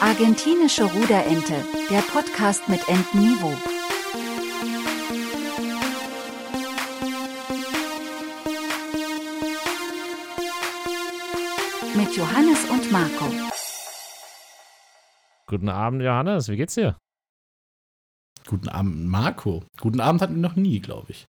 Argentinische 0.00 0.84
Ruderente, 0.84 1.62
der 1.90 2.00
Podcast 2.00 2.66
mit 2.70 2.80
Entenniveau. 2.88 3.52
Mit 11.94 12.16
Johannes 12.16 12.64
und 12.70 12.90
Marco. 12.90 13.26
Guten 15.46 15.68
Abend, 15.68 16.02
Johannes. 16.02 16.48
Wie 16.48 16.56
geht's 16.56 16.76
dir? 16.76 16.96
Guten 18.46 18.70
Abend, 18.70 19.06
Marco. 19.06 19.64
Guten 19.78 20.00
Abend 20.00 20.22
hatten 20.22 20.36
wir 20.36 20.48
noch 20.48 20.56
nie, 20.56 20.80
glaube 20.80 21.12
ich. 21.12 21.26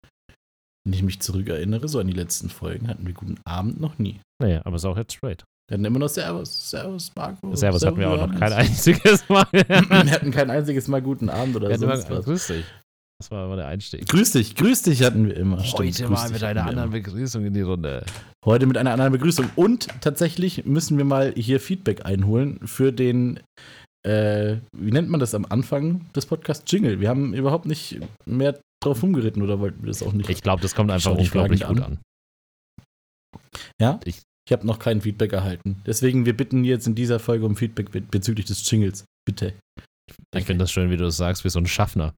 Wenn 0.85 0.93
ich 0.93 1.03
mich 1.03 1.21
zurückerinnere, 1.21 1.89
so 1.89 2.01
an 2.01 2.07
die 2.07 2.13
letzten 2.13 2.51
Folgen, 2.51 2.89
hatten 2.89 3.07
wir 3.07 3.15
guten 3.15 3.41
Abend 3.47 3.81
noch 3.81 3.99
nie. 3.99 4.21
Nee, 4.43 4.57
aber 4.63 4.77
ist 4.77 4.85
auch 4.85 4.99
jetzt 4.99 5.15
straight. 5.15 5.45
Wir 5.69 5.75
hatten 5.75 5.85
immer 5.85 5.99
noch 5.99 6.09
Servus, 6.09 6.71
Servus, 6.71 7.13
Marco. 7.15 7.55
Servus 7.55 7.85
hatten 7.85 7.99
wir 7.99 8.11
auch 8.11 8.27
noch 8.27 8.39
kein 8.39 8.53
einziges 8.55 9.29
Mal. 9.29 9.47
wir 9.53 10.11
hatten 10.11 10.31
kein 10.31 10.51
einziges 10.51 10.89
Mal 10.89 11.03
guten 11.03 11.29
Abend 11.29 11.57
oder 11.57 11.69
was. 11.69 12.07
grüß 12.25 12.47
dich. 12.47 12.65
Das 13.21 13.31
war 13.33 13.47
immer 13.47 13.57
der 13.57 13.67
Einstieg. 13.67 14.09
Grüß 14.09 14.31
dich, 14.33 14.55
grüß 14.55 14.83
dich 14.83 15.03
hatten 15.03 15.27
wir 15.27 15.37
immer. 15.37 15.63
Stimmt, 15.65 15.99
Heute 15.99 16.09
mal 16.09 16.31
mit 16.31 16.43
einer 16.43 16.61
anderen 16.67 16.89
immer. 16.89 16.93
Begrüßung 16.93 17.45
in 17.45 17.53
die 17.53 17.63
Runde. 17.63 18.07
Heute 18.47 18.67
mit 18.67 18.79
einer 18.79 18.93
anderen 18.93 19.13
Begrüßung. 19.13 19.51
Und 19.57 19.89
tatsächlich 20.01 20.65
müssen 20.65 20.97
wir 20.97 21.05
mal 21.05 21.35
hier 21.37 21.59
Feedback 21.59 22.07
einholen 22.07 22.61
für 22.65 22.93
den, 22.93 23.41
äh, 24.07 24.59
wie 24.73 24.93
nennt 24.93 25.11
man 25.11 25.19
das 25.19 25.35
am 25.35 25.45
Anfang 25.47 26.07
des 26.15 26.27
Podcasts? 26.27 26.71
Jingle. 26.73 27.01
Wir 27.01 27.09
haben 27.09 27.35
überhaupt 27.35 27.67
nicht 27.67 27.99
mehr 28.25 28.59
drauf 28.81 29.03
rumgeritten 29.03 29.43
oder 29.43 29.59
wollten 29.59 29.83
wir 29.83 29.89
das 29.89 30.03
auch 30.05 30.13
nicht? 30.13 30.31
Ich 30.31 30.41
glaube, 30.43 30.63
das 30.63 30.77
kommt 30.77 30.93
einfach 30.93 31.11
unglaublich 31.11 31.61
gut 31.67 31.77
fragend 31.79 31.85
an. 31.85 31.99
Ja? 33.81 33.99
Ich- 34.05 34.23
Ich, 34.49 34.53
habe 34.53 34.67
noch 34.67 34.79
kein 34.79 35.03
Feedback 35.03 35.35
erhalten. 35.35 35.83
Deswegen, 35.87 36.25
wir 36.25 36.35
bitten 36.35 36.65
jetzt 36.65 36.87
in 36.87 36.95
dieser 36.95 37.19
Folge 37.19 37.45
um 37.45 37.55
Feedback 37.55 37.91
be 37.91 38.01
bezüglich 38.01 38.47
des 38.47 38.69
Jingles. 38.71 39.05
Bitte. 39.27 39.53
Ich 40.35 40.47
finde 40.47 40.63
das 40.63 40.73
schön, 40.73 40.91
wie 40.91 40.97
du 40.97 41.05
es 41.05 41.19
sagst, 41.19 41.45
wie 41.45 41.51
so 41.51 41.59
ein 41.59 41.67
Schaffner. 41.67 42.15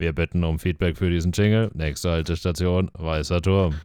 Wir 0.00 0.12
bitten 0.12 0.42
um 0.42 0.58
Feedback 0.58 0.98
für 0.98 1.08
diesen 1.08 1.30
Jingle. 1.30 1.70
Nächste 1.74 2.10
Haltestation, 2.10 2.90
Weißer 2.94 3.40
Turm. 3.42 3.76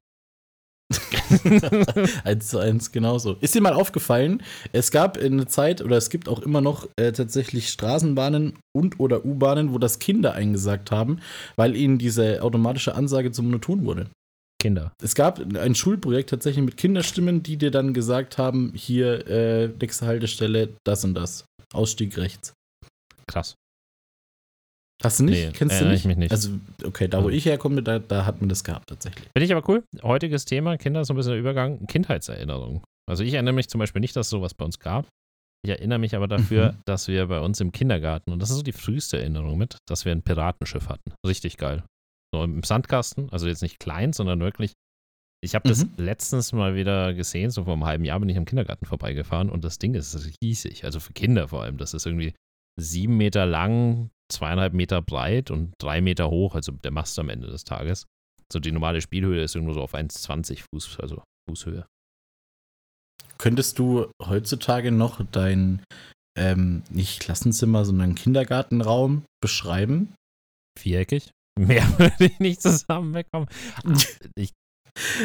eins 2.24 2.48
zu 2.48 2.58
eins 2.58 2.92
genauso. 2.92 3.34
Ist 3.42 3.54
dir 3.54 3.62
mal 3.62 3.74
aufgefallen, 3.74 4.42
es 4.72 4.90
gab 4.90 5.18
in 5.18 5.38
der 5.38 5.48
Zeit 5.48 5.82
oder 5.82 5.98
es 5.98 6.10
gibt 6.10 6.28
auch 6.28 6.40
immer 6.40 6.62
noch 6.62 6.88
äh, 6.98 7.12
tatsächlich 7.12 7.70
Straßenbahnen 7.70 8.58
und 8.76 9.00
oder 9.00 9.24
U-Bahnen, 9.24 9.72
wo 9.72 9.78
das 9.78 10.00
Kinder 10.00 10.34
eingesagt 10.34 10.90
haben, 10.90 11.20
weil 11.58 11.76
ihnen 11.76 12.00
diese 12.00 12.42
automatische 12.42 12.96
Ansage 12.96 13.32
zu 13.32 13.44
monoton 13.44 13.86
wurde. 13.86 14.10
Kinder. 14.64 14.94
Es 15.04 15.14
gab 15.14 15.40
ein 15.56 15.76
Schulprojekt 15.76 16.30
tatsächlich 16.32 16.64
mit 16.64 16.78
Kinderstimmen, 16.78 17.44
die 17.44 17.58
dir 17.58 17.70
dann 17.70 17.94
gesagt 17.94 18.38
haben, 18.38 18.72
hier 18.76 19.28
äh, 19.28 19.68
nächste 19.68 20.06
Haltestelle, 20.08 20.70
das 20.86 21.04
und 21.04 21.14
das. 21.16 21.46
Ausstieg 21.74 22.18
rechts. 22.18 22.54
Krass. 23.28 23.56
Hast 25.04 25.20
du 25.20 25.26
nicht? 25.26 25.46
Nee, 25.48 25.52
Kennst 25.54 25.82
du 25.82 25.86
nicht? 25.86 26.00
ich 26.00 26.06
mich 26.06 26.18
nicht. 26.18 26.32
Also, 26.32 26.52
okay, 26.86 27.08
da 27.10 27.22
wo 27.24 27.28
Mhm. 27.28 27.34
ich 27.34 27.46
herkomme, 27.46 27.84
da, 27.84 28.00
da 28.00 28.26
hat 28.26 28.40
man 28.40 28.48
das 28.50 28.64
gehabt 28.64 28.88
tatsächlich. 28.90 29.26
Finde 29.36 29.46
ich 29.46 29.52
aber 29.54 29.68
cool. 29.70 29.84
Heutiges 30.02 30.46
Thema, 30.46 30.78
Kinder, 30.78 31.04
so 31.04 31.14
ein 31.14 31.18
bisschen 31.18 31.32
der 31.34 31.40
Übergang, 31.40 31.86
Kindheitserinnerung. 31.88 32.84
Also 33.10 33.24
ich 33.24 33.34
erinnere 33.34 33.54
mich 33.54 33.68
zum 33.68 33.80
Beispiel 33.80 34.00
nicht, 34.00 34.16
dass 34.16 34.28
es 34.28 34.30
sowas 34.32 34.54
bei 34.54 34.64
uns 34.64 34.80
gab. 34.80 35.08
Ich 35.66 35.72
erinnere 35.72 36.00
mich 36.00 36.16
aber 36.16 36.28
dafür, 36.28 36.72
Mhm. 36.74 36.78
dass 36.86 37.08
wir 37.10 37.26
bei 37.28 37.40
uns 37.42 37.60
im 37.60 37.72
Kindergarten, 37.74 38.32
und 38.32 38.40
das 38.42 38.50
ist 38.50 38.58
so 38.58 38.64
die 38.64 38.72
früheste 38.72 39.18
Erinnerung 39.20 39.58
mit, 39.58 39.78
dass 39.90 40.06
wir 40.06 40.12
ein 40.14 40.22
Piratenschiff 40.22 40.88
hatten. 40.88 41.12
Richtig 41.26 41.58
geil. 41.58 41.84
So 42.34 42.44
im 42.44 42.64
Sandkasten, 42.64 43.30
also 43.30 43.48
jetzt 43.48 43.62
nicht 43.62 43.80
klein, 43.80 44.12
sondern 44.12 44.40
wirklich. 44.40 44.74
Ich 45.44 45.54
habe 45.54 45.70
das 45.70 45.86
Mhm. 45.86 45.92
letztens 45.98 46.52
mal 46.52 46.74
wieder 46.74 47.14
gesehen, 47.14 47.52
so 47.52 47.66
vor 47.66 47.74
einem 47.74 47.86
halben 47.86 48.06
Jahr 48.06 48.20
bin 48.20 48.30
ich 48.30 48.38
am 48.38 48.46
Kindergarten 48.46 48.86
vorbeigefahren 48.88 49.52
und 49.52 49.64
das 49.64 49.78
Ding 49.78 49.94
ist 49.94 50.18
riesig, 50.42 50.84
also 50.84 51.00
für 51.00 51.14
Kinder 51.14 51.50
vor 51.50 51.62
allem. 51.62 51.78
Das 51.78 51.94
ist 51.94 52.08
irgendwie 52.08 52.34
sieben 52.80 53.18
Meter 53.18 53.46
lang, 53.46 54.10
zweieinhalb 54.32 54.74
Meter 54.74 55.02
breit 55.04 55.52
und 55.52 55.74
drei 55.80 56.02
Meter 56.02 56.32
hoch, 56.32 56.56
also 56.56 56.72
der 56.72 56.90
Mast 56.92 57.20
am 57.20 57.30
Ende 57.30 57.48
des 57.52 57.66
Tages. 57.66 58.08
So 58.52 58.60
die 58.60 58.72
normale 58.72 59.02
Spielhöhe 59.02 59.44
ist 59.44 59.54
irgendwo 59.54 59.74
so 59.74 59.82
auf 59.82 59.94
1,20 59.94 60.64
Fuß, 60.74 61.00
also 61.02 61.22
Fußhöhe. 61.48 61.86
Könntest 63.38 63.78
du 63.78 64.10
heutzutage 64.24 64.92
noch 64.92 65.24
dein, 65.32 65.84
ähm, 66.36 66.82
nicht 66.90 67.20
Klassenzimmer, 67.20 67.86
sondern 67.86 68.16
Kindergartenraum 68.16 69.24
beschreiben? 69.42 70.16
Viereckig. 70.80 71.30
Mehr 71.60 71.84
würde 71.98 72.26
ich 72.26 72.40
nicht 72.40 72.62
zusammenbekommen. 72.62 73.48
Ich, 74.36 74.52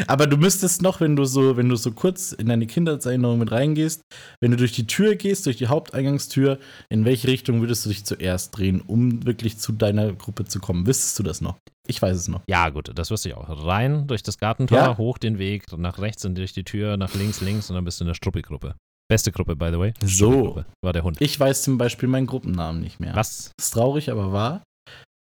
Aber 0.06 0.26
du 0.26 0.36
müsstest 0.36 0.82
noch, 0.82 1.00
wenn 1.00 1.16
du 1.16 1.24
so, 1.24 1.56
wenn 1.56 1.68
du 1.68 1.76
so 1.76 1.92
kurz 1.92 2.32
in 2.32 2.48
deine 2.48 2.66
Kindheitserinnerung 2.66 3.38
mit 3.38 3.50
reingehst, 3.50 4.02
wenn 4.40 4.50
du 4.50 4.56
durch 4.56 4.72
die 4.72 4.86
Tür 4.86 5.14
gehst, 5.16 5.46
durch 5.46 5.56
die 5.56 5.68
Haupteingangstür, 5.68 6.58
in 6.90 7.04
welche 7.04 7.28
Richtung 7.28 7.60
würdest 7.60 7.84
du 7.84 7.88
dich 7.90 8.04
zuerst 8.04 8.56
drehen, 8.56 8.80
um 8.80 9.24
wirklich 9.26 9.58
zu 9.58 9.72
deiner 9.72 10.12
Gruppe 10.12 10.44
zu 10.44 10.58
kommen? 10.60 10.86
Wüsstest 10.86 11.18
du 11.18 11.22
das 11.22 11.40
noch? 11.40 11.56
Ich 11.86 12.02
weiß 12.02 12.16
es 12.16 12.28
noch. 12.28 12.42
ja, 12.48 12.68
gut, 12.68 12.90
das 12.94 13.10
wüsste 13.10 13.30
ich 13.30 13.34
auch. 13.34 13.48
Rein 13.64 14.06
durch 14.06 14.22
das 14.22 14.36
Gartentor, 14.38 14.78
Ja? 14.78 14.98
hoch 14.98 15.16
den 15.16 15.38
Weg, 15.38 15.64
nach 15.76 15.98
rechts 15.98 16.24
und 16.26 16.36
durch 16.36 16.52
die 16.52 16.64
Tür, 16.64 16.98
nach 16.98 17.14
links, 17.14 17.40
links 17.40 17.70
und 17.70 17.76
dann 17.76 17.84
bist 17.84 18.00
du 18.00 18.04
in 18.04 18.08
der 18.08 18.14
Struppi-Gruppe. 18.14 18.74
Beste 19.10 19.32
Gruppe, 19.32 19.56
by 19.56 19.70
the 19.72 19.78
way. 19.78 19.94
So. 20.04 20.62
War 20.84 20.92
der 20.92 21.02
Hund. 21.02 21.16
Ich 21.20 21.40
weiß 21.40 21.62
zum 21.62 21.78
Beispiel 21.78 22.10
meinen 22.10 22.26
Gruppennamen 22.26 22.82
nicht 22.82 23.00
mehr. 23.00 23.16
Was? 23.16 23.52
Ist 23.58 23.70
traurig, 23.70 24.10
aber 24.10 24.32
wahr. 24.32 24.62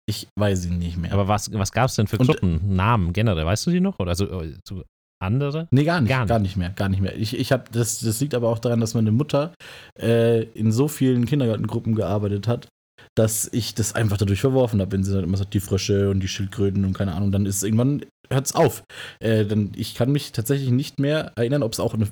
Ich 0.10 0.28
weiß 0.40 0.66
ihn 0.68 0.78
nicht 0.78 0.98
mehr. 0.98 1.12
Aber 1.14 1.28
was, 1.28 1.52
was 1.54 1.72
gab 1.72 1.90
es 1.90 1.96
denn 1.96 2.08
für 2.08 2.18
Und- 2.18 2.28
Gruppennamen 2.28 3.14
generell? 3.14 3.46
Weißt 3.46 3.66
du 3.68 3.72
die 3.72 3.82
noch? 3.82 4.00
Oder 4.00 4.16
so, 4.16 4.26
äh, 4.42 4.56
so 4.68 4.84
andere? 5.22 5.68
Nee, 5.72 5.84
gar 5.84 6.00
nicht, 6.00 6.10
Gar 6.10 6.26
gar 6.26 6.40
nicht. 6.40 6.50
nicht, 6.52 6.58
mehr, 6.58 6.70
gar 6.70 6.90
nicht 6.90 7.02
mehr. 7.02 7.16
Ich, 7.18 7.38
ich 7.38 7.52
hab, 7.52 7.72
das, 7.72 8.00
das 8.00 8.20
liegt 8.22 8.34
aber 8.34 8.50
auch 8.50 8.60
daran, 8.60 8.80
dass 8.80 8.94
meine 8.94 9.12
Mutter 9.12 9.54
äh, 10.00 10.44
in 10.44 10.72
so 10.72 10.88
vielen 10.88 11.26
Kindergartengruppen 11.26 11.96
gearbeitet 11.96 12.48
hat, 12.48 12.68
dass 13.16 13.50
ich 13.52 13.76
das 13.76 13.96
einfach 13.96 14.18
dadurch 14.18 14.42
verworfen 14.42 14.80
habe, 14.80 14.92
wenn 14.92 15.04
sie 15.04 15.14
dann 15.14 15.24
immer 15.24 15.38
sagt, 15.38 15.54
die 15.54 15.60
Frösche 15.60 16.10
und 16.10 16.20
die 16.22 16.28
Schildkröten 16.28 16.86
und 16.86 16.94
keine 16.94 17.14
Ahnung, 17.14 17.32
dann 17.32 17.46
ist 17.46 17.58
es 17.58 17.64
irgendwann, 17.64 18.06
hört's 18.32 18.54
auf. 18.56 18.84
Äh, 19.20 19.46
dann, 19.46 19.72
ich 19.76 19.96
kann 19.96 20.12
mich 20.12 20.32
tatsächlich 20.32 20.70
nicht 20.70 21.00
mehr 21.00 21.32
erinnern, 21.36 21.64
ob 21.64 21.74
es 21.74 21.80
auch 21.80 21.94
eine, 21.96 22.06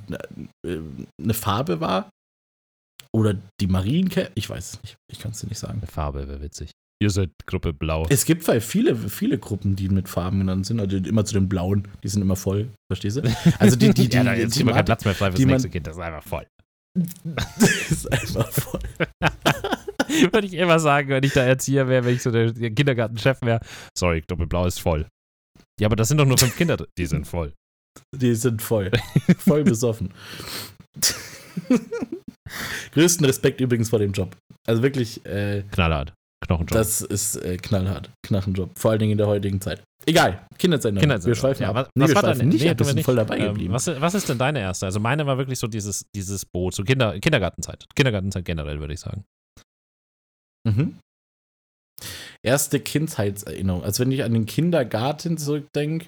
äh, 0.67 0.79
eine 1.21 1.33
Farbe 1.33 1.79
war 1.79 2.09
oder 3.13 3.35
die 3.61 3.67
Marienkäfer. 3.67 4.31
Ich 4.35 4.49
weiß 4.49 4.73
es 4.73 4.81
nicht. 4.83 4.95
Ich 5.11 5.19
kann 5.19 5.31
es 5.31 5.39
dir 5.41 5.47
nicht 5.47 5.59
sagen. 5.59 5.77
Eine 5.79 5.87
Farbe 5.87 6.27
wäre 6.27 6.41
witzig. 6.41 6.71
Ihr 7.01 7.09
seid 7.09 7.31
Gruppe 7.45 7.73
Blau. 7.73 8.05
Es 8.09 8.23
gibt 8.23 8.47
weil 8.47 8.61
viele, 8.61 8.95
viele 8.95 9.37
Gruppen, 9.37 9.75
die 9.75 9.89
mit 9.89 10.07
Farben 10.07 10.39
genannt 10.39 10.65
sind, 10.65 10.79
also 10.79 10.95
immer 10.95 11.25
zu 11.25 11.33
den 11.33 11.49
blauen, 11.49 11.87
die 12.03 12.07
sind 12.07 12.21
immer 12.21 12.37
voll, 12.37 12.69
verstehst 12.89 13.17
du? 13.17 13.21
Also 13.59 13.75
die, 13.75 13.93
die, 13.93 14.07
die, 14.09 14.15
ja, 14.15 14.23
da 14.23 14.33
ist 14.33 14.55
die, 14.55 14.61
immer 14.61 14.73
kein 14.73 14.85
Platz 14.85 15.03
mehr 15.03 15.13
frei 15.13 15.31
fürs 15.31 15.43
nächste 15.43 15.69
Kind. 15.69 15.87
Das 15.87 15.97
ist 15.97 16.01
einfach 16.01 16.23
voll. 16.23 16.47
ist 17.89 18.11
einfach 18.11 18.49
voll. 18.49 18.79
Würde 20.31 20.47
ich 20.47 20.53
immer 20.53 20.79
sagen, 20.79 21.09
wenn 21.09 21.23
ich 21.23 21.33
da 21.33 21.43
Erzieher 21.43 21.89
wäre, 21.89 22.05
wenn 22.05 22.15
ich 22.15 22.21
so 22.21 22.31
der, 22.31 22.53
der 22.53 22.71
Kindergartenchef 22.71 23.41
wäre. 23.41 23.59
Sorry, 23.97 24.21
Gruppe 24.21 24.47
Blau 24.47 24.65
ist 24.65 24.79
voll. 24.79 25.05
Ja, 25.79 25.87
aber 25.87 25.97
das 25.97 26.07
sind 26.07 26.17
doch 26.17 26.25
nur 26.25 26.37
fünf 26.37 26.55
Kinder. 26.55 26.77
drin. 26.77 26.87
Die 26.97 27.05
sind 27.05 27.27
voll. 27.27 27.53
Die 28.15 28.35
sind 28.35 28.61
voll. 28.61 28.91
Voll 29.37 29.63
besoffen. 29.63 30.13
Größten 32.93 33.25
Respekt 33.25 33.59
übrigens 33.59 33.89
vor 33.89 33.99
dem 33.99 34.13
Job. 34.13 34.35
Also 34.65 34.81
wirklich, 34.81 35.25
äh, 35.25 35.63
Knallhart. 35.71 36.13
Knochenjob. 36.47 36.71
das 36.77 37.01
ist 37.01 37.35
äh, 37.37 37.57
knallhart. 37.57 38.09
Knachenjob. 38.25 38.77
Vor 38.77 38.91
allen 38.91 38.99
Dingen 38.99 39.13
in 39.13 39.17
der 39.17 39.27
heutigen 39.27 39.59
Zeit. 39.61 39.83
Egal. 40.05 40.45
Kinderzeit. 40.57 40.97
Kinderzeit. 40.99 41.27
Wir 41.27 41.35
schweifen 41.35 41.63
ja, 41.63 41.69
ab. 41.69 41.75
Was, 41.75 41.87
Nee, 41.95 42.03
was 42.03 42.09
wir 42.09 42.15
war 42.15 42.21
schweifen 42.23 42.39
deine? 42.39 42.49
nicht 42.51 42.63
Nee, 42.63 42.69
ab. 42.69 42.79
Wir 42.79 42.85
sind 42.85 42.95
nicht. 42.95 43.05
voll 43.05 43.15
dabei 43.15 43.37
Ähm, 43.39 43.45
geblieben. 43.47 43.73
was, 43.73 43.87
was 43.87 44.13
ist 44.13 44.29
denn 44.29 44.37
deine 44.37 44.59
erste? 44.59 44.85
Also 44.85 44.99
meine 44.99 45.25
war 45.25 45.37
wirklich 45.37 45.57
so 45.59 45.67
dieses, 45.67 46.05
dieses 46.15 46.45
Boot, 46.45 46.75
so 46.75 46.83
Kinder, 46.83 47.19
Kindergartenzeit. 47.19 47.85
Kindergartenzeit 47.95 48.45
generell, 48.45 48.79
würde 48.79 48.93
ich 48.93 48.99
sagen. 48.99 49.23
Mhm. 50.67 50.97
Erste 52.43 52.79
Kindheitserinnerung. 52.79 53.83
Also 53.83 54.03
wenn 54.03 54.11
ich 54.11 54.23
an 54.23 54.33
den 54.33 54.45
Kindergarten 54.45 55.37
zurückdenke, 55.37 56.07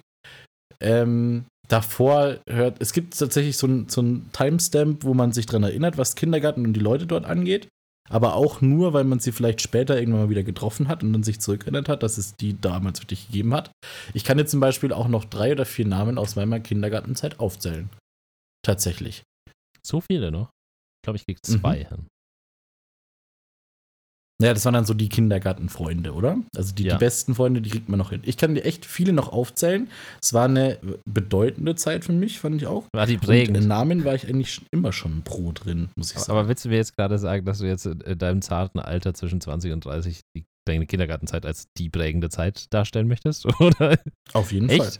ähm, 0.79 1.45
davor 1.67 2.37
hört, 2.47 2.77
es 2.81 2.93
gibt 2.93 3.17
tatsächlich 3.17 3.57
so 3.57 3.65
ein, 3.67 3.89
so 3.89 4.03
Timestamp, 4.33 5.03
wo 5.03 5.13
man 5.15 5.31
sich 5.31 5.47
dran 5.47 5.63
erinnert, 5.63 5.97
was 5.97 6.15
Kindergarten 6.15 6.65
und 6.65 6.73
die 6.73 6.79
Leute 6.79 7.07
dort 7.07 7.25
angeht. 7.25 7.67
Aber 8.09 8.35
auch 8.35 8.61
nur, 8.61 8.93
weil 8.93 9.03
man 9.03 9.19
sie 9.19 9.31
vielleicht 9.31 9.61
später 9.61 9.99
irgendwann 9.99 10.21
mal 10.23 10.29
wieder 10.29 10.43
getroffen 10.43 10.87
hat 10.87 11.03
und 11.03 11.11
dann 11.13 11.23
sich 11.23 11.41
zurückerinnert 11.41 11.89
hat, 11.89 12.03
dass 12.03 12.17
es 12.17 12.35
die 12.35 12.59
damals 12.59 13.01
wirklich 13.01 13.27
gegeben 13.27 13.53
hat. 13.53 13.71
Ich 14.13 14.23
kann 14.23 14.37
jetzt 14.37 14.51
zum 14.51 14.59
Beispiel 14.59 14.93
auch 14.93 15.07
noch 15.07 15.25
drei 15.25 15.51
oder 15.51 15.65
vier 15.65 15.85
Namen 15.85 16.17
aus 16.17 16.35
meiner 16.35 16.59
Kindergartenzeit 16.59 17.39
aufzählen. 17.39 17.89
Tatsächlich. 18.65 19.23
So 19.85 20.01
viele 20.01 20.31
noch. 20.31 20.49
Ich 20.99 21.03
glaube, 21.03 21.17
ich 21.17 21.25
krieg 21.25 21.37
Mhm. 21.47 21.59
zwei 21.59 21.83
hin. 21.85 22.07
Ja, 24.39 24.53
das 24.53 24.63
waren 24.65 24.75
dann 24.75 24.85
so 24.85 24.93
die 24.93 25.09
Kindergartenfreunde, 25.09 26.13
oder? 26.13 26.37
Also 26.55 26.75
die, 26.75 26.83
Ja. 26.83 26.95
die 26.95 26.99
besten 26.99 27.33
Freunde, 27.33 27.59
die 27.61 27.71
kriegt 27.71 27.89
man 27.89 27.97
noch 27.97 28.11
hin. 28.11 28.21
Ich 28.23 28.37
kann 28.37 28.53
dir 28.53 28.63
echt 28.65 28.85
viele 28.85 29.11
noch 29.11 29.29
aufzählen. 29.33 29.89
Es 30.21 30.31
war 30.33 30.45
eine 30.45 30.77
bedeutende 31.05 31.75
Zeit 31.75 32.05
für 32.05 32.11
mich, 32.13 32.39
fand 32.39 32.55
ich 32.61 32.67
auch. 32.67 32.85
War 32.93 33.07
die 33.07 33.15
Und 33.15 33.23
in 33.23 33.27
prägend. 33.27 33.67
Namen 33.67 34.05
war 34.05 34.13
ich 34.13 34.27
eigentlich 34.27 34.61
immer 34.71 34.93
schon 34.93 35.23
pro 35.23 35.51
drin, 35.53 35.89
muss 35.97 36.11
ich 36.11 36.19
sagen. 36.19 36.37
Aber 36.37 36.47
willst 36.47 36.65
du 36.65 36.69
mir 36.69 36.75
jetzt 36.75 36.95
gerade 36.95 37.17
sagen, 37.17 37.45
dass 37.45 37.57
du 37.59 37.65
jetzt 37.65 37.85
in 37.87 38.01
in 38.01 38.17
deinem 38.19 38.41
zarten 38.43 38.79
Alter 38.79 39.13
zwischen 39.15 39.41
20 39.41 39.73
und 39.73 39.83
30 39.85 40.21
die 40.35 40.45
deine 40.65 40.85
Kindergartenzeit 40.85 41.45
als 41.45 41.67
die 41.77 41.89
prägende 41.89 42.29
Zeit 42.29 42.71
darstellen 42.73 43.07
möchtest? 43.07 43.45
Oder? 43.61 43.97
Auf 44.33 44.51
jeden 44.51 44.69
Echt? 44.69 44.81
Fall. 44.83 44.91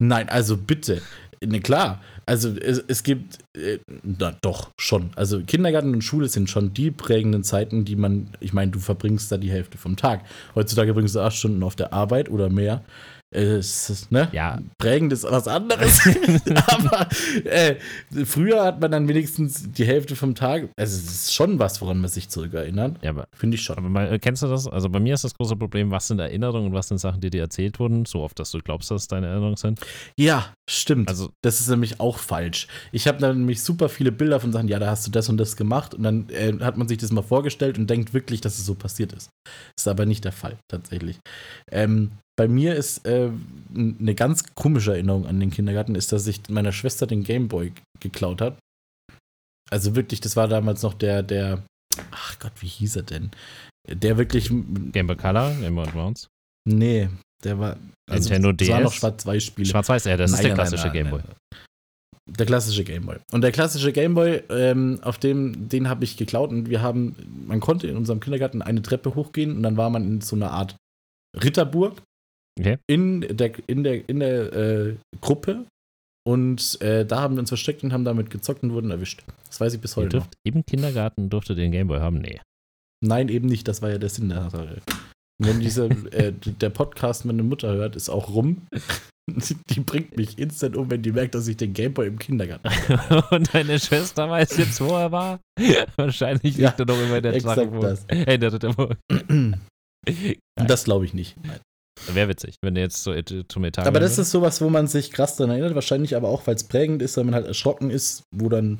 Nein, 0.00 0.28
also 0.28 0.56
bitte. 0.56 1.00
Ne, 1.42 1.60
klar. 1.60 2.02
Also 2.26 2.50
es, 2.50 2.84
es 2.86 3.02
gibt, 3.02 3.38
äh, 3.56 3.78
na 4.02 4.36
doch, 4.42 4.70
schon. 4.76 5.10
Also 5.16 5.40
Kindergarten 5.40 5.94
und 5.94 6.02
Schule 6.02 6.28
sind 6.28 6.50
schon 6.50 6.74
die 6.74 6.90
prägenden 6.90 7.44
Zeiten, 7.44 7.84
die 7.86 7.96
man, 7.96 8.28
ich 8.40 8.52
meine, 8.52 8.70
du 8.70 8.78
verbringst 8.78 9.32
da 9.32 9.38
die 9.38 9.50
Hälfte 9.50 9.78
vom 9.78 9.96
Tag. 9.96 10.22
Heutzutage 10.54 10.92
bringst 10.92 11.14
du 11.14 11.20
acht 11.20 11.36
Stunden 11.36 11.62
auf 11.62 11.76
der 11.76 11.94
Arbeit 11.94 12.28
oder 12.28 12.50
mehr. 12.50 12.84
Es 13.32 13.88
ist, 13.88 14.10
ne? 14.10 14.28
Ja. 14.32 14.58
Prägend 14.78 15.12
ist 15.12 15.22
was 15.22 15.46
anderes. 15.46 16.00
Aber 16.66 17.08
äh, 17.44 17.76
früher 18.24 18.64
hat 18.64 18.80
man 18.80 18.90
dann 18.90 19.06
wenigstens 19.06 19.70
die 19.70 19.84
Hälfte 19.84 20.16
vom 20.16 20.34
Tag. 20.34 20.68
Also 20.76 20.96
es 20.96 21.04
ist 21.04 21.34
schon 21.34 21.60
was, 21.60 21.80
woran 21.80 22.00
man 22.00 22.10
sich 22.10 22.28
zurückerinnert. 22.28 22.98
Ja, 23.02 23.10
aber, 23.10 23.28
Finde 23.32 23.54
ich 23.54 23.62
schon. 23.62 23.78
aber 23.78 23.88
mal, 23.88 24.12
äh, 24.12 24.18
kennst 24.18 24.42
du 24.42 24.48
das? 24.48 24.66
Also 24.66 24.88
bei 24.88 24.98
mir 24.98 25.14
ist 25.14 25.22
das 25.22 25.34
große 25.34 25.54
Problem, 25.54 25.92
was 25.92 26.08
sind 26.08 26.18
Erinnerungen 26.18 26.66
und 26.70 26.74
was 26.74 26.88
sind 26.88 26.98
Sachen, 26.98 27.20
die 27.20 27.30
dir 27.30 27.42
erzählt 27.42 27.78
wurden, 27.78 28.04
so 28.04 28.20
oft, 28.22 28.36
dass 28.40 28.50
du 28.50 28.58
glaubst, 28.58 28.90
dass 28.90 29.02
es 29.02 29.08
deine 29.08 29.28
Erinnerungen 29.28 29.56
sind. 29.56 29.78
Ja, 30.16 30.52
stimmt. 30.70 31.08
Also 31.08 31.30
Das 31.42 31.60
ist 31.60 31.68
nämlich 31.68 32.00
auch 32.00 32.18
falsch. 32.18 32.68
Ich 32.92 33.06
habe 33.06 33.18
dann 33.18 33.38
nämlich 33.38 33.62
super 33.62 33.88
viele 33.88 34.12
Bilder 34.12 34.40
von 34.40 34.52
Sachen, 34.52 34.68
ja, 34.68 34.78
da 34.78 34.90
hast 34.90 35.06
du 35.06 35.10
das 35.10 35.28
und 35.28 35.36
das 35.36 35.56
gemacht 35.56 35.94
und 35.94 36.02
dann 36.02 36.28
äh, 36.30 36.52
hat 36.60 36.76
man 36.76 36.88
sich 36.88 36.98
das 36.98 37.12
mal 37.12 37.22
vorgestellt 37.22 37.78
und 37.78 37.88
denkt 37.88 38.14
wirklich, 38.14 38.40
dass 38.40 38.58
es 38.58 38.66
so 38.66 38.74
passiert 38.74 39.12
ist. 39.12 39.30
Ist 39.76 39.88
aber 39.88 40.06
nicht 40.06 40.24
der 40.24 40.32
Fall, 40.32 40.56
tatsächlich. 40.68 41.18
Ähm, 41.70 42.12
bei 42.38 42.48
mir 42.48 42.74
ist 42.74 43.06
äh, 43.06 43.30
eine 43.74 44.14
ganz 44.14 44.54
komische 44.54 44.92
Erinnerung 44.92 45.26
an 45.26 45.40
den 45.40 45.50
Kindergarten, 45.50 45.94
ist, 45.94 46.12
dass 46.12 46.26
ich 46.26 46.48
meiner 46.48 46.72
Schwester 46.72 47.06
den 47.06 47.22
Gameboy 47.22 47.72
geklaut 48.00 48.40
hat. 48.40 48.58
Also 49.70 49.94
wirklich, 49.94 50.20
das 50.20 50.36
war 50.36 50.48
damals 50.48 50.82
noch 50.82 50.94
der, 50.94 51.22
der, 51.22 51.62
ach 52.10 52.38
Gott, 52.38 52.52
wie 52.60 52.66
hieß 52.66 52.96
er 52.96 53.02
denn? 53.02 53.30
Der 53.86 54.18
wirklich, 54.18 54.48
Game 54.48 55.06
Boy 55.06 55.16
Color, 55.16 55.54
Game 55.60 55.74
Boy 55.74 55.86
Advance, 55.86 56.28
nee, 56.66 57.08
der 57.44 57.58
war, 57.58 57.76
also 58.08 58.28
Nintendo 58.30 58.52
das 58.52 58.68
waren 58.68 58.82
noch 58.84 58.90
DS? 58.92 58.98
Schwarz-Weiß-Spiele. 58.98 59.68
Schwarz-Weiß, 59.68 60.04
ja, 60.04 60.16
das 60.16 60.30
ist 60.30 60.36
Nein, 60.36 60.42
der 60.46 60.50
nein, 60.50 60.56
klassische 60.58 60.86
nein, 60.88 60.94
nein, 60.94 61.02
Game 61.04 61.10
Boy. 61.10 61.20
nein. 61.26 61.36
Der 62.36 62.46
klassische 62.46 62.84
Gameboy. 62.84 63.16
Und 63.32 63.40
der 63.40 63.50
klassische 63.50 63.92
Gameboy, 63.92 64.42
ähm, 64.50 65.00
auf 65.02 65.18
dem, 65.18 65.68
den 65.68 65.88
habe 65.88 66.04
ich 66.04 66.16
geklaut 66.16 66.50
und 66.50 66.70
wir 66.70 66.80
haben, 66.80 67.16
man 67.48 67.58
konnte 67.58 67.88
in 67.88 67.96
unserem 67.96 68.20
Kindergarten 68.20 68.62
eine 68.62 68.82
Treppe 68.82 69.16
hochgehen 69.16 69.56
und 69.56 69.64
dann 69.64 69.76
war 69.76 69.90
man 69.90 70.04
in 70.04 70.20
so 70.20 70.36
einer 70.36 70.52
Art 70.52 70.76
Ritterburg 71.42 72.00
Okay. 72.58 72.78
in 72.88 73.22
der, 73.22 73.52
in 73.68 73.82
der, 73.84 74.08
in 74.08 74.20
der 74.20 74.52
äh, 74.52 74.96
Gruppe 75.20 75.64
und 76.24 76.80
äh, 76.82 77.04
da 77.06 77.20
haben 77.20 77.34
wir 77.36 77.40
uns 77.40 77.48
versteckt 77.50 77.82
und 77.82 77.92
haben 77.92 78.04
damit 78.04 78.30
gezockt 78.30 78.62
und 78.62 78.72
wurden 78.74 78.90
erwischt. 78.90 79.24
Das 79.46 79.60
weiß 79.60 79.74
ich 79.74 79.80
bis 79.80 79.92
Ihr 79.96 80.02
heute 80.02 80.18
noch. 80.18 80.26
dürft, 80.26 80.34
Im 80.44 80.64
Kindergarten 80.66 81.30
durfte 81.30 81.54
den 81.56 81.72
Game 81.72 81.88
Boy 81.88 81.98
haben? 82.00 82.18
Nee. 82.18 82.40
Nein, 83.02 83.28
eben 83.28 83.48
nicht, 83.48 83.66
das 83.66 83.82
war 83.82 83.90
ja 83.90 83.98
der 83.98 84.10
Sinn 84.10 84.28
der 84.28 84.50
Sache. 84.50 84.82
Wenn 85.42 85.58
dieser, 85.60 85.86
äh, 86.12 86.32
der 86.32 86.68
Podcast 86.70 87.24
meine 87.24 87.42
Mutter 87.42 87.72
hört, 87.72 87.96
ist 87.96 88.10
auch 88.10 88.28
rum. 88.34 88.66
Die 89.70 89.80
bringt 89.80 90.16
mich 90.16 90.38
instant 90.38 90.76
um, 90.76 90.90
wenn 90.90 91.02
die 91.02 91.12
merkt, 91.12 91.34
dass 91.34 91.46
ich 91.48 91.56
den 91.56 91.72
Gameboy 91.72 92.06
im 92.08 92.18
Kindergarten 92.18 92.68
und 93.34 93.54
deine 93.54 93.78
Schwester 93.78 94.28
weiß 94.28 94.56
jetzt, 94.58 94.80
wo 94.80 94.88
er 94.96 95.12
war? 95.12 95.40
Wahrscheinlich 95.96 96.56
Ja, 96.56 96.68
liegt 96.68 96.80
er 96.80 96.86
noch 96.86 97.00
immer 97.00 97.16
in 97.18 97.22
der 97.22 97.32
das. 97.32 98.04
Äh, 98.08 98.34
in 98.34 98.40
der 98.40 98.52
Ritterburg. 98.52 98.96
Das 100.56 100.84
glaube 100.84 101.04
ich 101.04 101.14
nicht. 101.14 101.36
Nein. 101.44 101.60
Wäre 102.08 102.28
witzig, 102.28 102.56
wenn 102.62 102.74
der 102.74 102.84
jetzt 102.84 103.02
so 103.02 103.12
et- 103.12 103.44
zum 103.48 103.64
Etat 103.64 103.86
Aber 103.86 104.00
das 104.00 104.18
ist 104.18 104.30
sowas, 104.30 104.60
wo 104.60 104.68
man 104.70 104.86
sich 104.88 105.10
krass 105.12 105.36
daran 105.36 105.50
erinnert, 105.52 105.74
wahrscheinlich 105.74 106.16
aber 106.16 106.28
auch, 106.28 106.46
weil 106.46 106.54
es 106.54 106.64
prägend 106.64 107.00
ist, 107.02 107.16
weil 107.16 107.24
man 107.24 107.34
halt 107.34 107.46
erschrocken 107.46 107.90
ist, 107.90 108.22
wo 108.34 108.48
dann 108.48 108.78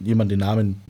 jemand 0.00 0.30
den 0.30 0.40
Namen 0.40 0.82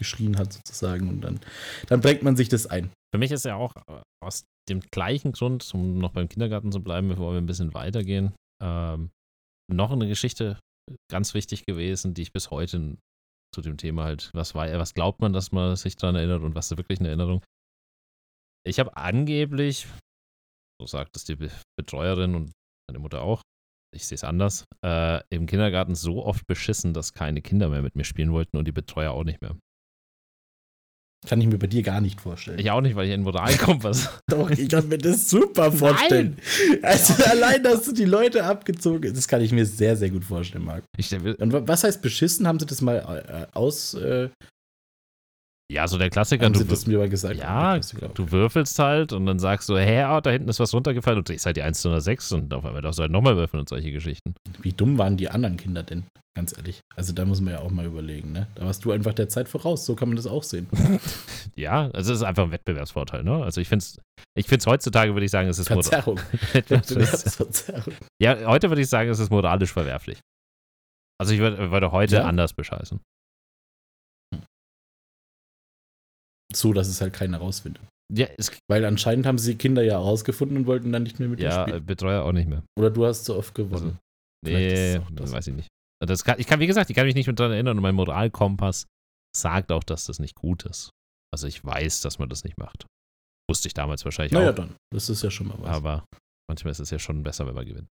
geschrien 0.00 0.36
hat 0.36 0.52
sozusagen 0.52 1.08
und 1.08 1.20
dann, 1.20 1.38
dann 1.86 2.00
prägt 2.00 2.24
man 2.24 2.34
sich 2.34 2.48
das 2.48 2.66
ein. 2.66 2.90
Für 3.14 3.18
mich 3.18 3.30
ist 3.30 3.44
ja 3.44 3.54
auch 3.54 3.76
äh, 3.86 4.02
aus 4.20 4.44
dem 4.68 4.80
gleichen 4.80 5.30
Grund, 5.32 5.72
um 5.72 5.98
noch 5.98 6.12
beim 6.12 6.28
Kindergarten 6.28 6.72
zu 6.72 6.82
bleiben, 6.82 7.08
bevor 7.08 7.32
wir 7.32 7.38
ein 7.38 7.46
bisschen 7.46 7.74
weitergehen, 7.74 8.34
ähm, 8.62 9.10
noch 9.72 9.92
eine 9.92 10.08
Geschichte 10.08 10.58
ganz 11.10 11.34
wichtig 11.34 11.66
gewesen, 11.66 12.14
die 12.14 12.22
ich 12.22 12.32
bis 12.32 12.50
heute 12.50 12.96
zu 13.54 13.60
dem 13.62 13.76
Thema 13.76 14.04
halt, 14.04 14.30
was 14.32 14.54
war, 14.54 14.66
was 14.78 14.94
glaubt 14.94 15.20
man, 15.20 15.32
dass 15.32 15.52
man 15.52 15.76
sich 15.76 15.96
daran 15.96 16.16
erinnert 16.16 16.42
und 16.42 16.54
was 16.54 16.70
ist 16.70 16.76
wirklich 16.78 16.98
eine 17.00 17.08
Erinnerung. 17.08 17.44
Ich 18.66 18.78
habe 18.78 18.96
angeblich, 18.96 19.86
so 20.80 20.86
sagt 20.86 21.16
es 21.16 21.24
die 21.24 21.36
Be- 21.36 21.50
Betreuerin 21.78 22.34
und 22.34 22.52
meine 22.88 22.98
Mutter 22.98 23.22
auch, 23.22 23.42
ich 23.92 24.06
sehe 24.06 24.14
es 24.14 24.22
anders, 24.24 24.64
äh, 24.84 25.20
im 25.30 25.46
Kindergarten 25.46 25.96
so 25.96 26.24
oft 26.24 26.46
beschissen, 26.46 26.94
dass 26.94 27.12
keine 27.12 27.42
Kinder 27.42 27.68
mehr 27.68 27.82
mit 27.82 27.96
mir 27.96 28.04
spielen 28.04 28.30
wollten 28.30 28.56
und 28.56 28.66
die 28.66 28.72
Betreuer 28.72 29.10
auch 29.12 29.24
nicht 29.24 29.40
mehr. 29.40 29.56
Kann 31.28 31.40
ich 31.40 31.46
mir 31.46 31.58
bei 31.58 31.66
dir 31.66 31.82
gar 31.82 32.00
nicht 32.00 32.18
vorstellen. 32.20 32.58
Ich 32.58 32.70
auch 32.70 32.80
nicht, 32.80 32.96
weil 32.96 33.06
ich 33.06 33.12
in 33.14 33.22
Moralkompass 33.22 34.08
Doch, 34.28 34.50
ich 34.50 34.68
kann 34.70 34.88
mir 34.88 34.96
das 34.98 35.28
super 35.28 35.70
vorstellen. 35.70 36.38
Also 36.82 37.22
allein, 37.24 37.62
dass 37.62 37.84
du 37.84 37.92
die 37.92 38.06
Leute 38.06 38.44
abgezogen 38.44 39.12
das 39.12 39.28
kann 39.28 39.42
ich 39.42 39.52
mir 39.52 39.66
sehr, 39.66 39.96
sehr 39.96 40.08
gut 40.10 40.24
vorstellen, 40.24 40.64
Marc. 40.64 40.84
Ich 40.96 41.12
Und 41.14 41.52
wa- 41.52 41.62
was 41.66 41.84
heißt 41.84 42.00
beschissen? 42.00 42.46
Haben 42.46 42.58
sie 42.58 42.66
das 42.66 42.80
mal 42.80 42.96
äh, 43.52 43.56
aus, 43.56 43.92
äh, 43.94 44.30
Ja, 45.70 45.86
so 45.86 45.98
der 45.98 46.10
Klassiker, 46.10 46.46
haben 46.46 46.52
du, 46.52 46.58
sie 46.58 46.66
das 46.66 46.88
mir 46.88 46.98
mal 46.98 47.08
gesagt? 47.08 47.36
ja, 47.36 47.78
du 47.78 48.32
würfelst 48.32 48.76
halt 48.80 49.12
und 49.12 49.24
dann 49.26 49.38
sagst 49.38 49.68
du, 49.68 49.76
hä, 49.76 50.02
ah, 50.02 50.20
da 50.20 50.30
hinten 50.30 50.48
ist 50.48 50.58
was 50.58 50.74
runtergefallen 50.74 51.18
und 51.18 51.28
drehst 51.28 51.46
halt 51.46 51.56
die 51.56 51.62
1 51.62 51.80
zu 51.80 51.88
einer 51.88 52.00
6 52.00 52.32
und 52.32 52.52
auf 52.52 52.64
einmal 52.64 52.82
darfst 52.82 52.98
du 52.98 53.02
halt 53.02 53.12
nochmal 53.12 53.36
würfeln 53.36 53.60
und 53.60 53.68
solche 53.68 53.92
Geschichten. 53.92 54.34
Wie 54.62 54.72
dumm 54.72 54.98
waren 54.98 55.16
die 55.16 55.28
anderen 55.30 55.56
Kinder 55.56 55.84
denn? 55.84 56.02
Ganz 56.36 56.56
ehrlich. 56.56 56.80
Also 56.96 57.12
da 57.12 57.24
muss 57.24 57.40
man 57.40 57.54
ja 57.54 57.60
auch 57.60 57.70
mal 57.70 57.86
überlegen, 57.86 58.32
ne? 58.32 58.48
Da 58.56 58.64
warst 58.64 58.84
du 58.84 58.90
einfach 58.90 59.14
der 59.14 59.28
Zeit 59.28 59.48
voraus, 59.48 59.86
so 59.86 59.94
kann 59.94 60.08
man 60.08 60.16
das 60.16 60.26
auch 60.26 60.42
sehen. 60.42 60.66
Ja, 61.56 61.90
also 61.92 62.12
es 62.12 62.20
ist 62.20 62.24
einfach 62.24 62.44
ein 62.44 62.52
Wettbewerbsvorteil, 62.52 63.22
ne? 63.22 63.42
Also 63.44 63.60
ich 63.60 63.68
finde 63.68 63.82
es 63.84 64.00
ich 64.36 64.46
find's 64.46 64.66
heutzutage, 64.66 65.14
würde 65.14 65.24
ich 65.26 65.30
sagen, 65.30 65.48
es 65.48 65.58
ist 65.58 65.68
Verzerrung. 65.68 66.18
Wettbewerbsverzerrung. 66.52 67.94
Ja, 68.20 68.46
heute 68.46 68.70
würde 68.70 68.80
ich 68.82 68.88
sagen, 68.88 69.10
es 69.10 69.18
ist 69.18 69.30
moralisch 69.30 69.72
verwerflich. 69.72 70.18
Also 71.20 71.34
ich 71.34 71.40
würde, 71.40 71.70
würde 71.70 71.92
heute 71.92 72.16
Ja? 72.16 72.24
anders 72.24 72.54
bescheißen. 72.54 73.00
So, 76.54 76.72
dass 76.72 76.88
es 76.88 77.00
halt 77.00 77.12
keiner 77.12 77.38
rausfindet. 77.38 77.82
Ja, 78.12 78.26
Weil 78.68 78.84
anscheinend 78.84 79.24
haben 79.26 79.38
sie 79.38 79.54
Kinder 79.54 79.82
ja 79.82 79.96
rausgefunden 79.98 80.56
und 80.56 80.66
wollten 80.66 80.90
dann 80.90 81.04
nicht 81.04 81.20
mehr 81.20 81.28
mit 81.28 81.38
dir 81.38 81.44
ja 81.44 81.60
äh, 81.64 81.68
spielen. 81.68 81.86
Betreuer 81.86 82.24
auch 82.24 82.32
nicht 82.32 82.48
mehr. 82.48 82.64
Oder 82.78 82.90
du 82.90 83.06
hast 83.06 83.24
so 83.24 83.36
oft 83.36 83.56
Also, 83.56 83.70
gewonnen. 83.70 83.98
Ist 84.44 84.52
nee, 84.52 85.00
das. 85.12 85.32
weiß 85.32 85.46
ich 85.46 85.54
nicht. 85.54 85.68
Das 86.04 86.24
kann, 86.24 86.40
ich 86.40 86.46
kann, 86.46 86.58
wie 86.60 86.66
gesagt, 86.66 86.90
ich 86.90 86.96
kann 86.96 87.06
mich 87.06 87.14
nicht 87.14 87.26
mehr 87.26 87.34
daran 87.36 87.52
erinnern 87.52 87.76
und 87.76 87.82
mein 87.82 87.94
Moralkompass 87.94 88.86
sagt 89.36 89.70
auch, 89.70 89.84
dass 89.84 90.06
das 90.06 90.18
nicht 90.18 90.34
gut 90.34 90.64
ist. 90.64 90.90
Also 91.32 91.46
ich 91.46 91.64
weiß, 91.64 92.00
dass 92.00 92.18
man 92.18 92.28
das 92.28 92.42
nicht 92.42 92.58
macht. 92.58 92.86
Wusste 93.48 93.68
ich 93.68 93.74
damals 93.74 94.04
wahrscheinlich 94.04 94.32
naja, 94.32 94.50
auch. 94.50 94.54
dann. 94.54 94.74
Das 94.92 95.08
ist 95.08 95.22
ja 95.22 95.30
schon 95.30 95.48
mal 95.48 95.56
was. 95.60 95.68
Aber 95.70 96.04
manchmal 96.48 96.72
ist 96.72 96.80
es 96.80 96.90
ja 96.90 96.98
schon 96.98 97.22
besser, 97.22 97.46
wenn 97.46 97.54
man 97.54 97.66
gewinnt. 97.66 97.86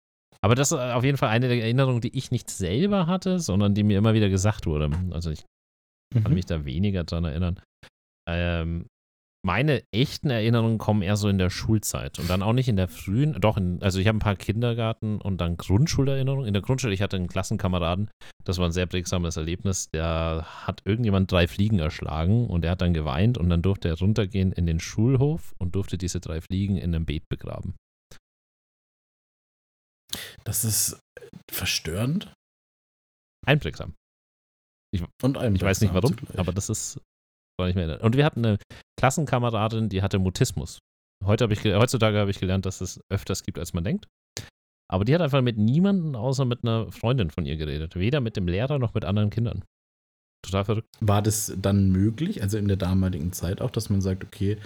Aber 0.42 0.56
das 0.56 0.72
ist 0.72 0.78
auf 0.78 1.04
jeden 1.04 1.18
Fall 1.18 1.30
eine 1.30 1.48
der 1.50 1.60
Erinnerungen, 1.62 2.00
die 2.02 2.16
ich 2.18 2.30
nicht 2.32 2.50
selber 2.50 3.08
hatte, 3.08 3.40
sondern 3.40 3.74
die 3.74 3.84
mir 3.84 3.98
immer 3.98 4.14
wieder 4.14 4.30
gesagt 4.30 4.66
wurde. 4.66 4.92
Also 5.12 5.32
ich 5.32 5.44
kann 6.14 6.24
Mhm. 6.30 6.34
mich 6.36 6.46
da 6.46 6.64
weniger 6.64 7.04
dran 7.04 7.26
erinnern. 7.26 7.60
Ähm, 8.28 8.88
meine 9.46 9.84
echten 9.94 10.32
Erinnerungen 10.32 10.80
kommen 10.80 11.04
eher 11.04 11.18
so 11.18 11.30
in 11.30 11.38
der 11.38 11.52
Schulzeit 11.52 12.18
und 12.18 12.28
dann 12.32 12.42
auch 12.42 12.54
nicht 12.54 12.68
in 12.68 12.78
der 12.78 12.88
frühen, 12.88 13.40
doch, 13.40 13.58
in, 13.58 13.80
also 13.84 14.00
ich 14.00 14.08
habe 14.08 14.18
ein 14.18 14.20
paar 14.20 14.36
Kindergarten- 14.36 15.22
und 15.22 15.38
dann 15.38 15.56
Grundschulerinnerungen. 15.56 16.48
In 16.48 16.54
der 16.54 16.64
Grundschule, 16.64 16.96
ich 16.96 17.02
hatte 17.04 17.16
einen 17.18 17.28
Klassenkameraden, 17.28 18.10
das 18.44 18.58
war 18.58 18.66
ein 18.66 18.72
sehr 18.72 18.88
prägsames 18.88 19.38
Erlebnis, 19.38 19.88
der 19.94 20.46
hat 20.66 20.82
irgendjemand 20.86 21.32
drei 21.32 21.48
Fliegen 21.48 21.78
erschlagen 21.78 22.48
und 22.48 22.64
der 22.64 22.72
hat 22.72 22.82
dann 22.82 22.96
geweint 22.96 23.38
und 23.38 23.50
dann 23.50 23.62
durfte 23.62 23.88
er 23.88 24.00
runtergehen 24.00 24.52
in 24.52 24.66
den 24.66 24.80
Schulhof 24.80 25.54
und 25.60 25.76
durfte 25.76 26.00
diese 26.00 26.20
drei 26.20 26.42
Fliegen 26.42 26.78
in 26.78 26.96
einem 26.96 27.06
Beet 27.06 27.30
begraben. 27.30 27.76
Das 30.44 30.66
ist 30.66 31.00
äh, 31.20 31.28
verstörend 31.52 32.34
Einprägsam. 33.46 33.94
und 35.22 35.36
Ich 35.36 35.62
weiß 35.62 35.82
nicht 35.82 35.92
einprägsam 35.92 35.94
warum, 35.94 36.18
zugleich. 36.18 36.40
aber 36.40 36.52
das 36.52 36.70
ist 36.70 37.00
war 37.58 37.68
nicht 37.68 37.76
mehr. 37.76 37.86
erinnern. 37.86 38.02
Und 38.06 38.16
wir 38.18 38.26
hatten 38.26 38.46
eine 38.46 38.58
Klassenkameradin, 39.00 39.90
die 39.90 40.02
hatte 40.02 40.20
Mutismus. 40.20 40.80
Heute 41.24 41.44
habe 41.46 41.54
ich, 41.54 41.62
ge- 41.62 41.76
heutzutage 41.76 42.20
habe 42.20 42.32
ich 42.32 42.40
gelernt, 42.40 42.66
dass 42.66 42.82
es 42.82 43.00
öfters 43.10 43.44
gibt, 43.44 43.58
als 43.60 43.74
man 43.74 43.84
denkt. 43.84 44.08
Aber 44.92 45.06
die 45.06 45.16
hat 45.16 45.22
einfach 45.22 45.42
mit 45.42 45.58
niemandem 45.58 46.16
außer 46.16 46.46
mit 46.46 46.64
einer 46.64 46.92
Freundin 46.92 47.32
von 47.32 47.46
ihr 47.46 47.58
geredet. 47.58 47.96
Weder 47.96 48.22
mit 48.22 48.38
dem 48.38 48.48
Lehrer 48.48 48.78
noch 48.78 48.94
mit 48.94 49.04
anderen 49.06 49.30
Kindern. 49.32 49.64
Total 50.46 50.66
verrückt. 50.66 50.88
War 51.00 51.24
das 51.24 51.52
dann 51.58 51.92
möglich, 51.92 52.44
also 52.44 52.58
in 52.58 52.68
der 52.68 52.78
damaligen 52.78 53.34
Zeit 53.34 53.62
auch, 53.62 53.72
dass 53.72 53.90
man 53.90 54.02
sagt, 54.02 54.24
okay, 54.24 54.58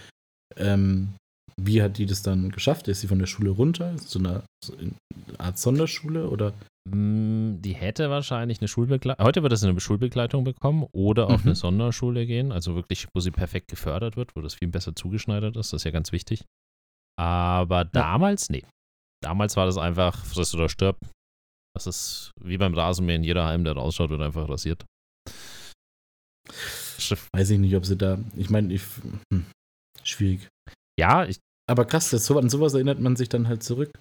ähm, 0.58 1.14
wie 1.62 1.82
hat 1.82 1.98
die 1.98 2.06
das 2.06 2.22
dann 2.22 2.52
geschafft? 2.52 2.88
Ist 2.90 3.02
sie 3.02 3.08
von 3.08 3.20
der 3.20 3.28
Schule 3.28 3.52
runter? 3.52 3.94
Ist 3.94 4.10
so 4.10 4.20
eine, 4.20 4.44
so 4.66 4.74
eine 4.78 4.92
Art 5.38 5.58
Sonderschule 5.58 6.30
oder? 6.30 6.54
Mm, 6.92 7.62
Die 7.62 7.74
hätte 7.74 8.10
wahrscheinlich 8.10 8.60
eine 8.62 8.68
Schulbegleitung. 8.68 9.26
Heute 9.26 9.44
wird 9.44 9.54
es 9.54 9.64
eine 9.64 9.80
Schulbegleitung 9.80 10.44
bekommen 10.44 10.88
oder 10.92 11.28
auf 11.28 11.42
Mhm. 11.42 11.48
eine 11.50 11.56
Sonderschule 11.56 12.26
gehen. 12.26 12.52
Also 12.52 12.76
wirklich, 12.76 13.08
wo 13.14 13.20
sie 13.20 13.32
perfekt 13.32 13.68
gefördert 13.70 14.16
wird, 14.18 14.36
wo 14.36 14.42
das 14.42 14.56
viel 14.56 14.68
besser 14.70 14.96
zugeschneidert 14.96 15.56
ist. 15.58 15.74
Das 15.74 15.82
ist 15.82 15.84
ja 15.86 15.92
ganz 15.92 16.12
wichtig. 16.12 16.44
Aber 17.20 17.86
damals, 17.86 18.50
nee. 18.50 18.64
Damals 19.22 19.58
war 19.58 19.66
das 19.66 19.78
einfach 19.78 20.26
friss 20.26 20.54
oder 20.56 20.70
stirb. 20.70 20.98
Das 21.76 21.86
ist 21.88 22.32
wie 22.42 22.58
beim 22.58 22.74
Rasenmähen. 22.74 23.24
Jeder 23.24 23.46
Heim, 23.46 23.64
der 23.66 23.74
rausschaut, 23.74 24.10
wird 24.10 24.22
einfach 24.22 24.48
rasiert. 24.48 24.86
Weiß 27.34 27.50
ich 27.50 27.60
nicht, 27.60 27.76
ob 27.76 27.86
sie 27.86 27.98
da, 27.98 28.18
ich 28.36 28.50
meine, 28.50 28.74
ich, 28.74 28.82
hm, 29.32 29.46
schwierig. 30.04 30.48
Ja, 31.00 31.26
ich, 31.26 31.38
Aber 31.70 31.86
krass, 31.86 32.10
das, 32.10 32.30
an 32.32 32.50
sowas 32.50 32.74
erinnert 32.74 33.00
man 33.00 33.16
sich 33.16 33.30
dann 33.30 33.48
halt 33.48 33.64
zurück. 33.64 33.92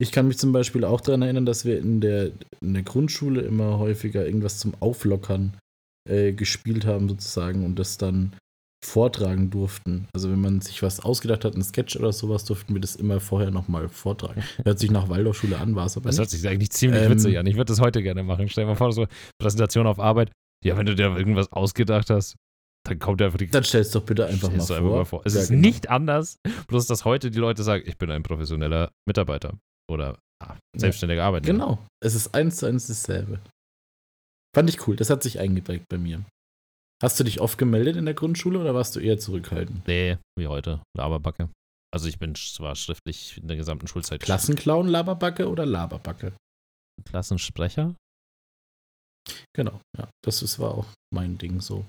Ich 0.00 0.10
kann 0.12 0.26
mich 0.28 0.38
zum 0.38 0.52
Beispiel 0.52 0.84
auch 0.84 1.00
daran 1.00 1.22
erinnern, 1.22 1.46
dass 1.46 1.64
wir 1.64 1.78
in 1.78 2.00
der, 2.00 2.32
in 2.60 2.74
der 2.74 2.82
Grundschule 2.82 3.42
immer 3.42 3.78
häufiger 3.78 4.26
irgendwas 4.26 4.58
zum 4.58 4.74
Auflockern 4.80 5.56
äh, 6.08 6.32
gespielt 6.32 6.84
haben, 6.84 7.08
sozusagen, 7.08 7.64
und 7.64 7.78
das 7.78 7.96
dann 7.96 8.34
vortragen 8.84 9.48
durften. 9.50 10.08
Also 10.12 10.30
wenn 10.30 10.40
man 10.40 10.60
sich 10.60 10.82
was 10.82 11.00
ausgedacht 11.00 11.44
hat, 11.44 11.54
ein 11.54 11.62
Sketch 11.62 11.96
oder 11.96 12.12
sowas, 12.12 12.44
durften 12.44 12.74
wir 12.74 12.80
das 12.80 12.96
immer 12.96 13.18
vorher 13.20 13.50
nochmal 13.50 13.88
vortragen. 13.88 14.42
Hört 14.64 14.78
sich 14.78 14.90
nach 14.90 15.08
Waldorfschule 15.08 15.56
an, 15.58 15.74
war 15.74 15.86
es 15.86 15.96
aber 15.96 16.10
das 16.10 16.18
hört 16.18 16.28
sich 16.28 16.46
eigentlich 16.46 16.70
ziemlich 16.70 17.02
Ähm, 17.02 17.12
witzig 17.12 17.38
an. 17.38 17.46
Ich 17.46 17.54
würde 17.54 17.70
das 17.72 17.80
heute 17.80 18.02
gerne 18.02 18.22
machen. 18.22 18.48
Stell 18.48 18.64
dir 18.64 18.68
mal 18.70 18.76
vor, 18.76 18.92
so 18.92 19.06
Präsentation 19.40 19.86
auf 19.86 19.98
Arbeit. 19.98 20.30
Ja, 20.62 20.76
wenn 20.76 20.84
du 20.86 20.94
dir 20.94 21.16
irgendwas 21.16 21.50
ausgedacht 21.52 22.10
hast, 22.10 22.34
dann 22.86 22.98
kommt 22.98 23.22
einfach 23.22 23.38
die 23.38 23.46
Dann 23.46 23.64
stell's 23.64 23.90
doch 23.92 24.02
bitte 24.02 24.26
einfach 24.26 24.48
mal 24.50 24.60
Stellst 24.60 24.68
du 24.70 24.74
vor. 24.74 24.82
einfach 24.84 24.96
mal 24.98 25.04
vor. 25.06 25.22
Es 25.24 25.34
Ja, 25.34 25.40
ist 25.40 25.48
genau. 25.48 25.60
nicht 25.62 25.88
anders, 25.88 26.36
bloß 26.68 26.86
dass 26.86 27.06
heute 27.06 27.30
die 27.30 27.38
Leute 27.38 27.62
sagen, 27.62 27.84
ich 27.86 27.96
bin 27.96 28.10
ein 28.10 28.22
professioneller 28.22 28.90
Mitarbeiter 29.06 29.54
oder 29.90 30.18
ah, 30.42 30.56
selbstständiger 30.76 31.24
Arbeitnehmer. 31.24 31.58
Genau. 31.58 31.86
Es 32.02 32.14
ist 32.14 32.34
eins 32.34 32.56
zu 32.56 32.66
eins 32.66 32.86
dasselbe. 32.86 33.40
Fand 34.54 34.68
ich 34.68 34.86
cool. 34.86 34.96
Das 34.96 35.10
hat 35.10 35.22
sich 35.22 35.40
eingeprägt 35.40 35.86
bei 35.88 35.98
mir. 35.98 36.24
Hast 37.02 37.18
du 37.18 37.24
dich 37.24 37.40
oft 37.40 37.58
gemeldet 37.58 37.96
in 37.96 38.04
der 38.04 38.14
Grundschule 38.14 38.58
oder 38.58 38.74
warst 38.74 38.96
du 38.96 39.00
eher 39.00 39.18
zurückhaltend? 39.18 39.86
Nee, 39.86 40.16
wie 40.38 40.46
heute, 40.46 40.80
Laberbacke. 40.96 41.50
Also 41.92 42.08
ich 42.08 42.18
bin 42.18 42.34
zwar 42.34 42.76
schriftlich 42.76 43.38
in 43.38 43.48
der 43.48 43.56
gesamten 43.56 43.86
Schulzeit 43.86 44.20
Klassenclown, 44.20 44.88
Laberbacke 44.88 45.48
oder 45.48 45.66
Laberbacke? 45.66 46.32
Klassensprecher. 47.04 47.94
Genau, 49.54 49.80
ja. 49.98 50.08
Das 50.24 50.42
ist, 50.42 50.58
war 50.58 50.74
auch 50.74 50.86
mein 51.12 51.38
Ding 51.38 51.60
so. 51.60 51.84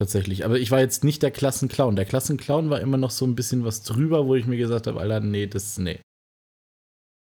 Tatsächlich. 0.00 0.44
Aber 0.44 0.58
ich 0.58 0.70
war 0.70 0.80
jetzt 0.80 1.04
nicht 1.04 1.22
der 1.22 1.30
Klassenclown. 1.30 1.94
Der 1.94 2.06
Klassenclown 2.06 2.70
war 2.70 2.80
immer 2.80 2.96
noch 2.96 3.10
so 3.10 3.26
ein 3.26 3.34
bisschen 3.34 3.64
was 3.64 3.82
drüber, 3.82 4.26
wo 4.26 4.34
ich 4.34 4.46
mir 4.46 4.56
gesagt 4.56 4.86
habe, 4.86 5.00
Alter, 5.00 5.20
nee, 5.20 5.46
das, 5.46 5.78
nee. 5.78 6.00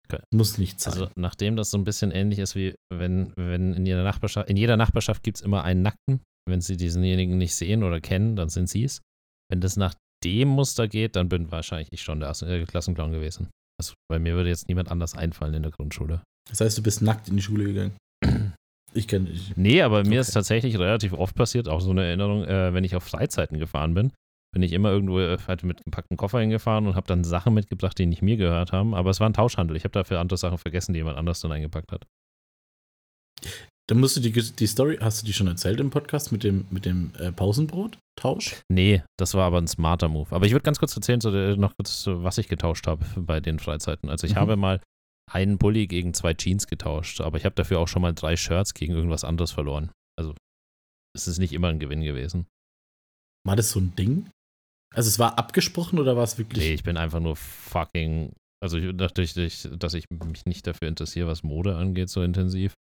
Okay. 0.08 0.22
Muss 0.34 0.58
nicht 0.58 0.80
sein. 0.80 0.94
Also 0.94 1.10
nachdem 1.16 1.56
das 1.56 1.72
so 1.72 1.78
ein 1.78 1.84
bisschen 1.84 2.12
ähnlich 2.12 2.40
ist 2.40 2.56
wie 2.56 2.76
wenn, 2.94 3.34
wenn 3.36 3.74
in 3.74 3.86
jeder 3.86 4.04
Nachbarschaft, 4.04 4.50
in 4.50 4.58
jeder 4.58 4.78
Nachbarschaft 4.78 5.24
gibt 5.24 5.38
es 5.38 5.42
immer 5.44 5.64
einen 5.64 5.82
Nackten. 5.82 6.22
Wenn 6.48 6.62
sie 6.62 6.78
diesenjenigen 6.78 7.38
nicht 7.38 7.56
sehen 7.56 7.84
oder 7.84 8.00
kennen, 8.02 8.36
dann 8.36 8.50
sind 8.50 8.70
sie 8.70 8.84
es. 8.84 9.02
Wenn 9.50 9.62
das 9.62 9.78
nach 9.78 9.96
dem 10.24 10.48
Muster 10.50 10.88
geht, 10.88 11.16
dann 11.16 11.28
bin 11.30 11.52
wahrscheinlich 11.52 11.92
ich 11.92 12.02
schon 12.04 12.20
der 12.20 12.30
äh, 12.44 12.66
Klassenclown 12.66 13.12
gewesen. 13.12 13.50
Also 13.82 13.94
bei 14.10 14.20
mir 14.20 14.36
würde 14.36 14.50
jetzt 14.50 14.68
niemand 14.68 14.90
anders 14.92 15.16
einfallen 15.16 15.54
in 15.56 15.64
der 15.64 15.72
Grundschule. 15.72 16.22
das 16.50 16.62
heißt, 16.62 16.78
du 16.78 16.84
bist 16.84 17.02
nackt 17.02 17.28
in 17.30 17.36
die 17.38 17.42
Schule 17.44 17.64
gegangen. 17.66 17.98
Ich 18.94 19.10
kenne 19.10 19.26
dich. 19.26 19.52
Nee, 19.58 19.82
aber 19.82 20.04
mir 20.04 20.08
Okay. 20.08 20.20
ist 20.20 20.32
tatsächlich 20.32 20.80
relativ 20.80 21.12
oft 21.12 21.36
passiert, 21.36 21.68
auch 21.68 21.82
so 21.82 21.92
eine 21.92 22.06
Erinnerung, 22.06 22.46
äh, 22.46 22.74
wenn 22.74 22.86
ich 22.86 22.96
auf 22.96 23.04
Freizeiten 23.04 23.60
gefahren 23.60 23.94
bin, 23.94 24.14
bin 24.56 24.64
ich 24.64 24.72
immer 24.72 24.90
irgendwo 24.90 25.20
äh, 25.20 25.38
halt 25.48 25.64
mit 25.64 25.84
gepackten 25.84 26.16
Koffer 26.16 26.40
hingefahren 26.40 26.88
und 26.88 26.96
habe 26.96 27.08
dann 27.08 27.26
Sachen 27.26 27.54
mitgebracht, 27.54 27.98
die 28.00 28.06
nicht 28.06 28.22
mir 28.22 28.38
gehört 28.38 28.72
haben. 28.72 28.96
Aber 28.96 29.10
es 29.10 29.20
war 29.20 29.28
ein 29.30 29.34
Tauschhandel. 29.34 29.76
Ich 29.76 29.84
habe 29.84 29.92
dafür 29.92 30.22
andere 30.22 30.38
Sachen 30.38 30.58
vergessen, 30.58 30.94
die 30.94 31.00
jemand 31.00 31.18
anders 31.18 31.42
dann 31.42 31.52
eingepackt 31.52 31.92
hat. 31.92 32.08
Dann 33.88 34.00
musst 34.00 34.16
du 34.16 34.22
die, 34.22 34.32
die 34.32 34.66
Story, 34.68 34.98
hast 35.02 35.22
du 35.22 35.26
die 35.26 35.34
schon 35.34 35.48
erzählt 35.48 35.82
im 35.82 35.90
Podcast 35.90 36.32
mit 36.32 36.46
dem, 36.46 36.66
mit 36.70 36.86
dem 36.86 37.12
äh, 37.20 37.34
Pausenbrot-Tausch? 37.34 38.62
Nee, 38.72 39.04
das 39.20 39.34
war 39.34 39.44
aber 39.46 39.58
ein 39.60 39.68
smarter 39.68 40.08
Move. 40.08 40.34
Aber 40.34 40.46
ich 40.46 40.54
würde 40.54 40.64
ganz 40.64 40.80
kurz 40.80 40.96
erzählen, 40.96 41.20
so, 41.20 41.36
äh, 41.36 41.58
noch 41.58 41.76
kurz, 41.76 42.06
was 42.08 42.38
ich 42.38 42.48
getauscht 42.48 42.88
habe 42.88 43.06
bei 43.18 43.42
den 43.42 43.60
Freizeiten. 43.60 44.10
Also 44.10 44.26
ich 44.26 44.36
Mhm. 44.36 44.40
habe 44.40 44.56
mal 44.56 44.82
einen 45.30 45.58
Pulli 45.60 45.86
gegen 45.88 46.14
zwei 46.14 46.34
Jeans 46.34 46.66
getauscht, 46.68 47.20
aber 47.20 47.38
ich 47.38 47.44
habe 47.46 47.56
dafür 47.56 47.80
auch 47.80 47.88
schon 47.90 48.02
mal 48.02 48.14
drei 48.14 48.38
Shirts 48.38 48.74
gegen 48.74 48.94
irgendwas 48.94 49.26
anderes 49.26 49.52
verloren. 49.52 49.92
Also 50.18 50.34
es 51.14 51.28
ist 51.28 51.40
nicht 51.40 51.52
immer 51.52 51.68
ein 51.68 51.80
Gewinn 51.80 52.02
gewesen. 52.02 52.48
War 53.46 53.56
das 53.56 53.70
so 53.70 53.80
ein 53.80 53.96
Ding? 53.96 54.30
Also 54.96 55.10
es 55.10 55.20
war 55.20 55.38
abgesprochen 55.38 56.00
oder 56.00 56.16
war 56.16 56.24
es 56.24 56.38
wirklich? 56.38 56.64
Nee, 56.64 56.74
ich 56.74 56.84
bin 56.84 56.98
einfach 56.98 57.20
nur 57.20 57.36
fucking. 57.36 58.32
Also 58.64 58.78
ich, 58.78 58.94
natürlich, 58.96 59.34
durch- 59.34 59.68
dass 59.78 59.94
ich 59.94 60.06
mich 60.10 60.46
nicht 60.46 60.66
dafür 60.66 60.88
interessiere, 60.88 61.28
was 61.28 61.44
Mode 61.44 61.76
angeht, 61.76 62.10
so 62.10 62.24
intensiv, 62.24 62.74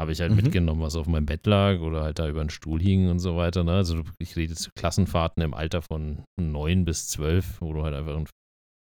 habe 0.00 0.12
ich 0.12 0.20
halt 0.20 0.30
Mhm. 0.32 0.36
mitgenommen, 0.36 0.82
was 0.82 0.94
auf 0.94 1.06
meinem 1.06 1.24
Bett 1.26 1.46
lag 1.46 1.80
oder 1.80 2.02
halt 2.02 2.18
da 2.18 2.28
über 2.28 2.44
den 2.44 2.50
Stuhl 2.50 2.80
hing 2.80 3.08
und 3.08 3.18
so 3.18 3.36
weiter. 3.36 3.64
Ne? 3.64 3.72
Also 3.72 4.02
ich 4.18 4.36
rede 4.36 4.54
zu 4.54 4.70
Klassenfahrten 4.78 5.42
im 5.42 5.54
Alter 5.54 5.80
von 5.82 6.22
9 6.38 6.84
bis 6.84 7.08
12, 7.08 7.60
wo 7.62 7.72
du 7.72 7.82
halt 7.82 7.94
einfach, 7.94 8.16
ein- 8.16 8.28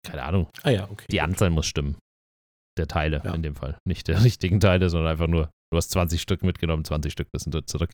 keine 0.07 0.23
Ahnung, 0.23 0.49
Ah 0.63 0.71
ja, 0.71 0.91
okay. 0.91 1.05
die 1.11 1.21
Anzahl 1.21 1.51
muss 1.51 1.67
stimmen. 1.67 1.97
Der 2.79 2.89
Teile 2.89 3.21
Ja. 3.25 3.35
in 3.35 3.43
dem 3.43 3.55
Fall. 3.55 3.77
Nicht 3.87 4.09
der 4.09 4.17
richtigen 4.39 4.59
Teile, 4.61 4.89
sondern 4.89 5.13
einfach 5.13 5.29
nur, 5.29 5.51
du 5.71 5.77
hast 5.77 5.91
20 5.91 6.23
Stück 6.23 6.43
mitgenommen, 6.43 6.85
20 6.85 7.13
Stück 7.13 7.29
müssen 7.35 7.51
dort 7.51 7.69
zurück. 7.69 7.91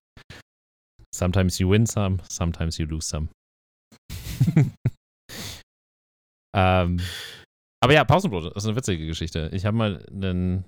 Sometimes 1.15 1.59
you 1.59 1.69
win 1.71 1.87
some, 1.87 2.19
sometimes 2.31 2.79
you 2.79 2.87
lose 2.87 3.09
some. 3.09 3.29
ähm, 6.56 7.00
aber 7.82 7.94
ja, 7.94 8.04
Pausenbrot, 8.04 8.44
das 8.44 8.64
ist 8.64 8.66
eine 8.66 8.76
witzige 8.76 9.06
Geschichte. 9.06 9.50
Ich 9.52 9.64
habe 9.64 9.76
mal 9.76 10.06
einen 10.11 10.64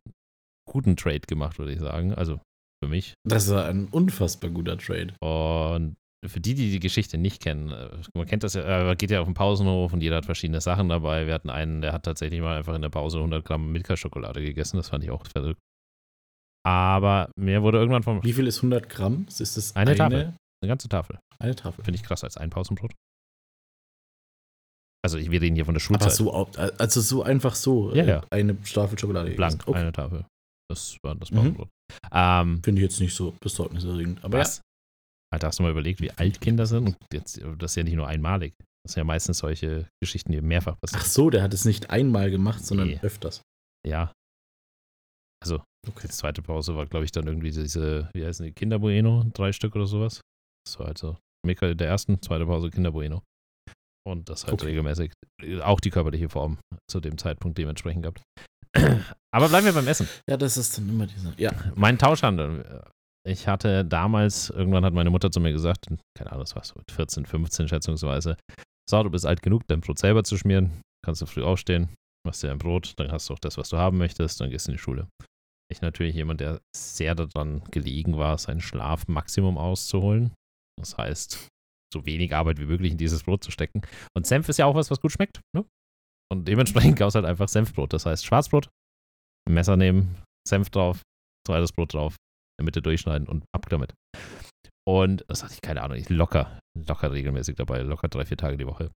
guten 0.69 0.97
Trade 0.97 1.21
gemacht, 1.21 1.59
würde 1.59 1.73
ich 1.73 1.81
sagen. 1.81 2.15
Also 2.15 2.41
für 2.83 2.89
mich. 2.89 3.15
Das 3.25 3.51
war 3.51 3.67
ein 3.67 3.89
unfassbar 3.89 4.51
guter 4.51 4.79
Trade. 4.79 5.15
Und 5.21 5.95
für 6.25 6.41
die, 6.41 6.55
die 6.55 6.71
die 6.71 6.81
Geschichte 6.81 7.19
nicht 7.19 7.43
kennen, 7.43 7.71
äh, 7.71 7.91
man 8.15 8.27
kennt 8.27 8.45
das 8.45 8.55
ja, 8.55 8.63
äh, 8.63 8.85
man 8.85 8.97
geht 8.97 9.11
ja 9.11 9.21
auf 9.21 9.27
den 9.27 9.35
Pausenhof 9.35 9.93
und 9.93 10.03
jeder 10.03 10.17
hat 10.17 10.25
verschiedene 10.25 10.61
Sachen 10.61 10.89
dabei. 10.89 11.27
Wir 11.27 11.35
hatten 11.35 11.51
einen, 11.51 11.81
der 11.81 11.93
hat 11.93 12.05
tatsächlich 12.05 12.41
mal 12.41 12.57
einfach 12.57 12.75
in 12.75 12.83
der 12.83 12.91
Pause 12.91 13.19
100 13.19 13.45
Gramm 13.45 13.73
Milka-Schokolade 13.73 14.43
gegessen. 14.43 14.77
Das 14.77 14.89
fand 14.89 15.05
ich 15.05 15.11
auch 15.11 15.27
verrückt. 15.27 15.61
Aber 16.65 17.31
mir 17.37 17.63
wurde 17.63 17.79
irgendwann 17.79 18.05
vom. 18.05 18.23
Wie 18.23 18.33
viel 18.33 18.47
ist 18.47 18.59
100 18.59 18.89
Gramm? 18.89 19.27
Ist 19.29 19.57
das 19.57 19.75
Eine 19.75 19.97
Tafel. 19.97 20.35
Eine 20.63 20.69
ganze 20.69 20.89
Tafel. 20.89 21.19
Eine 21.41 21.57
Tafel. 21.57 21.85
Finde 21.85 21.97
ich 21.97 22.05
krass 22.05 22.23
als 22.23 22.37
ein 22.37 22.51
Pausenbrot. 22.51 22.93
Also, 25.05 25.19
ich, 25.19 25.31
wir 25.31 25.41
reden 25.41 25.57
hier 25.57 25.65
von 25.65 25.75
der 25.75 25.83
Aber 25.83 25.99
Schulzeit. 25.99 26.13
so, 26.13 26.33
au- 26.33 26.51
also 26.79 27.01
so 27.01 27.23
einfach 27.25 27.55
so 27.57 27.93
Ja, 27.95 28.05
äh, 28.05 28.09
ja. 28.09 28.25
eine 28.31 28.57
Staffel 28.65 28.99
Schokolade. 28.99 29.31
Blank. 29.33 29.65
Okay. 29.67 29.79
eine 29.79 29.93
Tafel. 29.93 30.25
Das 30.71 30.97
war 31.03 31.15
das 31.17 31.31
Mhm. 31.31 31.37
Pausenbrot. 31.37 31.69
Ähm, 32.13 32.63
Finde 32.63 32.81
ich 32.81 32.85
jetzt 32.89 33.01
nicht 33.01 33.15
so 33.15 33.35
besorgniserregend. 33.41 34.25
Aber 34.25 34.39
was? 34.39 34.61
Alter, 35.33 35.49
hast 35.49 35.59
du 35.59 35.63
mal 35.65 35.73
überlegt, 35.73 36.01
wie 36.01 36.11
alt 36.13 36.41
Kinder 36.41 36.67
sind? 36.67 36.87
Und 36.87 36.97
jetzt, 37.13 37.41
das 37.59 37.73
ist 37.73 37.77
ja 37.77 37.83
nicht 37.83 37.95
nur 37.97 38.07
einmalig. 38.07 38.55
Das 38.85 38.93
sind 38.95 39.01
ja 39.01 39.05
meistens 39.05 39.39
solche 39.39 39.89
Geschichten, 40.03 40.33
die 40.33 40.41
mehrfach 40.41 40.73
ja. 40.75 40.79
passieren. 40.81 41.03
Ach 41.05 41.09
so, 41.09 41.31
der 41.31 41.43
hat 41.43 41.53
es 41.55 41.65
nicht 41.65 41.91
einmal 41.91 42.31
gemacht, 42.31 42.65
sondern 42.65 42.89
Nee. 42.89 42.99
öfters. 43.03 43.43
Ja. 43.87 44.13
Also, 45.43 45.57
Okay. 45.89 46.03
die 46.07 46.09
zweite 46.13 46.43
Pause 46.43 46.77
war, 46.77 46.87
glaube 46.87 47.05
ich, 47.05 47.11
dann 47.13 47.27
irgendwie 47.27 47.51
diese, 47.51 48.09
wie 48.15 48.25
heißen 48.25 48.47
die, 48.47 48.53
Kinder 48.53 48.79
Bueno, 48.79 49.25
drei 49.35 49.53
Stück 49.53 49.75
oder 49.75 49.87
sowas. 49.87 50.21
Das 50.65 50.79
war 50.79 50.87
also 50.89 51.17
Mika 51.45 51.75
der 51.75 51.89
ersten, 51.89 52.23
zweite 52.23 52.47
Pause 52.47 52.71
Kinder 52.71 52.93
Bueno. 52.93 53.23
Und 54.07 54.29
das 54.29 54.45
halt 54.45 54.55
Okay. 54.55 54.67
regelmäßig. 54.67 55.13
Auch 55.63 55.81
die 55.81 55.91
körperliche 55.91 56.29
Form 56.29 56.59
zu 56.91 57.01
dem 57.01 57.19
Zeitpunkt 57.19 57.59
dementsprechend 57.59 58.03
gehabt. 58.03 58.23
Aber 59.35 59.49
bleiben 59.49 59.67
wir 59.67 59.73
beim 59.73 59.87
Essen. 59.87 60.09
Ja, 60.29 60.37
das 60.37 60.57
ist 60.57 60.79
dann 60.79 60.89
immer 60.89 61.07
dieser. 61.07 61.33
Ja. 61.39 61.53
Mein 61.75 61.99
Tauschhandel. 61.99 62.85
Ich 63.25 63.47
hatte 63.47 63.85
damals, 63.85 64.51
irgendwann 64.51 64.85
hat 64.85 64.95
meine 64.95 65.11
Mutter 65.11 65.31
zu 65.31 65.39
mir 65.39 65.53
gesagt, 65.53 65.87
keine 66.19 66.33
Ahnung, 66.33 66.43
das 66.43 66.57
war 66.57 66.65
so 66.65 66.75
mit 66.77 66.91
14, 66.91 67.25
15 67.25 67.69
schätzungsweise, 67.69 68.37
so, 68.91 69.01
du 69.03 69.11
bist 69.11 69.27
alt 69.27 69.43
genug, 69.43 69.63
dein 69.69 69.81
Brot 69.81 69.99
selber 70.01 70.25
zu 70.25 70.37
schmieren, 70.37 70.81
kannst 71.05 71.23
du 71.23 71.27
früh 71.27 71.45
aufstehen, 71.45 71.91
machst 72.27 72.43
dir 72.43 72.51
ein 72.51 72.59
Brot, 72.59 72.95
dann 72.97 73.13
hast 73.13 73.29
du 73.29 73.35
auch 73.35 73.39
das, 73.39 73.57
was 73.59 73.69
du 73.69 73.79
haben 73.79 73.97
möchtest, 73.99 74.41
dann 74.41 74.51
gehst 74.51 74.67
du 74.67 74.73
in 74.73 74.77
die 74.77 74.83
Schule. 74.83 75.07
Ich 75.71 75.81
natürlich 75.83 76.17
jemand, 76.17 76.41
der 76.41 76.61
sehr 76.77 77.15
daran 77.15 77.63
gelegen 77.71 78.19
war, 78.19 78.37
sein 78.39 78.61
Schlafmaximum 78.61 79.57
auszuholen. 79.57 80.33
Das 80.81 80.99
heißt, 80.99 81.47
so 81.93 82.07
wenig 82.07 82.35
Arbeit 82.35 82.59
wie 82.59 82.67
möglich 82.67 82.93
in 82.93 82.99
dieses 82.99 83.23
Brot 83.23 83.45
zu 83.45 83.51
stecken. 83.51 83.83
Und 84.17 84.27
Senf 84.27 84.49
ist 84.49 84.59
ja 84.59 84.67
auch 84.67 84.75
was, 84.75 84.91
was 84.91 85.01
gut 85.01 85.13
schmeckt. 85.13 85.41
Ne? 85.55 85.65
Und 86.33 86.49
dementsprechend 86.49 86.97
gab 86.99 87.09
es 87.09 87.15
halt 87.15 87.27
einfach 87.27 87.49
Senfbrot. 87.49 87.93
Das 87.93 88.07
heißt, 88.07 88.25
Schwarzbrot, 88.25 88.69
Messer 89.49 89.77
nehmen, 89.77 90.17
Senf 90.49 90.71
drauf, 90.71 91.03
zweites 91.47 91.73
Brot 91.73 91.95
drauf, 91.95 92.15
in 92.15 92.65
der 92.65 92.65
Mitte 92.65 92.83
durchschneiden 92.83 93.29
und 93.29 93.45
ab 93.55 93.69
damit. 93.69 93.95
Und 94.89 95.25
das 95.29 95.45
hatte 95.45 95.55
ich 95.55 95.61
keine 95.61 95.83
Ahnung, 95.83 95.97
ich 95.97 96.09
locker, 96.09 96.59
locker 96.77 97.13
regelmäßig 97.13 97.57
dabei, 97.57 97.83
locker 97.83 98.09
drei, 98.09 98.25
vier 98.25 98.37
Tage 98.37 98.57
die 98.57 98.67
Woche. 98.67 98.91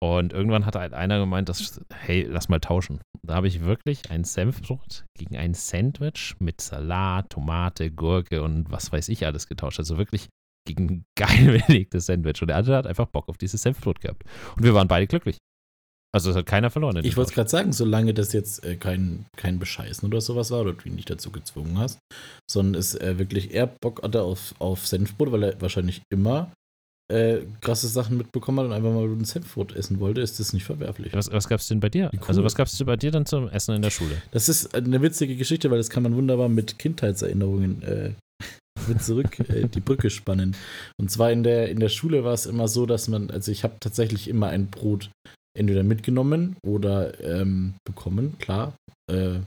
Und 0.00 0.32
irgendwann 0.32 0.64
hat 0.64 0.76
halt 0.76 0.94
einer 0.94 1.18
gemeint, 1.18 1.48
dass, 1.48 1.80
hey, 1.92 2.22
lass 2.22 2.48
mal 2.48 2.60
tauschen. 2.60 3.00
Da 3.26 3.34
habe 3.34 3.48
ich 3.48 3.62
wirklich 3.62 4.10
ein 4.10 4.22
Senfbrot 4.22 5.04
gegen 5.16 5.36
ein 5.36 5.54
Sandwich 5.54 6.36
mit 6.38 6.60
Salat, 6.60 7.30
Tomate, 7.30 7.90
Gurke 7.90 8.42
und 8.42 8.70
was 8.70 8.92
weiß 8.92 9.08
ich 9.08 9.26
alles 9.26 9.48
getauscht. 9.48 9.80
Also 9.80 9.98
wirklich 9.98 10.28
gegen 10.68 10.88
ein 10.88 11.04
geil 11.16 11.62
belegtes 11.66 12.06
Sandwich. 12.06 12.40
Und 12.40 12.48
der 12.48 12.56
andere 12.56 12.76
hat 12.76 12.86
einfach 12.86 13.06
Bock 13.06 13.28
auf 13.28 13.38
dieses 13.38 13.62
Senfbrot 13.62 14.00
gehabt. 14.00 14.22
Und 14.56 14.62
wir 14.62 14.74
waren 14.74 14.88
beide 14.88 15.06
glücklich. 15.06 15.38
Also 16.14 16.30
es 16.30 16.36
hat 16.36 16.46
keiner 16.46 16.70
verloren. 16.70 16.96
Ich 17.04 17.16
wollte 17.18 17.30
es 17.30 17.34
gerade 17.34 17.50
sagen, 17.50 17.72
solange 17.72 18.14
das 18.14 18.32
jetzt 18.32 18.64
äh, 18.64 18.76
kein, 18.76 19.26
kein 19.36 19.58
Bescheißen 19.58 20.08
oder 20.08 20.22
sowas 20.22 20.50
war 20.50 20.62
oder 20.62 20.72
du 20.72 20.88
ihn 20.88 20.94
nicht 20.94 21.10
dazu 21.10 21.30
gezwungen 21.30 21.78
hast, 21.78 21.98
sondern 22.50 22.80
es 22.80 22.94
äh, 22.94 23.18
wirklich 23.18 23.52
eher 23.52 23.66
Bock 23.66 24.02
hatte 24.02 24.22
auf, 24.22 24.54
auf 24.58 24.86
Senfbrot, 24.86 25.32
weil 25.32 25.42
er 25.42 25.60
wahrscheinlich 25.60 26.00
immer 26.10 26.50
äh, 27.12 27.40
krasse 27.60 27.88
Sachen 27.88 28.16
mitbekommen 28.16 28.58
hat 28.60 28.66
und 28.66 28.72
einfach 28.72 28.92
mal 28.92 29.04
ein 29.04 29.24
Senfbrot 29.24 29.74
essen 29.74 30.00
wollte, 30.00 30.22
ist 30.22 30.40
das 30.40 30.54
nicht 30.54 30.64
verwerflich. 30.64 31.12
Was, 31.12 31.30
was 31.30 31.46
gab 31.46 31.60
es 31.60 31.68
denn 31.68 31.80
bei 31.80 31.90
dir? 31.90 32.08
Wie 32.12 32.18
cool. 32.18 32.24
Also 32.28 32.42
was 32.42 32.54
gab 32.54 32.68
es 32.68 32.84
bei 32.84 32.96
dir 32.96 33.10
dann 33.10 33.26
zum 33.26 33.48
Essen 33.48 33.74
in 33.74 33.82
der 33.82 33.90
Schule? 33.90 34.22
Das 34.30 34.48
ist 34.48 34.74
eine 34.74 35.02
witzige 35.02 35.36
Geschichte, 35.36 35.70
weil 35.70 35.78
das 35.78 35.90
kann 35.90 36.02
man 36.02 36.14
wunderbar 36.14 36.48
mit 36.48 36.78
Kindheitserinnerungen 36.78 37.82
mit 38.94 39.02
zurück 39.02 39.38
äh, 39.48 39.68
die 39.68 39.80
Brücke 39.80 40.10
spannen. 40.10 40.56
Und 40.98 41.10
zwar 41.10 41.30
in 41.30 41.42
der, 41.42 41.68
in 41.68 41.80
der 41.80 41.88
Schule 41.88 42.24
war 42.24 42.32
es 42.32 42.46
immer 42.46 42.68
so, 42.68 42.86
dass 42.86 43.08
man, 43.08 43.30
also 43.30 43.52
ich 43.52 43.64
habe 43.64 43.76
tatsächlich 43.80 44.28
immer 44.28 44.48
ein 44.48 44.68
Brot 44.68 45.10
entweder 45.56 45.82
mitgenommen 45.82 46.56
oder 46.64 47.20
ähm, 47.22 47.74
bekommen, 47.84 48.36
klar. 48.38 48.74
Äh, 49.10 49.40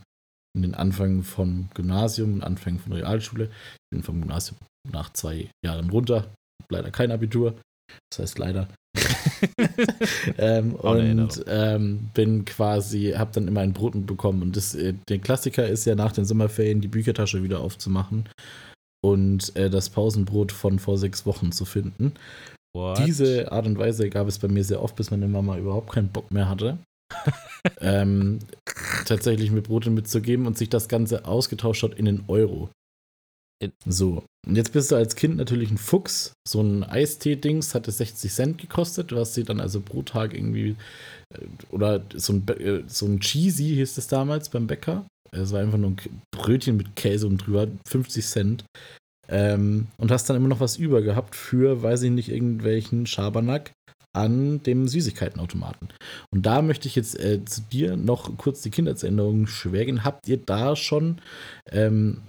in 0.53 0.63
den 0.63 0.75
Anfängen 0.75 1.23
vom 1.23 1.69
Gymnasium, 1.73 2.43
Anfängen 2.43 2.79
von 2.79 2.91
Realschule. 2.91 3.45
Ich 3.45 3.89
bin 3.89 4.03
vom 4.03 4.19
Gymnasium 4.19 4.57
nach 4.91 5.13
zwei 5.13 5.49
Jahren 5.65 5.89
runter. 5.89 6.27
Leider 6.69 6.91
kein 6.91 7.11
Abitur. 7.11 7.55
Das 8.09 8.19
heißt 8.19 8.37
leider. 8.37 8.67
ähm, 10.37 10.75
und 10.75 11.45
ähm, 11.47 12.09
bin 12.13 12.43
quasi, 12.43 13.13
habe 13.15 13.31
dann 13.33 13.47
immer 13.47 13.61
ein 13.61 13.71
Brot 13.71 13.95
mitbekommen. 13.95 14.41
Und 14.41 14.57
das, 14.57 14.75
äh, 14.75 14.93
der 15.07 15.19
Klassiker 15.19 15.65
ist 15.67 15.85
ja 15.85 15.95
nach 15.95 16.11
den 16.11 16.25
Sommerferien 16.25 16.81
die 16.81 16.89
Büchertasche 16.89 17.43
wieder 17.43 17.61
aufzumachen 17.61 18.27
und 19.01 19.55
äh, 19.55 19.69
das 19.69 19.89
Pausenbrot 19.89 20.51
von 20.51 20.79
vor 20.79 20.97
sechs 20.97 21.25
Wochen 21.25 21.51
zu 21.51 21.65
finden. 21.65 22.13
What? 22.73 22.99
Diese 23.05 23.51
Art 23.51 23.65
und 23.65 23.77
Weise 23.77 24.09
gab 24.09 24.27
es 24.27 24.39
bei 24.39 24.47
mir 24.47 24.63
sehr 24.63 24.81
oft, 24.81 24.95
bis 24.95 25.11
meine 25.11 25.27
Mama 25.27 25.57
überhaupt 25.57 25.91
keinen 25.91 26.09
Bock 26.09 26.31
mehr 26.31 26.47
hatte. 26.47 26.77
ähm, 27.81 28.39
tatsächlich 29.05 29.51
mir 29.51 29.61
Brote 29.61 29.89
mitzugeben 29.89 30.47
und 30.47 30.57
sich 30.57 30.69
das 30.69 30.87
Ganze 30.87 31.25
ausgetauscht 31.25 31.83
hat 31.83 31.95
in 31.95 32.05
den 32.05 32.23
Euro. 32.27 32.69
In 33.61 33.73
so, 33.85 34.23
und 34.47 34.55
jetzt 34.55 34.73
bist 34.73 34.91
du 34.91 34.95
als 34.95 35.15
Kind 35.15 35.37
natürlich 35.37 35.69
ein 35.69 35.77
Fuchs. 35.77 36.33
So 36.47 36.61
ein 36.61 36.83
Eistee-Dings 36.83 37.75
hatte 37.75 37.91
60 37.91 38.31
Cent 38.31 38.57
gekostet. 38.57 39.11
Du 39.11 39.17
hast 39.17 39.35
sie 39.35 39.43
dann 39.43 39.59
also 39.59 39.81
pro 39.81 40.01
Tag 40.01 40.33
irgendwie, 40.33 40.75
äh, 41.33 41.45
oder 41.69 42.03
so 42.15 42.33
ein, 42.33 42.47
äh, 42.47 42.83
so 42.87 43.05
ein 43.05 43.19
Cheesy 43.19 43.75
hieß 43.75 43.97
es 43.97 44.07
damals 44.07 44.49
beim 44.49 44.65
Bäcker. 44.65 45.05
Es 45.31 45.51
war 45.51 45.61
einfach 45.61 45.77
nur 45.77 45.91
ein 45.91 46.21
Brötchen 46.31 46.77
mit 46.77 46.95
Käse 46.95 47.27
und 47.27 47.37
drüber, 47.37 47.67
50 47.87 48.25
Cent. 48.25 48.65
Ähm, 49.29 49.87
und 49.97 50.11
hast 50.11 50.29
dann 50.29 50.35
immer 50.35 50.49
noch 50.49 50.59
was 50.59 50.77
über 50.77 51.01
gehabt 51.01 51.35
für, 51.35 51.81
weiß 51.81 52.03
ich 52.03 52.11
nicht, 52.11 52.29
irgendwelchen 52.29 53.05
Schabernack 53.05 53.71
an 54.13 54.61
dem 54.63 54.87
Süßigkeitenautomaten. 54.89 55.89
Und 56.31 56.45
da 56.45 56.61
möchte 56.61 56.87
ich 56.87 56.95
jetzt 56.95 57.17
äh, 57.17 57.43
zu 57.45 57.61
dir 57.71 57.95
noch 57.95 58.37
kurz 58.37 58.61
die 58.61 58.71
Kindheitserinnerungen 58.71 59.47
schwärgen. 59.47 60.03
Habt 60.03 60.27
ihr 60.27 60.37
da 60.37 60.75
schon 60.75 61.19
ähm, 61.71 62.21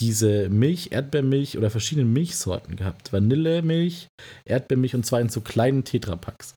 diese 0.00 0.48
Milch, 0.48 0.90
Erdbeermilch 0.90 1.56
oder 1.56 1.70
verschiedene 1.70 2.06
Milchsorten 2.06 2.74
gehabt? 2.74 3.12
Vanillemilch, 3.12 4.08
Erdbeermilch 4.44 4.96
und 4.96 5.06
zwar 5.06 5.20
in 5.20 5.28
so 5.28 5.40
kleinen 5.40 5.84
Tetrapacks. 5.84 6.54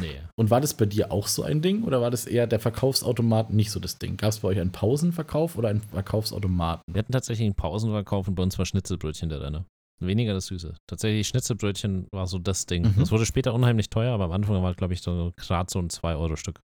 Nee. 0.00 0.20
Und 0.36 0.50
war 0.50 0.60
das 0.60 0.74
bei 0.74 0.86
dir 0.86 1.12
auch 1.12 1.26
so 1.26 1.42
ein 1.42 1.62
Ding 1.62 1.84
oder 1.84 2.00
war 2.00 2.10
das 2.10 2.26
eher 2.26 2.46
der 2.46 2.60
Verkaufsautomat 2.60 3.50
nicht 3.50 3.70
so 3.70 3.80
das 3.80 3.98
Ding? 3.98 4.16
Gab 4.16 4.30
es 4.30 4.40
bei 4.40 4.48
euch 4.48 4.60
einen 4.60 4.72
Pausenverkauf 4.72 5.56
oder 5.56 5.68
einen 5.68 5.82
Verkaufsautomaten? 5.82 6.82
Wir 6.92 6.98
hatten 7.00 7.12
tatsächlich 7.12 7.46
einen 7.46 7.54
Pausenverkauf 7.54 8.28
und 8.28 8.34
bei 8.34 8.42
uns 8.42 8.58
war 8.58 8.66
Schnitzelbrötchen 8.66 9.28
da 9.28 9.38
drin. 9.38 9.64
Weniger 10.00 10.34
das 10.34 10.46
Süße. 10.46 10.74
Tatsächlich, 10.88 11.28
Schnitzelbrötchen 11.28 12.08
war 12.12 12.26
so 12.26 12.38
das 12.38 12.66
Ding. 12.66 12.82
Mhm. 12.82 12.94
Das 12.98 13.12
wurde 13.12 13.26
später 13.26 13.54
unheimlich 13.54 13.90
teuer, 13.90 14.12
aber 14.12 14.24
am 14.24 14.32
Anfang 14.32 14.62
war, 14.62 14.74
glaube 14.74 14.94
ich, 14.94 15.02
so 15.02 15.32
gerade 15.36 15.70
so 15.70 15.78
ein 15.78 15.88
2-Euro-Stück. 15.88 16.60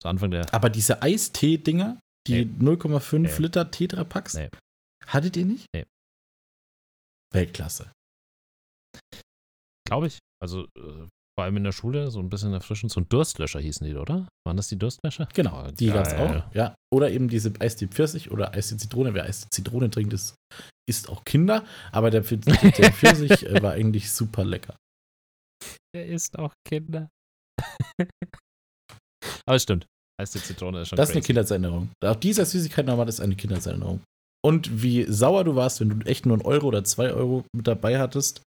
Zu 0.00 0.08
Anfang 0.08 0.30
der. 0.30 0.52
Aber 0.54 0.70
diese 0.70 1.02
Eistee-Dinger, 1.02 2.00
die 2.26 2.44
nee. 2.44 2.70
0,5 2.70 3.18
nee. 3.18 3.30
Liter 3.38 3.70
Tetrapacks, 3.70 4.34
nee. 4.34 4.50
hattet 5.06 5.36
ihr 5.36 5.44
nicht? 5.44 5.66
Nee. 5.74 5.84
Weltklasse. 7.32 7.90
Glaube 9.86 10.06
ich. 10.06 10.18
Also, 10.40 10.66
äh, 10.76 11.06
vor 11.38 11.44
allem 11.44 11.56
in 11.56 11.64
der 11.64 11.72
Schule, 11.72 12.10
so 12.10 12.20
ein 12.20 12.28
bisschen 12.28 12.52
erfrischend. 12.52 12.92
So 12.92 13.00
ein 13.00 13.08
Durstlöscher 13.08 13.60
hießen 13.60 13.86
die, 13.86 13.94
oder? 13.94 14.28
Waren 14.46 14.56
das 14.56 14.68
die 14.68 14.78
Durstlöscher? 14.78 15.28
Genau, 15.32 15.70
die 15.70 15.86
gab 15.86 16.06
es 16.06 16.14
auch. 16.14 16.54
Ja. 16.54 16.74
Oder 16.92 17.10
eben 17.10 17.28
diese 17.28 17.52
Eistee 17.58 17.86
Pfirsich 17.88 18.30
oder 18.30 18.52
Eistee 18.52 18.76
Zitrone. 18.76 19.14
Wer 19.14 19.24
Eistee 19.24 19.48
Zitrone 19.50 19.88
trinkt, 19.90 20.12
ist, 20.12 20.34
isst 20.88 21.08
auch 21.08 21.24
Kinder. 21.24 21.64
Aber 21.90 22.10
der, 22.10 22.20
der 22.20 22.36
Pfirsich 22.92 23.46
äh, 23.46 23.62
war 23.62 23.72
eigentlich 23.72 24.10
super 24.12 24.44
lecker. 24.44 24.76
Der 25.94 26.06
isst 26.06 26.38
auch 26.38 26.52
Kinder. 26.68 27.08
Aber 29.46 29.56
es 29.56 29.62
stimmt. 29.62 29.86
Eistee 30.20 30.40
Zitrone 30.40 30.82
ist 30.82 30.88
schon 30.88 30.96
Das 30.96 31.08
ist 31.08 31.12
crazy. 31.12 31.18
eine 31.18 31.26
Kindheitserinnerung. 31.26 31.90
Auch 32.04 32.16
dieser 32.16 32.44
Süßigkeit 32.44 32.86
nochmal, 32.86 33.06
das 33.06 33.16
ist 33.16 33.20
eine 33.22 33.36
Kindheitserinnerung. 33.36 34.00
Und 34.44 34.82
wie 34.82 35.04
sauer 35.04 35.44
du 35.44 35.54
warst, 35.54 35.80
wenn 35.80 36.00
du 36.00 36.06
echt 36.06 36.26
nur 36.26 36.36
einen 36.36 36.44
Euro 36.44 36.66
oder 36.66 36.84
zwei 36.84 37.12
Euro 37.12 37.44
mit 37.54 37.66
dabei 37.66 37.98
hattest. 37.98 38.42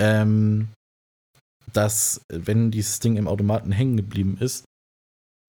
Ähm, 0.00 0.68
dass, 1.72 2.22
wenn 2.32 2.70
dieses 2.70 3.00
Ding 3.00 3.16
im 3.16 3.28
Automaten 3.28 3.72
hängen 3.72 3.96
geblieben 3.96 4.38
ist, 4.38 4.64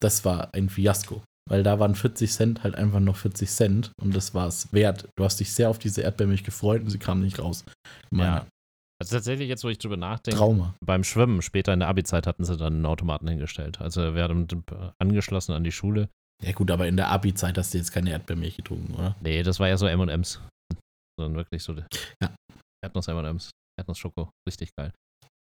das 0.01 0.25
war 0.25 0.53
ein 0.53 0.69
Fiasko. 0.69 1.23
Weil 1.49 1.63
da 1.63 1.80
waren 1.80 1.95
40 1.95 2.32
Cent 2.32 2.63
halt 2.63 2.75
einfach 2.75 2.99
noch 2.99 3.15
40 3.15 3.49
Cent 3.49 3.91
und 4.01 4.13
das 4.13 4.34
war 4.34 4.47
es 4.47 4.73
wert. 4.73 5.08
Du 5.17 5.23
hast 5.23 5.39
dich 5.39 5.53
sehr 5.53 5.69
auf 5.69 5.80
diese 5.80 6.01
Erdbeermilch 6.01 6.43
gefreut 6.43 6.82
und 6.82 6.89
sie 6.89 6.99
kam 6.99 7.21
nicht 7.21 7.39
raus. 7.39 7.63
Ja. 8.13 8.45
Also 8.99 9.15
tatsächlich, 9.15 9.47
jetzt 9.47 9.63
wo 9.63 9.69
ich 9.69 9.77
drüber 9.77 9.95
nachdenke, 9.95 10.39
Trauma. 10.39 10.73
beim 10.84 11.03
Schwimmen 11.03 11.41
später 11.41 11.71
in 11.71 11.80
der 11.80 11.88
Abi-Zeit 11.88 12.25
hatten 12.25 12.43
sie 12.43 12.58
dann 12.58 12.73
einen 12.73 12.86
Automaten 12.86 13.27
hingestellt. 13.27 13.80
Also 13.80 14.15
wir 14.15 14.23
hatten 14.23 14.47
angeschlossen 14.99 15.53
an 15.53 15.63
die 15.63 15.71
Schule. 15.71 16.10
Ja 16.43 16.51
gut, 16.51 16.69
aber 16.71 16.88
in 16.88 16.97
der 16.97 17.10
Abi-Zeit 17.10 17.58
hast 17.58 17.73
du 17.73 17.77
jetzt 17.77 17.91
keine 17.91 18.10
Erdbeermilch 18.12 18.58
getrunken, 18.58 18.93
oder? 18.95 19.15
Nee, 19.21 19.43
das 19.43 19.60
war 19.60 19.67
ja 19.67 19.77
so 19.77 19.88
M&M's. 19.88 20.41
Sondern 21.19 21.36
wirklich 21.38 21.63
so 21.63 21.73
ja. 21.73 22.36
Erdnuss 22.84 23.08
M&M's. 23.08 23.51
Erdnuss 23.80 23.97
Schoko. 23.99 24.30
Richtig 24.47 24.71
geil. 24.75 24.91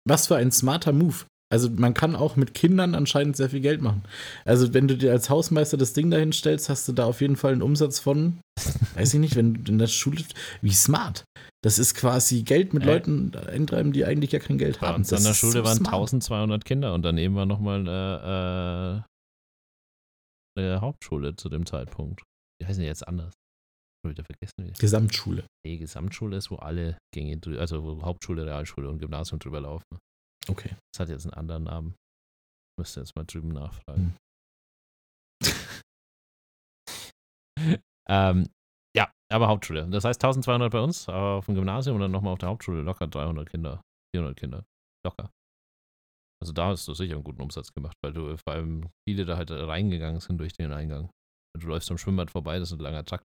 Was 0.07 0.27
für 0.27 0.35
ein 0.35 0.51
smarter 0.51 0.91
Move. 0.91 1.25
Also 1.51 1.69
man 1.69 1.93
kann 1.93 2.15
auch 2.15 2.35
mit 2.35 2.55
Kindern 2.55 2.95
anscheinend 2.95 3.37
sehr 3.37 3.51
viel 3.51 3.59
Geld 3.59 3.79
machen. 3.79 4.01
Also 4.43 4.73
wenn 4.73 4.87
du 4.87 4.97
dir 4.97 5.11
als 5.11 5.29
Hausmeister 5.29 5.77
das 5.77 5.93
Ding 5.93 6.09
dahin 6.09 6.33
stellst, 6.33 6.67
hast 6.67 6.87
du 6.87 6.93
da 6.93 7.05
auf 7.05 7.21
jeden 7.21 7.35
Fall 7.35 7.51
einen 7.51 7.61
Umsatz 7.61 7.99
von, 7.99 8.39
weiß 8.95 9.13
ich 9.13 9.19
nicht, 9.19 9.35
wenn 9.35 9.63
du 9.63 9.71
in 9.71 9.77
der 9.77 9.85
Schule, 9.85 10.23
wie 10.61 10.73
smart. 10.73 11.25
Das 11.63 11.77
ist 11.77 11.93
quasi 11.93 12.41
Geld 12.41 12.73
mit 12.73 12.83
äh. 12.83 12.87
Leuten 12.87 13.33
eintreiben, 13.35 13.93
die 13.93 14.03
eigentlich 14.03 14.31
ja 14.31 14.39
kein 14.39 14.57
Geld 14.57 14.79
Bei 14.79 14.87
haben. 14.87 14.95
Uns 14.95 15.13
an 15.13 15.23
der 15.23 15.35
Schule 15.35 15.59
so 15.59 15.63
waren 15.63 15.77
smart. 15.77 15.93
1200 15.93 16.65
Kinder 16.65 16.93
und 16.95 17.03
daneben 17.03 17.35
war 17.35 17.45
nochmal 17.45 17.87
äh, 17.87 18.99
äh, 18.99 19.01
eine 20.59 20.81
Hauptschule 20.81 21.35
zu 21.35 21.49
dem 21.49 21.67
Zeitpunkt. 21.67 22.23
Wie 22.59 22.65
heißen 22.65 22.81
die 22.81 22.87
jetzt 22.87 23.07
anders? 23.07 23.33
Wieder 24.09 24.23
vergessen. 24.23 24.73
Gesamtschule. 24.79 25.45
Nee, 25.65 25.77
Gesamtschule 25.77 26.37
ist, 26.37 26.51
wo 26.51 26.55
alle 26.57 26.97
Gänge, 27.13 27.39
also 27.59 27.83
wo 27.83 28.01
Hauptschule, 28.01 28.45
Realschule 28.45 28.89
und 28.89 28.99
Gymnasium 28.99 29.39
drüber 29.39 29.61
laufen. 29.61 29.99
Okay. 30.47 30.75
Das 30.91 30.99
hat 30.99 31.09
jetzt 31.09 31.25
einen 31.25 31.33
anderen 31.33 31.63
Namen. 31.63 31.95
Müsste 32.79 32.99
jetzt 33.01 33.15
mal 33.15 33.25
drüben 33.25 33.49
nachfragen. 33.49 34.17
Hm. 35.43 35.55
ähm, 38.09 38.49
ja, 38.95 39.11
aber 39.31 39.47
Hauptschule. 39.47 39.87
Das 39.89 40.03
heißt 40.03 40.23
1200 40.23 40.71
bei 40.71 40.79
uns 40.79 41.07
auf 41.07 41.45
dem 41.45 41.55
Gymnasium 41.55 41.95
und 41.95 42.01
dann 42.01 42.11
nochmal 42.11 42.33
auf 42.33 42.39
der 42.39 42.49
Hauptschule 42.49 42.81
locker 42.81 43.07
300 43.07 43.49
Kinder, 43.49 43.81
400 44.15 44.37
Kinder. 44.37 44.65
Locker. 45.05 45.31
Also 46.41 46.51
da 46.51 46.67
hast 46.67 46.87
du 46.87 46.93
sicher 46.93 47.13
einen 47.13 47.23
guten 47.23 47.41
Umsatz 47.41 47.73
gemacht, 47.73 47.95
weil 48.03 48.11
du 48.11 48.35
vor 48.35 48.53
allem 48.53 48.89
viele 49.07 49.23
da 49.23 49.37
halt 49.37 49.49
reingegangen 49.51 50.19
sind 50.19 50.39
durch 50.39 50.53
den 50.53 50.73
Eingang. 50.73 51.09
Du 51.57 51.67
läufst 51.67 51.89
am 51.91 51.97
Schwimmbad 51.97 52.31
vorbei, 52.31 52.59
das 52.59 52.71
ist 52.71 52.79
ein 52.79 52.83
langer 52.83 53.05
Takt. 53.05 53.23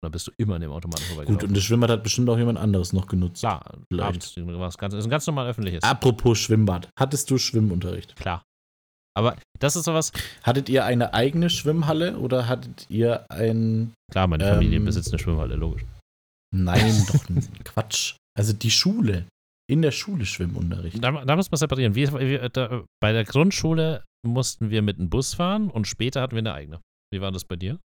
Da 0.00 0.08
bist 0.08 0.28
du 0.28 0.32
immer 0.36 0.54
an 0.54 0.60
dem 0.60 0.70
Automaten 0.70 1.02
vorbeigelaufen. 1.04 1.38
Gut, 1.38 1.48
und 1.48 1.56
das 1.56 1.64
Schwimmbad 1.64 1.90
hat 1.90 2.02
bestimmt 2.04 2.28
auch 2.30 2.38
jemand 2.38 2.58
anderes 2.58 2.92
noch 2.92 3.06
genutzt. 3.08 3.42
Ja, 3.42 3.60
abends. 3.98 4.34
Das 4.34 4.94
ist 4.94 5.04
ein 5.04 5.10
ganz 5.10 5.26
normal 5.26 5.48
öffentliches. 5.48 5.82
Apropos 5.82 6.38
Schwimmbad. 6.38 6.88
Hattest 6.98 7.30
du 7.30 7.38
Schwimmunterricht? 7.38 8.14
Klar. 8.14 8.42
Aber 9.16 9.36
das 9.58 9.74
ist 9.74 9.86
sowas. 9.86 10.12
Hattet 10.44 10.68
ihr 10.68 10.84
eine 10.84 11.12
eigene 11.14 11.50
Schwimmhalle 11.50 12.18
oder 12.18 12.46
hattet 12.46 12.86
ihr 12.88 13.26
ein. 13.30 13.92
Klar, 14.12 14.28
meine 14.28 14.44
Familie 14.46 14.76
ähm, 14.76 14.84
besitzt 14.84 15.12
eine 15.12 15.18
Schwimmhalle, 15.18 15.56
logisch. 15.56 15.84
Nein, 16.54 17.04
doch 17.12 17.24
Quatsch. 17.64 18.14
Also 18.38 18.52
die 18.52 18.70
Schule. 18.70 19.26
In 19.68 19.82
der 19.82 19.90
Schule 19.90 20.24
Schwimmunterricht. 20.24 21.02
Da, 21.02 21.10
da 21.10 21.36
muss 21.36 21.50
man 21.50 21.58
separieren. 21.58 21.94
Wir, 21.94 22.12
wir, 22.18 22.48
da, 22.48 22.84
bei 23.02 23.12
der 23.12 23.24
Grundschule 23.24 24.04
mussten 24.24 24.70
wir 24.70 24.80
mit 24.80 24.98
einem 24.98 25.10
Bus 25.10 25.34
fahren 25.34 25.68
und 25.68 25.86
später 25.86 26.22
hatten 26.22 26.36
wir 26.36 26.38
eine 26.38 26.54
eigene. 26.54 26.80
Wie 27.12 27.20
war 27.20 27.32
das 27.32 27.44
bei 27.44 27.56
dir? 27.56 27.78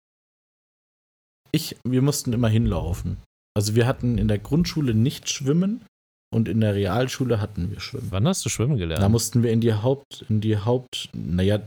Ich, 1.53 1.77
wir 1.87 2.01
mussten 2.01 2.33
immer 2.33 2.49
hinlaufen. 2.49 3.17
Also 3.55 3.75
wir 3.75 3.85
hatten 3.85 4.17
in 4.17 4.27
der 4.27 4.39
Grundschule 4.39 4.93
nicht 4.93 5.29
schwimmen 5.29 5.85
und 6.33 6.49
in 6.49 6.61
der 6.61 6.73
Realschule 6.73 7.39
hatten 7.39 7.69
wir 7.69 7.79
Schwimmen. 7.79 8.07
Wann 8.09 8.27
hast 8.27 8.43
du 8.43 8.49
Schwimmen 8.49 8.77
gelernt? 8.77 9.03
Da 9.03 9.09
mussten 9.09 9.43
wir 9.43 9.51
in 9.51 9.61
die 9.61 9.73
Haupt, 9.73 10.25
in 10.29 10.41
die 10.41 10.57
Haupt, 10.57 11.09
naja, 11.13 11.61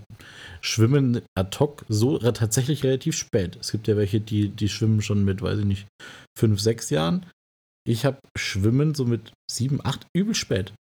Schwimmen 0.61 1.23
ad 1.39 1.57
hoc 1.61 1.85
so 1.89 2.19
tatsächlich 2.19 2.83
relativ 2.83 3.17
spät. 3.17 3.57
Es 3.61 3.71
gibt 3.71 3.87
ja 3.87 3.97
welche, 3.97 4.21
die, 4.21 4.49
die 4.49 4.69
schwimmen 4.69 5.03
schon 5.03 5.25
mit, 5.25 5.41
weiß 5.41 5.61
ich 5.61 5.65
nicht, 5.65 5.87
fünf, 6.37 6.61
sechs 6.61 6.91
Jahren. 6.91 7.27
Ich 7.87 8.05
habe 8.05 8.19
Schwimmen 8.37 8.97
so 8.97 9.05
mit 9.05 9.33
sieben, 9.49 9.79
acht 9.85 10.09
übel 10.13 10.35
spät 10.35 10.73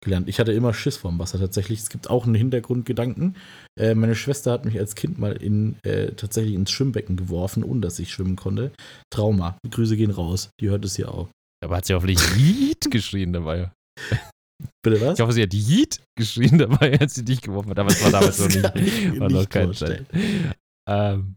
gelernt. 0.00 0.28
Ich 0.28 0.38
hatte 0.38 0.52
immer 0.52 0.74
Schiss 0.74 0.96
vorm 0.96 1.18
Wasser 1.18 1.38
tatsächlich. 1.38 1.80
Es 1.80 1.90
gibt 1.90 2.10
auch 2.10 2.24
einen 2.24 2.34
Hintergrundgedanken. 2.34 3.36
Äh, 3.78 3.94
meine 3.94 4.14
Schwester 4.14 4.52
hat 4.52 4.64
mich 4.64 4.78
als 4.78 4.94
Kind 4.94 5.18
mal 5.18 5.32
in, 5.32 5.76
äh, 5.82 6.12
tatsächlich 6.12 6.54
ins 6.54 6.70
Schwimmbecken 6.70 7.16
geworfen, 7.16 7.64
ohne 7.64 7.80
dass 7.80 7.98
ich 7.98 8.12
schwimmen 8.12 8.36
konnte. 8.36 8.72
Trauma. 9.10 9.58
Die 9.64 9.70
Grüße 9.70 9.96
gehen 9.96 10.10
raus. 10.10 10.50
Die 10.60 10.68
hört 10.68 10.84
es 10.84 10.96
hier 10.96 11.12
auch. 11.12 11.28
Aber 11.64 11.76
hat 11.76 11.86
sie 11.86 11.94
hoffentlich 11.94 12.18
Yeet 12.36 12.90
geschrien 12.90 13.32
dabei. 13.32 13.72
Bitte 14.82 15.00
was? 15.00 15.18
Ich 15.18 15.22
hoffe, 15.22 15.32
sie 15.32 15.42
hat 15.42 15.54
Yeet 15.54 16.00
geschrien 16.16 16.58
dabei, 16.58 16.98
als 16.98 17.14
sie 17.14 17.24
dich 17.24 17.40
geworfen 17.40 17.70
hat. 17.70 17.78
Aber 17.78 17.90
es 17.90 18.02
war 18.02 18.10
damals 18.10 18.38
noch 18.38 18.48
nicht. 18.74 19.20
War 19.20 19.30
noch 19.30 19.48
kein 19.48 19.72
Zeit. 19.72 20.06
Ähm, 20.88 21.36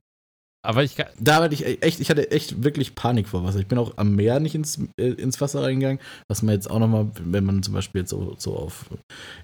Aber 0.63 0.83
ich 0.83 0.95
kann, 0.95 1.07
Da 1.19 1.41
hatte 1.43 1.55
ich 1.55 1.65
echt, 1.81 1.99
ich 1.99 2.09
hatte 2.09 2.29
echt 2.31 2.63
wirklich 2.63 2.93
Panik 2.93 3.27
vor 3.27 3.43
Wasser. 3.43 3.59
Ich 3.59 3.67
bin 3.67 3.77
auch 3.79 3.97
am 3.97 4.15
Meer 4.15 4.39
nicht 4.39 4.53
ins, 4.53 4.79
äh, 4.99 5.09
ins 5.13 5.41
Wasser 5.41 5.63
reingegangen, 5.63 5.99
was 6.29 6.43
man 6.43 6.53
jetzt 6.53 6.69
auch 6.69 6.77
nochmal, 6.79 7.09
wenn 7.23 7.45
man 7.45 7.63
zum 7.63 7.73
Beispiel 7.73 8.01
jetzt 8.01 8.11
so, 8.11 8.35
so 8.37 8.55
auf 8.55 8.85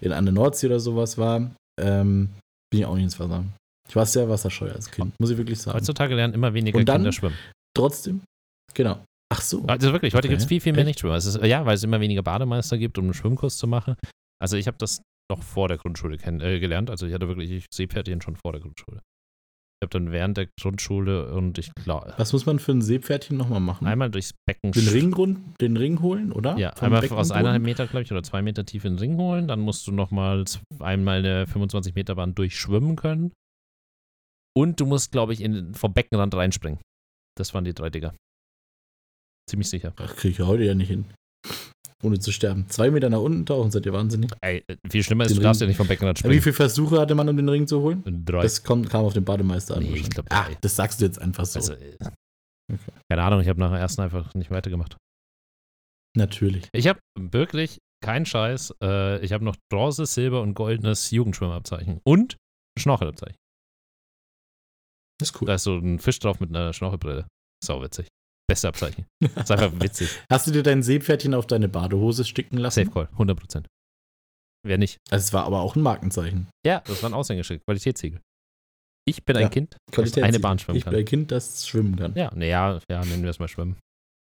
in 0.02 0.12
an 0.12 0.26
der 0.26 0.34
Nordsee 0.34 0.68
oder 0.68 0.80
sowas 0.80 1.18
war, 1.18 1.52
ähm, 1.82 2.30
bin 2.72 2.82
ich 2.82 2.86
auch 2.86 2.96
nicht 2.96 3.06
ins 3.06 3.20
Wasser. 3.20 3.44
Ich 3.90 3.96
war 3.96 4.06
sehr 4.06 4.30
wasserscheu 4.30 4.70
als 4.70 4.92
Kind, 4.92 5.14
muss 5.20 5.30
ich 5.32 5.38
wirklich 5.38 5.60
sagen. 5.60 5.76
heutzutage 5.78 6.14
lernen 6.14 6.34
immer 6.34 6.54
weniger 6.54 6.78
Und 6.78 6.88
dann- 6.88 6.98
Kinder 6.98 7.12
schwimmen. 7.14 7.36
Trotzdem, 7.76 8.22
genau. 8.74 9.04
Ach 9.34 9.42
so. 9.42 9.64
Also 9.68 9.92
wirklich, 9.94 10.14
heute 10.14 10.28
Okay. 10.28 10.34
gibt 10.36 10.42
es 10.42 10.48
viel, 10.48 10.62
viel 10.62 10.74
mehr? 10.74 10.84
Nichtschwimmer. 10.86 11.18
Ja, 11.46 11.66
weil 11.66 11.76
es 11.76 11.84
immer 11.84 12.00
weniger 12.00 12.24
Bademeister 12.24 12.78
gibt, 12.78 12.98
um 12.98 13.06
einen 13.06 13.14
Schwimmkurs 13.14 13.58
zu 13.58 13.68
machen. 13.68 13.96
Also 14.42 14.56
ich 14.56 14.68
habe 14.68 14.78
das 14.78 15.02
noch 15.32 15.44
vor 15.44 15.68
der 15.68 15.78
Grundschule 15.78 16.18
äh, 16.24 16.60
gelernt. 16.60 16.90
Also 16.90 17.06
ich 17.08 17.14
hatte 17.14 17.28
wirklich 17.28 17.66
Seepferdchen 17.74 18.22
schon 18.22 18.36
vor 18.36 18.52
der 18.54 18.62
Grundschule. 18.62 19.02
Ich 19.80 19.86
habe 19.86 19.92
dann 20.00 20.12
während 20.12 20.38
der 20.38 20.48
Grundschule 20.60 21.32
und 21.36 21.60
ich 21.60 21.72
glaube, 21.76 22.12
Was 22.18 22.34
muss 22.34 22.48
man 22.48 22.58
für 22.58 22.72
ein 22.72 22.82
Seepferdchen 22.82 23.38
nochmal 23.38 23.60
machen? 23.60 23.86
einmal 23.86 24.10
durchs 24.10 24.34
Becken 24.48 24.72
Den 24.72 24.88
Ring, 24.88 25.14
rund, 25.14 25.62
den 25.62 25.78
Ring 25.78 26.02
holen, 26.02 26.32
oder? 26.32 26.58
Ja, 26.58 26.74
Vom 26.76 26.86
einmal 26.88 27.02
Beckenboden? 27.02 27.22
aus 27.22 27.32
eineinhalb 27.32 27.62
Meter, 27.62 27.86
glaube 27.86 28.02
ich, 28.02 28.12
oder 28.12 28.24
zwei 28.24 28.42
Meter 28.42 28.66
tief 28.66 28.86
in 28.86 28.94
den 28.94 29.00
Ring 29.00 29.18
holen. 29.18 29.48
Dann 29.48 29.60
musst 29.60 29.86
du 29.86 29.92
nochmal 29.92 30.46
einmal 30.80 31.20
eine 31.20 31.46
25 31.46 31.94
Meter 31.94 32.16
Bahn 32.16 32.34
durchschwimmen 32.34 32.96
können. 32.96 33.34
Und 34.56 34.80
du 34.80 34.88
musst, 34.88 35.12
glaube 35.12 35.34
ich, 35.34 35.42
in, 35.42 35.76
vom 35.76 35.94
Beckenrand 35.94 36.34
reinspringen. 36.34 36.80
Das 37.38 37.54
waren 37.54 37.64
die 37.64 37.76
drei 37.76 37.92
Dinger. 37.92 38.16
Ziemlich 39.48 39.70
sicher. 39.70 39.94
Ach, 39.98 40.16
krieg 40.16 40.32
ich 40.32 40.40
heute 40.46 40.64
ja 40.64 40.74
nicht 40.74 40.88
hin. 40.88 41.06
Ohne 42.04 42.20
zu 42.20 42.32
sterben. 42.32 42.70
Zwei 42.70 42.92
Meter 42.92 43.10
nach 43.10 43.20
unten 43.22 43.46
tauchen, 43.46 43.72
seid 43.72 43.86
ihr 43.88 43.94
wahnsinnig. 43.94 44.32
Ey, 44.42 44.64
viel 44.90 45.04
schlimmer 45.04 45.24
ist, 45.26 45.32
Den 45.32 45.38
du 45.38 45.44
darfst 45.44 45.62
ja 45.62 45.68
nicht 45.68 45.78
vom 45.78 45.88
Beckenrand 45.88 46.20
Wie 46.20 46.28
springen. 46.28 46.42
viele 46.44 46.54
Versuche 46.54 47.00
hatte 47.00 47.16
man, 47.16 47.28
um 47.28 47.36
den 47.36 47.50
Ring 47.50 47.66
zu 47.66 47.82
holen? 47.82 48.04
Drei. 48.24 48.44
Das 48.44 48.64
kommt, 48.64 48.90
kam 48.90 49.04
auf 49.06 49.14
den 49.14 49.26
Bademeister 49.26 49.78
an. 49.78 49.84
Nee, 49.84 49.96
ich 49.96 50.10
glaub, 50.10 50.30
drei. 50.30 50.56
das 50.62 50.76
sagst 50.76 51.02
du 51.02 51.06
jetzt 51.06 51.20
einfach 51.20 51.46
so. 51.46 51.58
Also, 51.60 51.74
äh, 51.74 51.98
keine 53.10 53.24
Ahnung, 53.24 53.42
ich 53.42 53.48
habe 53.48 53.60
nach 53.60 53.72
der 53.72 53.80
ersten 53.80 54.02
einfach 54.02 54.34
nicht 54.36 54.52
weitergemacht. 54.52 54.96
Natürlich. 56.16 56.68
Ich 56.72 56.88
habe 56.88 57.00
wirklich 57.20 57.80
keinen 58.04 58.26
Scheiß. 58.28 58.76
Äh, 58.82 59.20
ich 59.26 59.32
habe 59.34 59.44
noch 59.44 59.56
Bronze, 59.72 60.06
Silber 60.06 60.42
und 60.42 60.54
goldenes 60.54 61.10
Jugendschwimmabzeichen. 61.12 62.00
Und 62.04 62.38
Schnorchelabzeichen. 62.78 63.38
Das 65.20 65.30
ist 65.32 65.42
cool. 65.42 65.48
Da 65.48 65.56
ist 65.56 65.64
so 65.64 65.76
ein 65.78 65.98
Fisch 65.98 66.20
drauf 66.20 66.40
mit 66.40 66.50
einer 66.50 66.74
Schnorchelbrille. 66.74 67.28
Sau 67.64 67.82
witzig. 67.82 68.08
Beste 68.48 68.68
Abzeichen. 68.70 69.06
ist 69.20 69.52
einfach 69.52 69.72
witzig. 69.82 70.10
Hast 70.32 70.48
du 70.48 70.52
dir 70.52 70.64
dein 70.64 70.82
Seepferdchen 70.84 71.34
auf 71.34 71.48
deine 71.48 71.68
Badehose 71.68 72.24
sticken 72.24 72.58
lassen? 72.58 72.86
Safe 72.86 72.92
Call, 72.92 73.10
100%. 73.18 73.66
Wer 74.66 74.78
nicht? 74.78 74.98
Also 75.10 75.24
es 75.24 75.34
war 75.34 75.46
aber 75.46 75.62
auch 75.62 75.76
ein 75.76 75.82
Markenzeichen. 75.82 76.48
Ja, 76.66 76.82
das 76.86 77.04
war 77.04 77.10
ein 77.10 77.14
Aushängeschild, 77.14 77.62
Qualitätssiegel. 77.66 78.22
Ich 79.08 79.24
bin 79.24 79.38
Ja, 79.38 79.44
ein 79.46 79.50
Kind, 79.52 79.78
das 79.92 80.18
eine 80.18 80.40
Bahn 80.40 80.60
schwimmen 80.60 80.78
Ich 80.78 80.84
bin 80.86 80.92
kann. 80.94 81.00
ein 81.00 81.06
Kind, 81.06 81.32
das 81.32 81.68
schwimmen 81.68 81.96
kann. 81.96 82.14
Ja, 82.16 82.32
naja, 82.36 82.80
ja, 82.90 83.06
nennen 83.06 83.24
wir 83.24 83.30
es 83.30 83.40
mal 83.40 83.48
schwimmen. 83.48 83.78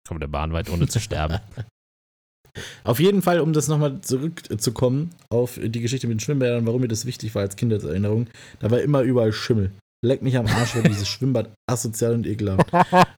Kommt 0.06 0.22
der 0.22 0.28
Bahn 0.28 0.52
weit, 0.52 0.68
ohne 0.70 0.86
zu 0.88 1.00
sterben. 1.00 1.38
Auf 2.84 3.00
jeden 3.00 3.20
Fall, 3.22 3.40
um 3.40 3.52
das 3.52 3.68
nochmal 3.68 4.00
zurückzukommen 4.00 5.10
auf 5.28 5.60
die 5.62 5.80
Geschichte 5.82 6.06
mit 6.06 6.14
den 6.16 6.20
Schwimmbädern, 6.20 6.64
warum 6.66 6.80
mir 6.80 6.88
das 6.88 7.04
wichtig 7.04 7.34
war 7.34 7.42
als 7.42 7.56
Kindheitserinnerung, 7.56 8.28
da 8.60 8.70
war 8.70 8.80
immer 8.80 9.02
überall 9.02 9.32
Schimmel. 9.34 9.72
Leck 10.06 10.22
mich 10.22 10.36
am 10.36 10.46
Arsch, 10.46 10.76
war 10.76 10.82
dieses 10.82 11.08
Schwimmbad 11.08 11.50
asozial 11.68 12.14
und 12.14 12.26
ekelhaft. 12.26 12.70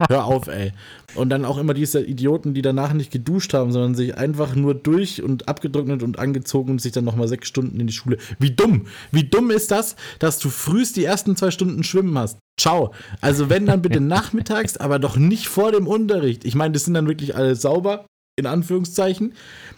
Hör 0.09 0.25
auf, 0.25 0.47
ey. 0.47 0.71
Und 1.13 1.29
dann 1.29 1.45
auch 1.45 1.59
immer 1.59 1.75
diese 1.75 2.03
Idioten, 2.03 2.55
die 2.55 2.63
danach 2.63 2.93
nicht 2.93 3.11
geduscht 3.11 3.53
haben, 3.53 3.71
sondern 3.71 3.93
sich 3.93 4.17
einfach 4.17 4.55
nur 4.55 4.73
durch 4.73 5.21
und 5.21 5.47
abgetrocknet 5.47 6.01
und 6.01 6.17
angezogen 6.17 6.71
und 6.71 6.81
sich 6.81 6.91
dann 6.91 7.05
nochmal 7.05 7.27
sechs 7.27 7.47
Stunden 7.47 7.79
in 7.79 7.87
die 7.87 7.93
Schule. 7.93 8.17
Wie 8.39 8.51
dumm! 8.51 8.87
Wie 9.11 9.23
dumm 9.23 9.51
ist 9.51 9.69
das, 9.69 9.95
dass 10.17 10.39
du 10.39 10.49
frühst 10.49 10.95
die 10.97 11.05
ersten 11.05 11.35
zwei 11.35 11.51
Stunden 11.51 11.83
schwimmen 11.83 12.17
hast? 12.17 12.39
Ciao. 12.59 12.91
Also 13.21 13.49
wenn 13.49 13.67
dann 13.67 13.83
bitte 13.83 13.99
nachmittags, 14.01 14.77
aber 14.77 14.97
doch 14.97 15.15
nicht 15.15 15.47
vor 15.47 15.71
dem 15.71 15.85
Unterricht. 15.85 16.43
Ich 16.43 16.55
meine, 16.55 16.73
das 16.73 16.85
sind 16.85 16.95
dann 16.95 17.07
wirklich 17.07 17.35
alle 17.35 17.55
sauber, 17.55 18.05
in 18.39 18.45
Anführungszeichen. 18.47 19.33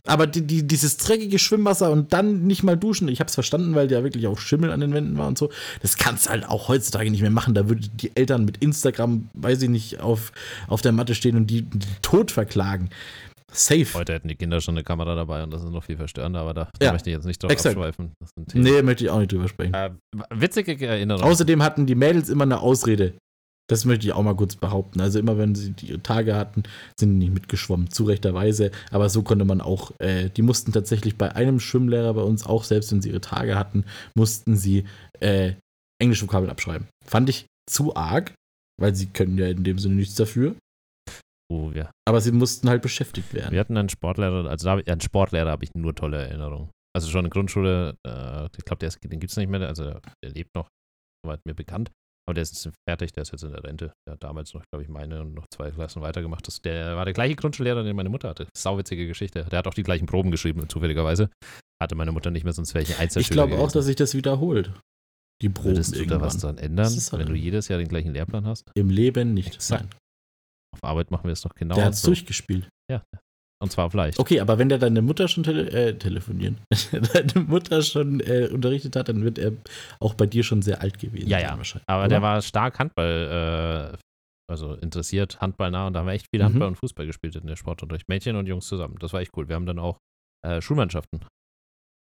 Aber 0.05 0.27
die, 0.27 0.41
die, 0.41 0.65
dieses 0.65 0.97
dreckige 0.97 1.37
Schwimmwasser 1.39 1.91
und 1.91 2.13
dann 2.13 2.43
nicht 2.47 2.63
mal 2.63 2.77
duschen, 2.77 3.07
ich 3.07 3.19
hab's 3.19 3.33
verstanden, 3.35 3.75
weil 3.75 3.91
ja 3.91 4.03
wirklich 4.03 4.27
auch 4.27 4.39
Schimmel 4.39 4.71
an 4.71 4.79
den 4.79 4.93
Wänden 4.93 5.17
war 5.17 5.27
und 5.27 5.37
so. 5.37 5.49
Das 5.81 5.97
kannst 5.97 6.27
du 6.27 6.29
halt 6.31 6.47
auch 6.47 6.67
heutzutage 6.69 7.11
nicht 7.11 7.21
mehr 7.21 7.29
machen. 7.31 7.53
Da 7.53 7.67
würden 7.67 7.89
die 7.95 8.11
Eltern 8.15 8.45
mit 8.45 8.57
Instagram, 8.57 9.29
weiß 9.33 9.61
ich 9.63 9.69
nicht, 9.69 9.99
auf, 9.99 10.31
auf 10.67 10.81
der 10.81 10.91
Matte 10.91 11.15
stehen 11.15 11.35
und 11.35 11.47
die, 11.47 11.63
die 11.63 11.79
tot 12.01 12.31
verklagen. 12.31 12.89
Safe. 13.53 13.85
Heute 13.95 14.13
hätten 14.13 14.29
die 14.29 14.35
Kinder 14.35 14.61
schon 14.61 14.75
eine 14.75 14.83
Kamera 14.85 15.13
dabei 15.13 15.43
und 15.43 15.51
das 15.51 15.61
ist 15.61 15.71
noch 15.71 15.83
viel 15.83 15.97
verstörender, 15.97 16.39
aber 16.39 16.53
da, 16.53 16.69
da 16.79 16.85
Ja, 16.85 16.91
möchte 16.93 17.09
ich 17.09 17.15
jetzt 17.17 17.25
nicht 17.25 17.43
drauf 17.43 17.51
exakt. 17.51 17.75
abschweifen. 17.75 18.13
Nee, 18.53 18.81
möchte 18.81 19.03
ich 19.03 19.09
auch 19.09 19.19
nicht 19.19 19.31
drüber 19.33 19.49
sprechen. 19.49 19.73
Äh, 19.73 19.89
witzige 20.33 20.87
Erinnerung. 20.87 21.23
Außerdem 21.23 21.61
hatten 21.61 21.85
die 21.85 21.95
Mädels 21.95 22.29
immer 22.29 22.43
eine 22.45 22.61
Ausrede. 22.61 23.13
Das 23.69 23.85
möchte 23.85 24.05
ich 24.05 24.13
auch 24.13 24.23
mal 24.23 24.35
kurz 24.35 24.55
behaupten. 24.55 24.99
Also 24.99 25.19
immer 25.19 25.37
wenn 25.37 25.55
sie 25.55 25.71
die 25.71 25.97
Tage 25.99 26.35
hatten, 26.35 26.63
sind 26.99 27.11
die 27.11 27.19
nicht 27.19 27.33
mitgeschwommen, 27.33 27.89
zu 27.89 28.03
rechterweise. 28.03 28.71
Aber 28.91 29.09
so 29.09 29.23
konnte 29.23 29.45
man 29.45 29.61
auch, 29.61 29.91
äh, 29.99 30.29
die 30.29 30.41
mussten 30.41 30.73
tatsächlich 30.73 31.17
bei 31.17 31.35
einem 31.35 31.59
Schwimmlehrer 31.59 32.13
bei 32.13 32.21
uns 32.21 32.45
auch, 32.45 32.65
selbst 32.65 32.91
wenn 32.91 33.01
sie 33.01 33.09
ihre 33.09 33.21
Tage 33.21 33.57
hatten, 33.57 33.85
mussten 34.15 34.57
sie 34.57 34.85
äh, 35.21 35.53
englische 36.01 36.23
Vokabeln 36.23 36.51
abschreiben. 36.51 36.87
Fand 37.05 37.29
ich 37.29 37.45
zu 37.69 37.95
arg, 37.95 38.33
weil 38.79 38.95
sie 38.95 39.07
können 39.07 39.37
ja 39.37 39.47
in 39.47 39.63
dem 39.63 39.79
Sinne 39.79 39.95
nichts 39.95 40.15
dafür. 40.15 40.55
oh, 41.49 41.71
ja. 41.73 41.91
Aber 42.05 42.19
sie 42.19 42.31
mussten 42.31 42.67
halt 42.67 42.81
beschäftigt 42.81 43.33
werden. 43.33 43.53
Wir 43.53 43.59
hatten 43.59 43.77
einen 43.77 43.89
Sportlehrer, 43.89 44.49
also 44.49 44.65
da, 44.65 44.91
an 44.91 45.01
Sportlehrer 45.01 45.51
habe 45.51 45.63
ich 45.63 45.71
nur 45.75 45.95
tolle 45.95 46.17
Erinnerungen. 46.17 46.69
Also 46.93 47.09
schon 47.09 47.23
in 47.23 47.31
Grundschule, 47.31 47.95
äh, 48.05 48.49
ich 48.57 48.65
glaube, 48.65 48.85
den 48.85 49.19
gibt 49.19 49.31
es 49.31 49.37
nicht 49.37 49.49
mehr, 49.49 49.61
also 49.61 49.85
der 49.85 50.31
lebt 50.31 50.53
noch, 50.55 50.67
soweit 51.23 51.39
mir 51.45 51.53
bekannt. 51.53 51.89
Aber 52.31 52.35
der 52.35 52.43
ist 52.43 52.69
fertig, 52.87 53.11
der 53.11 53.23
ist 53.23 53.33
jetzt 53.33 53.43
in 53.43 53.51
der 53.51 53.61
Rente. 53.61 53.91
Der 54.07 54.13
hat 54.13 54.23
damals 54.23 54.53
noch, 54.53 54.63
glaube 54.71 54.83
ich, 54.83 54.89
meine 54.89 55.19
und 55.19 55.33
noch 55.33 55.47
zwei 55.53 55.69
Klassen 55.69 56.01
weitergemacht. 56.01 56.47
Das, 56.47 56.61
der 56.61 56.95
war 56.95 57.03
der 57.03 57.13
gleiche 57.13 57.35
Grundschullehrer, 57.35 57.83
den 57.83 57.93
meine 57.93 58.07
Mutter 58.07 58.29
hatte. 58.29 58.47
Sauwitzige 58.55 59.05
Geschichte. 59.05 59.43
Der 59.51 59.59
hat 59.59 59.67
auch 59.67 59.73
die 59.73 59.83
gleichen 59.83 60.05
Proben 60.05 60.31
geschrieben, 60.31 60.69
zufälligerweise. 60.69 61.29
Hatte 61.81 61.95
meine 61.95 62.13
Mutter 62.13 62.31
nicht 62.31 62.45
mehr, 62.45 62.53
sonst 62.53 62.73
wäre 62.73 62.83
ich 62.83 62.95
ein 62.95 63.01
Einzelschüler 63.01 63.43
Ich 63.43 63.49
glaube 63.49 63.61
auch, 63.61 63.69
dass 63.69 63.83
sich 63.83 63.97
das 63.97 64.15
wiederholt. 64.15 64.71
Die 65.41 65.49
Proben 65.49 65.71
Würdest 65.71 65.93
du 65.93 66.05
da 66.05 66.21
was 66.21 66.37
dran 66.37 66.57
ändern, 66.57 66.87
halt 66.87 67.11
wenn 67.11 67.27
du 67.27 67.35
jedes 67.35 67.67
Jahr 67.67 67.79
den 67.79 67.89
gleichen 67.89 68.13
Lehrplan 68.13 68.45
hast? 68.45 68.71
Im 68.75 68.89
Leben 68.89 69.33
nicht. 69.33 69.55
Exakt. 69.55 69.83
Nein. 69.83 69.95
Auf 70.73 70.83
Arbeit 70.85 71.11
machen 71.11 71.25
wir 71.25 71.33
es 71.33 71.41
doch 71.41 71.53
genau 71.53 71.75
Der 71.75 71.83
hat 71.83 71.93
es 71.95 72.01
durchgespielt. 72.01 72.69
Ja. 72.89 73.03
Und 73.61 73.71
zwar 73.71 73.85
auf 73.85 73.93
leicht. 73.93 74.17
Okay, 74.19 74.39
aber 74.39 74.57
wenn 74.57 74.69
der 74.69 74.79
deine 74.79 75.01
Mutter 75.03 75.27
schon 75.27 75.43
tele 75.43 75.69
äh, 75.69 75.93
telefonieren, 75.97 76.57
deine 77.13 77.45
Mutter 77.45 77.81
schon 77.83 78.19
äh, 78.21 78.49
unterrichtet 78.51 78.95
hat, 78.95 79.07
dann 79.09 79.23
wird 79.23 79.37
er 79.37 79.51
auch 79.99 80.15
bei 80.15 80.25
dir 80.25 80.43
schon 80.43 80.61
sehr 80.63 80.81
alt 80.81 80.97
gewesen 80.99 81.27
Ja, 81.27 81.39
ja. 81.39 81.55
wahrscheinlich. 81.57 81.87
Aber 81.87 82.01
oder? 82.01 82.09
der 82.09 82.21
war 82.23 82.41
stark 82.41 82.79
Handball, 82.79 83.93
äh, 83.93 83.97
also 84.51 84.73
interessiert, 84.73 85.39
Handball 85.39 85.69
nah 85.71 85.87
und 85.87 85.93
da 85.93 85.99
haben 85.99 86.07
wir 86.07 86.13
echt 86.13 86.25
viel 86.33 86.41
Mhm. 86.41 86.45
Handball 86.45 86.67
und 86.69 86.75
Fußball 86.77 87.05
gespielt 87.05 87.35
in 87.35 87.45
der 87.47 87.55
Sportunterricht. 87.55 88.09
Mädchen 88.09 88.35
und 88.35 88.47
Jungs 88.47 88.65
zusammen. 88.67 88.95
Das 88.99 89.13
war 89.13 89.21
echt 89.21 89.31
cool. 89.37 89.47
Wir 89.47 89.55
haben 89.55 89.67
dann 89.67 89.79
auch 89.79 89.97
äh, 90.43 90.59
Schulmannschaften, 90.59 91.21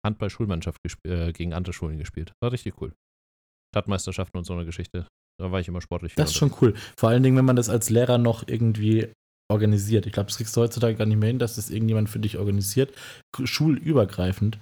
Handball-Schulmannschaft 0.07 0.79
äh, 1.07 1.33
gegen 1.33 1.55
andere 1.55 1.73
Schulen 1.73 1.99
gespielt. 1.99 2.33
War 2.43 2.53
richtig 2.53 2.81
cool. 2.81 2.93
Stadtmeisterschaften 3.75 4.39
und 4.39 4.45
so 4.45 4.53
eine 4.55 4.65
Geschichte. 4.65 5.07
Da 5.41 5.51
war 5.53 5.61
ich 5.61 5.69
immer 5.69 5.81
sportlich. 5.81 6.15
Das 6.15 6.31
ist 6.31 6.37
schon 6.37 6.53
cool. 6.61 6.75
Vor 6.99 7.09
allen 7.11 7.23
Dingen, 7.23 7.37
wenn 7.37 7.45
man 7.45 7.57
das 7.57 7.69
als 7.69 7.91
Lehrer 7.91 8.19
noch 8.19 8.47
irgendwie 8.47 9.09
organisiert. 9.51 10.07
Ich 10.07 10.13
glaube, 10.13 10.29
das 10.29 10.37
kriegst 10.37 10.57
du 10.57 10.61
heutzutage 10.61 10.97
gar 10.97 11.07
nicht 11.07 11.19
mehr 11.19 11.29
hin, 11.29 11.39
dass 11.39 11.57
das 11.57 11.71
irgendjemand 11.71 12.09
für 12.09 12.19
dich 12.19 12.39
organisiert, 12.39 12.93
schulübergreifend 13.43 14.59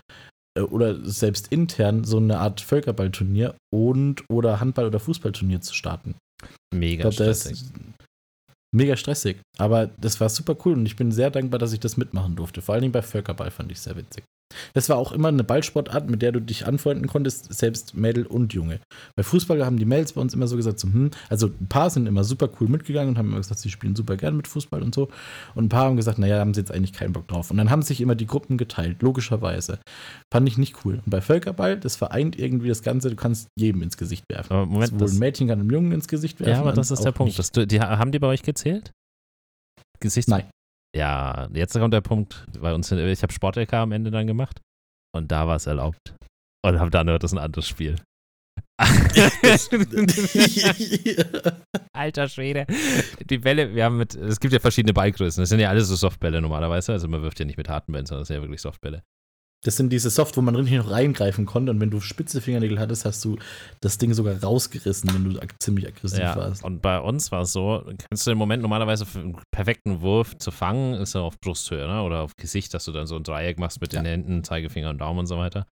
äh, 0.56 0.62
oder 0.62 1.04
selbst 1.04 1.48
intern 1.48 2.04
so 2.04 2.18
eine 2.18 2.38
Art 2.38 2.60
Völkerballturnier 2.60 3.56
und 3.74 4.24
oder 4.30 4.60
Handball- 4.60 4.86
oder 4.86 5.00
Fußballturnier 5.00 5.60
zu 5.60 5.74
starten. 5.74 6.14
Mega 6.74 7.08
glaube, 7.08 7.16
das 7.16 7.40
stressig. 7.40 7.64
mega 8.74 8.96
stressig. 8.96 9.38
Aber 9.58 9.86
das 9.86 10.20
war 10.20 10.28
super 10.28 10.56
cool 10.64 10.74
und 10.74 10.86
ich 10.86 10.96
bin 10.96 11.10
sehr 11.12 11.30
dankbar, 11.30 11.58
dass 11.58 11.72
ich 11.72 11.80
das 11.80 11.96
mitmachen 11.96 12.36
durfte. 12.36 12.62
Vor 12.62 12.74
allen 12.74 12.82
Dingen 12.82 12.92
bei 12.92 13.02
Völkerball 13.02 13.50
fand 13.50 13.72
ich 13.72 13.80
sehr 13.80 13.96
witzig. 13.96 14.24
Das 14.74 14.88
war 14.88 14.96
auch 14.96 15.12
immer 15.12 15.28
eine 15.28 15.44
Ballsportart, 15.44 16.08
mit 16.10 16.22
der 16.22 16.32
du 16.32 16.40
dich 16.40 16.66
anfreunden 16.66 17.06
konntest, 17.06 17.52
selbst 17.52 17.94
Mädel 17.94 18.26
und 18.26 18.52
Junge. 18.52 18.80
Bei 19.16 19.22
Fußball 19.22 19.64
haben 19.64 19.78
die 19.78 19.84
Mädels 19.84 20.12
bei 20.12 20.20
uns 20.20 20.34
immer 20.34 20.46
so 20.46 20.56
gesagt, 20.56 20.78
so, 20.78 20.88
hm, 20.88 21.10
also 21.28 21.48
ein 21.48 21.68
paar 21.68 21.90
sind 21.90 22.06
immer 22.06 22.24
super 22.24 22.48
cool 22.60 22.68
mitgegangen 22.68 23.10
und 23.10 23.18
haben 23.18 23.28
immer 23.28 23.38
gesagt, 23.38 23.60
sie 23.60 23.70
spielen 23.70 23.96
super 23.96 24.16
gern 24.16 24.36
mit 24.36 24.48
Fußball 24.48 24.82
und 24.82 24.94
so. 24.94 25.08
Und 25.54 25.66
ein 25.66 25.68
paar 25.68 25.84
haben 25.84 25.96
gesagt, 25.96 26.18
naja, 26.18 26.38
haben 26.38 26.54
sie 26.54 26.60
jetzt 26.60 26.72
eigentlich 26.72 26.92
keinen 26.92 27.12
Bock 27.12 27.28
drauf. 27.28 27.50
Und 27.50 27.56
dann 27.56 27.70
haben 27.70 27.82
sich 27.82 28.00
immer 28.00 28.14
die 28.14 28.26
Gruppen 28.26 28.58
geteilt, 28.58 29.02
logischerweise. 29.02 29.78
Fand 30.32 30.48
ich 30.48 30.58
nicht 30.58 30.84
cool. 30.84 30.94
Und 31.04 31.10
bei 31.10 31.20
Völkerball, 31.20 31.78
das 31.78 31.96
vereint 31.96 32.38
irgendwie 32.38 32.68
das 32.68 32.82
Ganze, 32.82 33.10
du 33.10 33.16
kannst 33.16 33.48
jedem 33.58 33.82
ins 33.82 33.96
Gesicht 33.96 34.24
werfen. 34.30 34.52
Aber 34.52 34.66
Moment, 34.66 34.90
Sowohl 34.90 35.10
ein 35.10 35.18
Mädchen 35.18 35.48
kann 35.48 35.60
einem 35.60 35.70
Jungen 35.70 35.92
ins 35.92 36.08
Gesicht 36.08 36.40
werfen. 36.40 36.52
ja, 36.52 36.60
aber 36.60 36.72
das 36.72 36.90
ist 36.90 37.04
der 37.04 37.12
Punkt. 37.12 37.38
Das, 37.38 37.52
die, 37.52 37.80
haben 37.80 38.12
die 38.12 38.18
bei 38.18 38.28
euch 38.28 38.42
gezählt? 38.42 38.92
Gesichts 40.00 40.30
Nein. 40.30 40.44
Ja, 40.94 41.48
jetzt 41.52 41.72
kommt 41.72 41.94
der 41.94 42.00
Punkt, 42.00 42.46
bei 42.58 42.74
uns, 42.74 42.90
ich 42.92 43.22
habe 43.22 43.32
Sport-LK 43.32 43.72
am 43.74 43.92
Ende 43.92 44.10
dann 44.10 44.26
gemacht 44.26 44.60
und 45.14 45.32
da 45.32 45.46
war 45.46 45.56
es 45.56 45.66
erlaubt. 45.66 46.14
Und 46.64 46.80
hab 46.80 46.90
dann, 46.90 47.06
das 47.06 47.24
ist 47.24 47.32
ein 47.32 47.38
anderes 47.38 47.68
Spiel. 47.68 47.96
Alter 51.92 52.28
Schwede. 52.28 52.66
Die 53.30 53.38
Bälle, 53.38 53.74
wir 53.74 53.84
haben 53.84 53.96
mit, 53.96 54.14
es 54.14 54.38
gibt 54.38 54.52
ja 54.52 54.60
verschiedene 54.60 54.92
Ballgrößen. 54.92 55.42
Das 55.42 55.48
sind 55.48 55.60
ja 55.60 55.70
alles 55.70 55.88
so 55.88 55.96
Softbälle 55.96 56.42
normalerweise. 56.42 56.92
Also 56.92 57.08
man 57.08 57.22
wirft 57.22 57.38
ja 57.38 57.46
nicht 57.46 57.56
mit 57.56 57.70
harten 57.70 57.92
Bällen, 57.92 58.04
sondern 58.04 58.22
das 58.22 58.28
sind 58.28 58.36
ja 58.36 58.42
wirklich 58.42 58.60
Softbälle. 58.60 59.02
Das 59.64 59.76
sind 59.76 59.90
diese 59.90 60.10
Soft, 60.10 60.36
wo 60.36 60.42
man 60.42 60.54
richtig 60.54 60.76
noch 60.78 60.90
reingreifen 60.90 61.44
konnte 61.46 61.72
und 61.72 61.80
wenn 61.80 61.90
du 61.90 62.00
spitze 62.00 62.40
Fingernägel 62.40 62.78
hattest, 62.78 63.04
hast 63.04 63.24
du 63.24 63.36
das 63.80 63.98
Ding 63.98 64.14
sogar 64.14 64.40
rausgerissen, 64.42 65.12
wenn 65.12 65.24
du 65.32 65.40
ziemlich 65.58 65.88
aggressiv 65.88 66.18
Ja, 66.20 66.36
warst. 66.36 66.62
und 66.62 66.82
bei 66.82 67.00
uns 67.00 67.32
war 67.32 67.42
es 67.42 67.52
so, 67.52 67.82
kennst 68.08 68.26
du 68.26 68.30
den 68.30 68.38
Moment 68.38 68.62
normalerweise 68.62 69.06
für 69.06 69.18
einen 69.20 69.38
perfekten 69.50 70.02
Wurf 70.02 70.36
zu 70.38 70.50
fangen, 70.52 70.94
ist 70.94 71.14
er 71.14 71.22
auf 71.22 71.40
Brusthöhe, 71.40 71.86
ne? 71.88 72.02
Oder 72.02 72.22
auf 72.22 72.32
Gesicht, 72.36 72.74
dass 72.74 72.84
du 72.84 72.92
dann 72.92 73.06
so 73.06 73.16
ein 73.16 73.22
Dreieck 73.24 73.58
machst 73.58 73.80
mit 73.80 73.92
den 73.92 74.04
Ja. 74.04 74.10
Händen, 74.10 74.44
Zeigefinger 74.44 74.90
und 74.90 74.98
Daumen 74.98 75.20
und 75.20 75.26
so 75.26 75.36
weiter. 75.38 75.66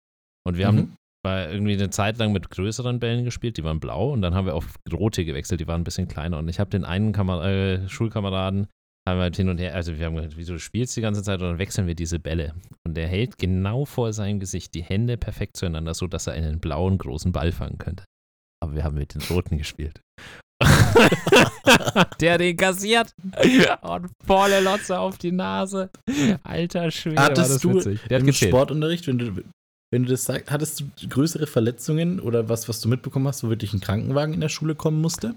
Und 0.48 0.58
wir 0.58 0.72
Mhm. 0.72 0.78
haben 0.78 0.96
bei 1.24 1.52
irgendwie 1.52 1.74
eine 1.74 1.90
Zeit 1.90 2.18
lang 2.18 2.32
mit 2.34 2.50
größeren 2.50 3.00
Bällen 3.00 3.24
gespielt, 3.26 3.58
die 3.58 3.64
waren 3.64 3.80
blau 3.80 4.12
und 4.12 4.22
dann 4.22 4.34
haben 4.34 4.46
wir 4.48 4.56
auf 4.56 4.76
rote 4.92 5.24
gewechselt, 5.24 5.62
die 5.62 5.68
waren 5.68 5.82
ein 5.82 5.86
bisschen 5.86 6.08
kleiner. 6.08 6.38
Und 6.40 6.48
ich 6.50 6.60
habe 6.60 6.70
den 6.70 6.84
einen 6.84 7.14
Kamer 7.14 7.44
äh, 7.46 7.88
Schulkameraden, 7.88 8.68
haben 9.08 9.18
wir 9.18 9.24
halt 9.24 9.36
hin 9.36 9.50
und 9.50 9.58
her, 9.58 9.76
also 9.76 9.98
wir 9.98 10.06
haben 10.06 10.16
gesagt, 10.16 10.38
wieso 10.38 10.54
du 10.54 10.60
spielst 10.60 10.96
die 10.96 11.02
ganze 11.02 11.24
Zeit 11.24 11.42
und 11.42 11.48
dann 11.48 11.60
wechseln 11.60 11.88
wir 11.88 11.96
diese 11.96 12.20
Bälle. 12.20 12.54
Und 12.86 12.96
der 12.96 13.08
hält 13.08 13.38
genau 13.38 13.86
vor 13.86 14.14
seinem 14.14 14.40
Gesicht 14.40 14.74
die 14.76 14.84
Hände 14.84 15.18
perfekt 15.18 15.58
zueinander, 15.58 15.94
so 15.94 16.08
dass 16.08 16.28
er 16.28 16.34
einen 16.34 16.60
blauen 16.60 16.98
großen 16.98 17.32
Ball 17.32 17.52
fangen 17.52 17.78
könnte. 17.78 18.06
Aber 18.64 18.76
wir 18.76 18.84
haben 18.84 18.96
mit 18.96 19.14
den 19.14 19.22
roten 19.24 19.58
gespielt. 19.58 20.02
der 22.22 22.38
den 22.38 22.56
kassiert 22.56 23.14
und 23.82 24.10
volle 24.26 24.62
Lotze 24.62 24.98
auf 24.98 25.18
die 25.18 25.34
Nase. 25.34 25.90
Alter 26.44 26.90
Schwede, 26.90 27.22
Hattest 27.22 27.62
du 27.64 27.76
witzig. 27.76 28.00
Der 28.10 28.20
hat 28.20 28.28
Im. 28.28 28.34
Sportunterricht, 28.34 29.08
wenn 29.08 29.18
du, 29.18 29.44
wenn 29.92 30.04
du 30.04 30.10
das 30.10 30.24
sagst, 30.24 30.50
hattest 30.50 30.80
du 30.80 31.10
größere 31.10 31.48
Verletzungen 31.48 32.22
oder 32.22 32.48
was, 32.48 32.70
was 32.70 32.80
du 32.80 32.88
mitbekommen 32.88 33.28
hast, 33.28 33.44
wo 33.44 33.50
wirklich 33.50 33.74
ein 33.74 33.82
Krankenwagen 33.82 34.34
in 34.34 34.40
der 34.40 34.50
Schule 34.50 34.76
kommen 34.76 35.02
musste? 35.02 35.36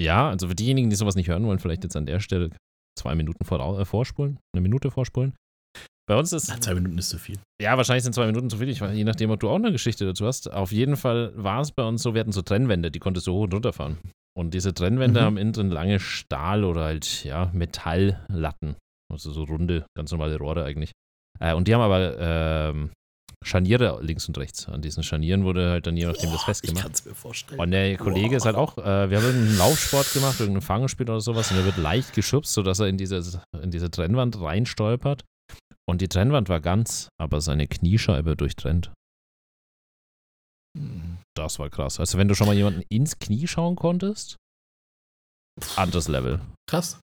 Ja, 0.00 0.28
also 0.28 0.48
für 0.48 0.54
diejenigen, 0.54 0.90
die 0.90 0.96
sowas 0.96 1.14
nicht 1.16 1.28
hören 1.28 1.46
wollen, 1.46 1.58
vielleicht 1.58 1.84
jetzt 1.84 1.96
an 1.96 2.06
der 2.06 2.20
Stelle 2.20 2.50
zwei 2.98 3.14
Minuten 3.14 3.44
vor, 3.44 3.80
äh, 3.80 3.84
vorspulen, 3.84 4.38
eine 4.54 4.60
Minute 4.62 4.90
vorspulen. 4.90 5.34
Bei 6.08 6.16
uns 6.16 6.32
ist, 6.32 6.48
Na, 6.48 6.60
zwei 6.60 6.74
Minuten 6.74 6.96
ist 6.98 7.08
zu 7.08 7.18
viel. 7.18 7.38
ja, 7.60 7.76
wahrscheinlich 7.76 8.04
sind 8.04 8.12
zwei 8.14 8.26
Minuten 8.26 8.48
zu 8.48 8.58
viel, 8.58 8.68
ich 8.68 8.80
weiß, 8.80 8.94
je 8.96 9.02
nachdem, 9.04 9.30
ob 9.30 9.40
du 9.40 9.48
auch 9.48 9.56
eine 9.56 9.72
Geschichte 9.72 10.04
dazu 10.06 10.24
hast. 10.26 10.50
Auf 10.52 10.70
jeden 10.70 10.96
Fall 10.96 11.32
war 11.34 11.60
es 11.62 11.72
bei 11.72 11.82
uns 11.82 12.02
so, 12.02 12.14
wir 12.14 12.20
hatten 12.20 12.32
so 12.32 12.42
Trennwände, 12.42 12.90
die 12.90 13.00
konntest 13.00 13.26
du 13.26 13.32
hoch 13.32 13.42
und 13.44 13.54
runter 13.54 13.72
fahren. 13.72 13.98
Und 14.38 14.52
diese 14.54 14.72
Trennwände 14.74 15.20
Mhm. 15.20 15.24
haben 15.24 15.36
innen 15.38 15.52
drin 15.52 15.70
lange 15.70 15.98
Stahl- 15.98 16.64
oder 16.64 16.84
halt, 16.84 17.24
ja, 17.24 17.50
Metalllatten. 17.54 18.76
Also 19.12 19.32
so 19.32 19.44
runde, 19.44 19.86
ganz 19.96 20.12
normale 20.12 20.36
Rohre 20.38 20.64
eigentlich. 20.64 20.92
Äh, 21.40 21.54
und 21.54 21.66
die 21.68 21.74
haben 21.74 21.80
aber 21.80 22.16
ähm, 22.18 22.90
Scharniere 23.46 24.00
links 24.02 24.26
und 24.26 24.36
rechts. 24.38 24.68
An 24.68 24.82
diesen 24.82 25.04
Scharnieren 25.04 25.44
wurde 25.44 25.70
halt 25.70 25.86
dann 25.86 25.96
je 25.96 26.06
nachdem 26.06 26.30
das 26.30 26.40
ich 26.40 26.44
festgemacht. 26.46 26.82
kann 26.82 26.92
es 26.92 27.04
mir 27.04 27.14
vorstellen. 27.14 27.60
Und 27.60 27.70
der 27.70 27.96
Kollege 27.96 28.36
ist 28.36 28.44
halt 28.44 28.56
auch, 28.56 28.76
äh, 28.78 29.08
wir 29.08 29.18
haben 29.18 29.24
irgendeinen 29.24 29.58
Laufsport 29.58 30.12
gemacht, 30.12 30.40
irgendein 30.40 30.62
Fangspiel 30.62 31.08
oder 31.08 31.20
sowas, 31.20 31.50
und 31.52 31.58
er 31.58 31.64
wird 31.64 31.76
leicht 31.76 32.12
geschubst, 32.12 32.52
sodass 32.52 32.80
er 32.80 32.88
in 32.88 32.98
diese, 32.98 33.40
in 33.62 33.70
diese 33.70 33.90
Trennwand 33.90 34.40
reinstolpert. 34.40 35.24
Und 35.88 36.00
die 36.00 36.08
Trennwand 36.08 36.48
war 36.48 36.60
ganz, 36.60 37.08
aber 37.20 37.40
seine 37.40 37.68
Kniescheibe 37.68 38.36
durchtrennt. 38.36 38.92
Hm. 40.76 41.18
Das 41.36 41.60
war 41.60 41.70
krass. 41.70 42.00
Also, 42.00 42.18
wenn 42.18 42.26
du 42.26 42.34
schon 42.34 42.48
mal 42.48 42.56
jemanden 42.56 42.82
ins 42.88 43.20
Knie 43.20 43.46
schauen 43.46 43.76
konntest, 43.76 44.36
anderes 45.76 46.08
Level. 46.08 46.40
Krass. 46.68 46.98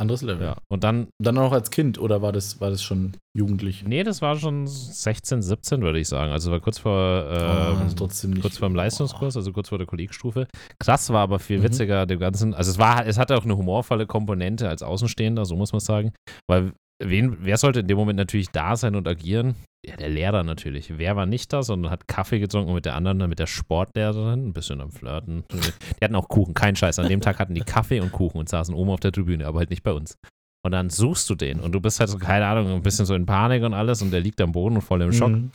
Anderes 0.00 0.22
Level. 0.22 0.42
Ja. 0.46 0.56
Und 0.68 0.82
dann, 0.84 1.08
Dann 1.22 1.38
auch 1.38 1.52
als 1.52 1.70
Kind 1.70 1.98
oder 1.98 2.22
war 2.22 2.32
das, 2.32 2.60
war 2.60 2.70
das 2.70 2.82
schon 2.82 3.12
jugendlich? 3.36 3.84
nee, 3.86 4.02
das 4.02 4.22
war 4.22 4.36
schon 4.36 4.66
16, 4.66 5.42
17, 5.42 5.82
würde 5.82 6.00
ich 6.00 6.08
sagen. 6.08 6.32
Also, 6.32 6.50
war 6.50 6.60
kurz 6.60 6.78
vor, 6.78 7.26
Oh, 7.28 7.32
ähm, 7.34 7.78
also 7.82 7.96
trotzdem 7.96 8.30
nicht. 8.30 8.42
kurz 8.42 8.58
vor 8.58 8.68
dem 8.68 8.74
Leistungskurs, 8.74 9.36
also 9.36 9.52
kurz 9.52 9.68
vor 9.68 9.78
der 9.78 9.86
Kollegstufe. 9.86 10.46
Krass 10.78 11.10
war 11.10 11.20
aber 11.20 11.38
viel 11.38 11.58
Mhm. 11.58 11.62
witziger 11.64 12.06
dem 12.06 12.18
Ganzen. 12.18 12.54
Also 12.54 12.70
es 12.70 12.78
war, 12.78 13.06
es 13.06 13.18
hatte 13.18 13.36
auch 13.36 13.44
eine 13.44 13.56
humorvolle 13.56 14.06
Komponente 14.06 14.68
als 14.68 14.82
Außenstehender, 14.82 15.44
so 15.44 15.54
muss 15.56 15.72
man 15.72 15.80
sagen. 15.80 16.12
Weil 16.48 16.72
wen, 17.02 17.36
wer 17.40 17.56
sollte 17.56 17.80
in 17.80 17.86
dem 17.88 17.96
Moment 17.98 18.16
natürlich 18.16 18.48
da 18.48 18.76
sein 18.76 18.96
und 18.96 19.06
agieren? 19.06 19.54
Ja, 19.86 19.96
der 19.96 20.10
Lehrer 20.10 20.42
natürlich. 20.42 20.98
Wer 20.98 21.16
war 21.16 21.24
nicht 21.26 21.52
da, 21.52 21.62
sondern 21.62 21.90
hat 21.90 22.06
Kaffee 22.06 22.38
getrunken 22.38 22.74
mit 22.74 22.84
der 22.84 22.96
anderen, 22.96 23.28
mit 23.28 23.38
der 23.38 23.46
Sportlehrerin, 23.46 24.48
ein 24.48 24.52
bisschen 24.52 24.80
am 24.80 24.90
Flirten. 24.90 25.44
Die 25.50 26.04
hatten 26.04 26.14
auch 26.16 26.28
Kuchen, 26.28 26.52
kein 26.52 26.76
Scheiß. 26.76 26.98
An 26.98 27.08
dem 27.08 27.22
Tag 27.22 27.38
hatten 27.38 27.54
die 27.54 27.62
Kaffee 27.62 28.00
und 28.00 28.12
Kuchen 28.12 28.38
und 28.38 28.48
saßen 28.48 28.74
oben 28.74 28.90
auf 28.90 29.00
der 29.00 29.12
Tribüne, 29.12 29.46
aber 29.46 29.60
halt 29.60 29.70
nicht 29.70 29.82
bei 29.82 29.92
uns. 29.92 30.16
Und 30.62 30.72
dann 30.72 30.90
suchst 30.90 31.30
du 31.30 31.34
den 31.34 31.60
und 31.60 31.72
du 31.72 31.80
bist 31.80 31.98
halt 32.00 32.10
so, 32.10 32.18
keine 32.18 32.46
Ahnung, 32.46 32.70
ein 32.74 32.82
bisschen 32.82 33.06
so 33.06 33.14
in 33.14 33.24
Panik 33.24 33.62
und 33.62 33.72
alles 33.72 34.02
und 34.02 34.10
der 34.10 34.20
liegt 34.20 34.40
am 34.42 34.52
Boden 34.52 34.76
und 34.76 34.82
voll 34.82 35.00
im 35.00 35.12
Schock. 35.12 35.30
Mhm. 35.30 35.50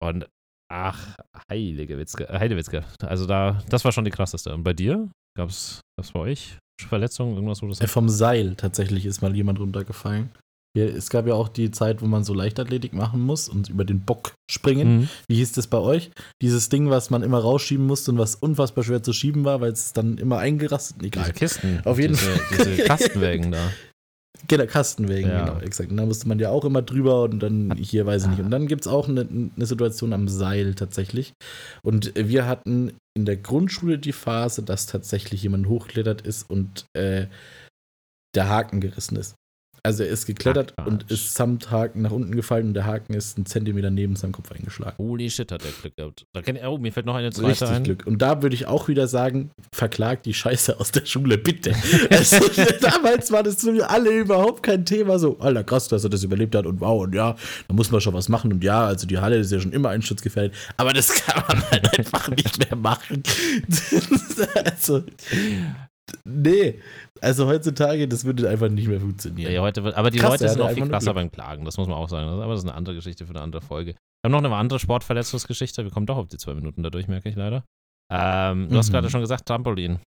Und 0.00 0.28
ach, 0.72 1.16
heilige 1.50 1.98
Witzke, 1.98 2.28
Heidewitzke. 2.28 2.84
Also 3.02 3.26
da, 3.26 3.60
das 3.68 3.84
war 3.84 3.90
schon 3.90 4.04
die 4.04 4.12
krasseste. 4.12 4.54
Und 4.54 4.62
bei 4.62 4.74
dir? 4.74 5.08
Gab 5.36 5.48
es 5.48 5.80
bei 5.96 6.20
euch 6.20 6.58
Verletzungen, 6.80 7.34
irgendwas, 7.34 7.62
wo 7.62 7.66
das 7.66 7.80
Äh, 7.80 7.88
Vom 7.88 8.08
Seil 8.08 8.54
tatsächlich 8.54 9.06
ist 9.06 9.20
mal 9.20 9.34
jemand 9.34 9.58
runtergefallen. 9.58 10.30
Ja, 10.78 10.84
es 10.86 11.10
gab 11.10 11.26
ja 11.26 11.34
auch 11.34 11.48
die 11.48 11.70
Zeit, 11.70 12.02
wo 12.02 12.06
man 12.06 12.24
so 12.24 12.34
Leichtathletik 12.34 12.92
machen 12.92 13.20
muss 13.20 13.48
und 13.48 13.68
über 13.68 13.84
den 13.84 14.00
Bock 14.00 14.34
springen. 14.50 15.00
Mhm. 15.00 15.08
Wie 15.28 15.36
hieß 15.36 15.52
das 15.52 15.66
bei 15.66 15.78
euch? 15.78 16.10
Dieses 16.40 16.68
Ding, 16.68 16.90
was 16.90 17.10
man 17.10 17.22
immer 17.22 17.38
rausschieben 17.38 17.86
musste 17.86 18.12
und 18.12 18.18
was 18.18 18.36
unfassbar 18.36 18.84
schwer 18.84 19.02
zu 19.02 19.12
schieben 19.12 19.44
war, 19.44 19.60
weil 19.60 19.72
es 19.72 19.92
dann 19.92 20.18
immer 20.18 20.38
eingerastet. 20.38 20.96
Diese 21.00 21.08
Egal. 21.08 21.32
Kisten. 21.32 21.80
Auf 21.84 21.98
jeden 21.98 22.14
diese, 22.14 22.30
Fall. 22.30 22.56
Diese 22.58 22.84
Kastenwägen 22.84 23.52
da. 23.52 23.70
Genau, 24.46 24.66
Kastenwegen, 24.66 25.30
Ja. 25.30 25.44
genau, 25.46 25.60
exakt. 25.60 25.90
Und 25.90 25.96
da 25.96 26.06
musste 26.06 26.28
man 26.28 26.38
ja 26.38 26.50
auch 26.50 26.64
immer 26.64 26.82
drüber 26.82 27.22
und 27.22 27.40
dann 27.40 27.74
hier 27.76 28.06
weiß 28.06 28.24
ich 28.24 28.30
nicht. 28.30 28.40
Und 28.40 28.50
dann 28.50 28.68
gibt 28.68 28.82
es 28.82 28.86
auch 28.86 29.08
eine, 29.08 29.22
eine 29.22 29.66
Situation 29.66 30.12
am 30.12 30.28
Seil 30.28 30.74
tatsächlich. 30.74 31.32
Und 31.82 32.12
wir 32.14 32.46
hatten 32.46 32.92
in 33.16 33.24
der 33.24 33.36
Grundschule 33.36 33.98
die 33.98 34.12
Phase, 34.12 34.62
dass 34.62 34.86
tatsächlich 34.86 35.42
jemand 35.42 35.68
hochgeklettert 35.68 36.20
ist 36.22 36.48
und 36.48 36.86
äh, 36.96 37.26
der 38.34 38.48
Haken 38.48 38.80
gerissen 38.80 39.16
ist. 39.16 39.34
Also 39.82 40.02
er 40.02 40.10
ist 40.10 40.26
geklettert 40.26 40.74
Ach, 40.76 40.86
und 40.86 41.10
ist 41.10 41.34
samt 41.34 41.70
Haken 41.70 42.02
nach 42.02 42.10
unten 42.10 42.34
gefallen 42.34 42.68
und 42.68 42.74
der 42.74 42.86
Haken 42.86 43.14
ist 43.14 43.36
einen 43.36 43.46
Zentimeter 43.46 43.90
neben 43.90 44.16
seinem 44.16 44.32
Kopf 44.32 44.52
eingeschlagen. 44.52 44.96
Holy 44.98 45.30
shit, 45.30 45.50
hat 45.52 45.64
der 45.64 45.70
Glück 45.70 45.96
gehabt. 45.96 46.26
Da 46.32 46.42
kenn, 46.42 46.58
oh, 46.66 46.78
mir 46.78 46.92
fällt 46.92 47.06
noch 47.06 47.14
eine 47.14 47.30
zweite 47.30 47.48
Richtig 47.48 47.68
ein. 47.68 47.84
Glück. 47.84 48.06
Und 48.06 48.20
da 48.20 48.42
würde 48.42 48.54
ich 48.54 48.66
auch 48.66 48.88
wieder 48.88 49.06
sagen, 49.06 49.50
verklagt 49.72 50.26
die 50.26 50.34
Scheiße 50.34 50.78
aus 50.80 50.92
der 50.92 51.06
Schule, 51.06 51.38
bitte. 51.38 51.74
also, 52.10 52.38
damals 52.80 53.30
war 53.30 53.42
das 53.42 53.62
für 53.62 53.88
alle 53.88 54.10
überhaupt 54.10 54.62
kein 54.62 54.84
Thema. 54.84 55.18
So, 55.18 55.38
Alter, 55.38 55.64
krass, 55.64 55.88
dass 55.88 56.04
er 56.04 56.10
das 56.10 56.22
überlebt 56.22 56.54
hat 56.54 56.66
und 56.66 56.80
wow, 56.80 57.02
und 57.04 57.14
ja, 57.14 57.36
da 57.66 57.74
muss 57.74 57.90
man 57.90 58.00
schon 58.00 58.14
was 58.14 58.28
machen. 58.28 58.52
Und 58.52 58.64
ja, 58.64 58.86
also 58.86 59.06
die 59.06 59.18
Halle 59.18 59.36
ist 59.36 59.52
ja 59.52 59.60
schon 59.60 59.72
immer 59.72 59.90
einschutzgefährdet, 59.90 60.54
aber 60.76 60.92
das 60.92 61.12
kann 61.14 61.42
man 61.48 61.70
halt 61.70 61.98
einfach 61.98 62.28
nicht 62.28 62.58
mehr 62.58 62.76
machen. 62.76 63.22
also, 64.64 65.02
nee. 66.24 66.80
Also 67.20 67.46
heutzutage, 67.46 68.06
das 68.08 68.24
würde 68.24 68.48
einfach 68.48 68.68
nicht 68.68 68.88
mehr 68.88 69.00
funktionieren. 69.00 69.52
Ja, 69.52 69.62
heute 69.62 69.84
wird, 69.84 69.94
aber 69.96 70.10
die 70.10 70.18
Krass, 70.18 70.32
Leute 70.40 70.48
sind 70.48 70.58
noch 70.58 70.70
viel 70.70 70.88
krasser 70.88 71.14
beim 71.14 71.30
Klagen, 71.30 71.64
das 71.64 71.76
muss 71.76 71.88
man 71.88 71.96
auch 71.96 72.08
sagen. 72.08 72.28
Aber 72.28 72.52
das 72.52 72.60
ist 72.62 72.68
eine 72.68 72.74
andere 72.76 72.94
Geschichte 72.94 73.24
für 73.26 73.30
eine 73.30 73.40
andere 73.40 73.62
Folge. 73.62 73.92
Wir 73.92 73.96
haben 74.24 74.32
noch 74.32 74.38
eine 74.50 74.54
andere 74.56 74.78
Sportverletzungsgeschichte. 74.78 75.84
Wir 75.84 75.90
kommen 75.90 76.06
doch 76.06 76.16
auf 76.16 76.28
die 76.28 76.36
zwei 76.38 76.54
Minuten 76.54 76.82
dadurch, 76.82 77.08
merke 77.08 77.28
ich 77.28 77.36
leider. 77.36 77.64
Ähm, 78.12 78.68
du 78.70 78.76
hast 78.78 78.88
Mhm. 78.88 78.92
gerade 78.92 79.10
schon 79.10 79.20
gesagt, 79.20 79.46
Trampolin. 79.46 80.00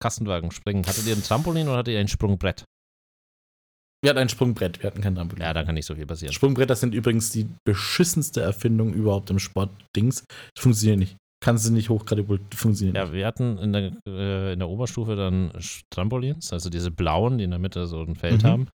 Kastenwagen, 0.00 0.50
springen. 0.50 0.84
Hattet 0.86 1.06
ihr 1.06 1.14
ein 1.14 1.22
Trampolin 1.22 1.68
oder 1.68 1.78
hattet 1.78 1.94
ihr 1.94 2.00
ein 2.00 2.08
Sprungbrett? 2.08 2.64
Wir 4.02 4.10
hatten 4.10 4.18
ein 4.18 4.28
Sprungbrett, 4.28 4.82
wir 4.82 4.88
hatten 4.90 5.00
kein 5.00 5.14
Trampolin. 5.14 5.42
Ja, 5.42 5.54
da 5.54 5.64
kann 5.64 5.74
nicht 5.74 5.86
so 5.86 5.94
viel 5.94 6.06
passieren. 6.06 6.32
Sprungbretter 6.32 6.76
sind 6.76 6.94
übrigens 6.94 7.30
die 7.30 7.48
beschissenste 7.64 8.40
Erfindung 8.40 8.92
überhaupt 8.92 9.30
im 9.30 9.38
Sportdings. 9.38 10.24
Funktioniert 10.58 10.98
nicht. 10.98 11.16
Kannst 11.40 11.68
du 11.68 11.72
nicht 11.72 11.90
hochkatapultieren, 11.90 12.50
funktioniert 12.52 12.96
Ja, 12.96 13.12
wir 13.12 13.26
hatten 13.26 13.58
in 13.58 13.72
der, 13.72 13.92
äh, 14.08 14.52
in 14.54 14.58
der 14.58 14.68
Oberstufe 14.68 15.16
dann 15.16 15.52
Trampolins, 15.90 16.52
also 16.52 16.70
diese 16.70 16.90
blauen, 16.90 17.38
die 17.38 17.44
in 17.44 17.50
der 17.50 17.58
Mitte 17.58 17.86
so 17.86 18.00
ein 18.02 18.16
Feld 18.16 18.42
Mhm. 18.42 18.46
haben. 18.48 18.68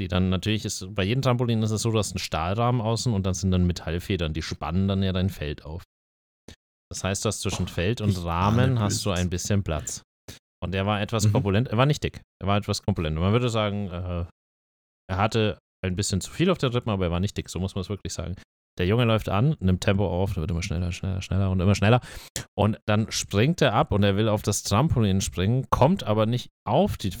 Die 0.00 0.08
dann 0.08 0.30
natürlich 0.30 0.64
ist, 0.64 0.94
bei 0.94 1.04
jedem 1.04 1.22
Trampolin 1.22 1.62
ist 1.62 1.70
es 1.70 1.82
so, 1.82 1.90
du 1.90 1.98
hast 1.98 2.12
einen 2.12 2.18
Stahlrahmen 2.18 2.80
außen 2.80 3.12
und 3.12 3.24
dann 3.24 3.34
sind 3.34 3.50
dann 3.50 3.66
Metallfedern, 3.66 4.32
die 4.34 4.42
spannen 4.42 4.88
dann 4.88 5.02
ja 5.02 5.12
dein 5.12 5.28
Feld 5.30 5.64
auf. 5.64 5.82
Das 6.90 7.04
heißt, 7.04 7.24
du 7.24 7.28
hast 7.28 7.40
zwischen 7.40 7.68
Feld 7.68 8.00
und 8.00 8.16
Rahmen 8.24 8.78
hast 8.78 9.04
du 9.06 9.10
ein 9.10 9.30
bisschen 9.30 9.62
Platz. 9.62 10.02
Und 10.62 10.74
er 10.74 10.86
war 10.86 11.00
etwas 11.00 11.26
Mhm. 11.26 11.32
korpulent, 11.32 11.68
er 11.68 11.78
war 11.78 11.86
nicht 11.86 12.02
dick, 12.04 12.20
er 12.40 12.46
war 12.48 12.56
etwas 12.58 12.82
korpulent. 12.82 13.16
Und 13.16 13.22
man 13.22 13.32
würde 13.32 13.48
sagen, 13.48 13.88
äh, 13.88 14.26
er 15.10 15.16
hatte 15.16 15.58
ein 15.84 15.96
bisschen 15.96 16.20
zu 16.20 16.30
viel 16.30 16.50
auf 16.50 16.58
der 16.58 16.72
Rippen, 16.74 16.90
aber 16.90 17.06
er 17.06 17.10
war 17.10 17.20
nicht 17.20 17.36
dick, 17.36 17.48
so 17.48 17.58
muss 17.58 17.74
man 17.74 17.80
es 17.82 17.88
wirklich 17.88 18.12
sagen. 18.12 18.34
Der 18.78 18.86
Junge 18.86 19.04
läuft 19.04 19.28
an, 19.28 19.56
nimmt 19.60 19.82
Tempo 19.82 20.06
auf, 20.06 20.32
der 20.32 20.42
wird 20.42 20.50
immer 20.50 20.62
schneller, 20.62 20.92
schneller, 20.92 21.20
schneller 21.20 21.50
und 21.50 21.60
immer 21.60 21.74
schneller. 21.74 22.00
Und 22.56 22.78
dann 22.86 23.10
springt 23.10 23.60
er 23.60 23.74
ab 23.74 23.92
und 23.92 24.02
er 24.02 24.16
will 24.16 24.28
auf 24.28 24.42
das 24.42 24.62
Trampolin 24.62 25.20
springen, 25.20 25.66
kommt 25.70 26.04
aber 26.04 26.26
nicht 26.26 26.50
auf 26.66 26.96
die, 26.96 27.12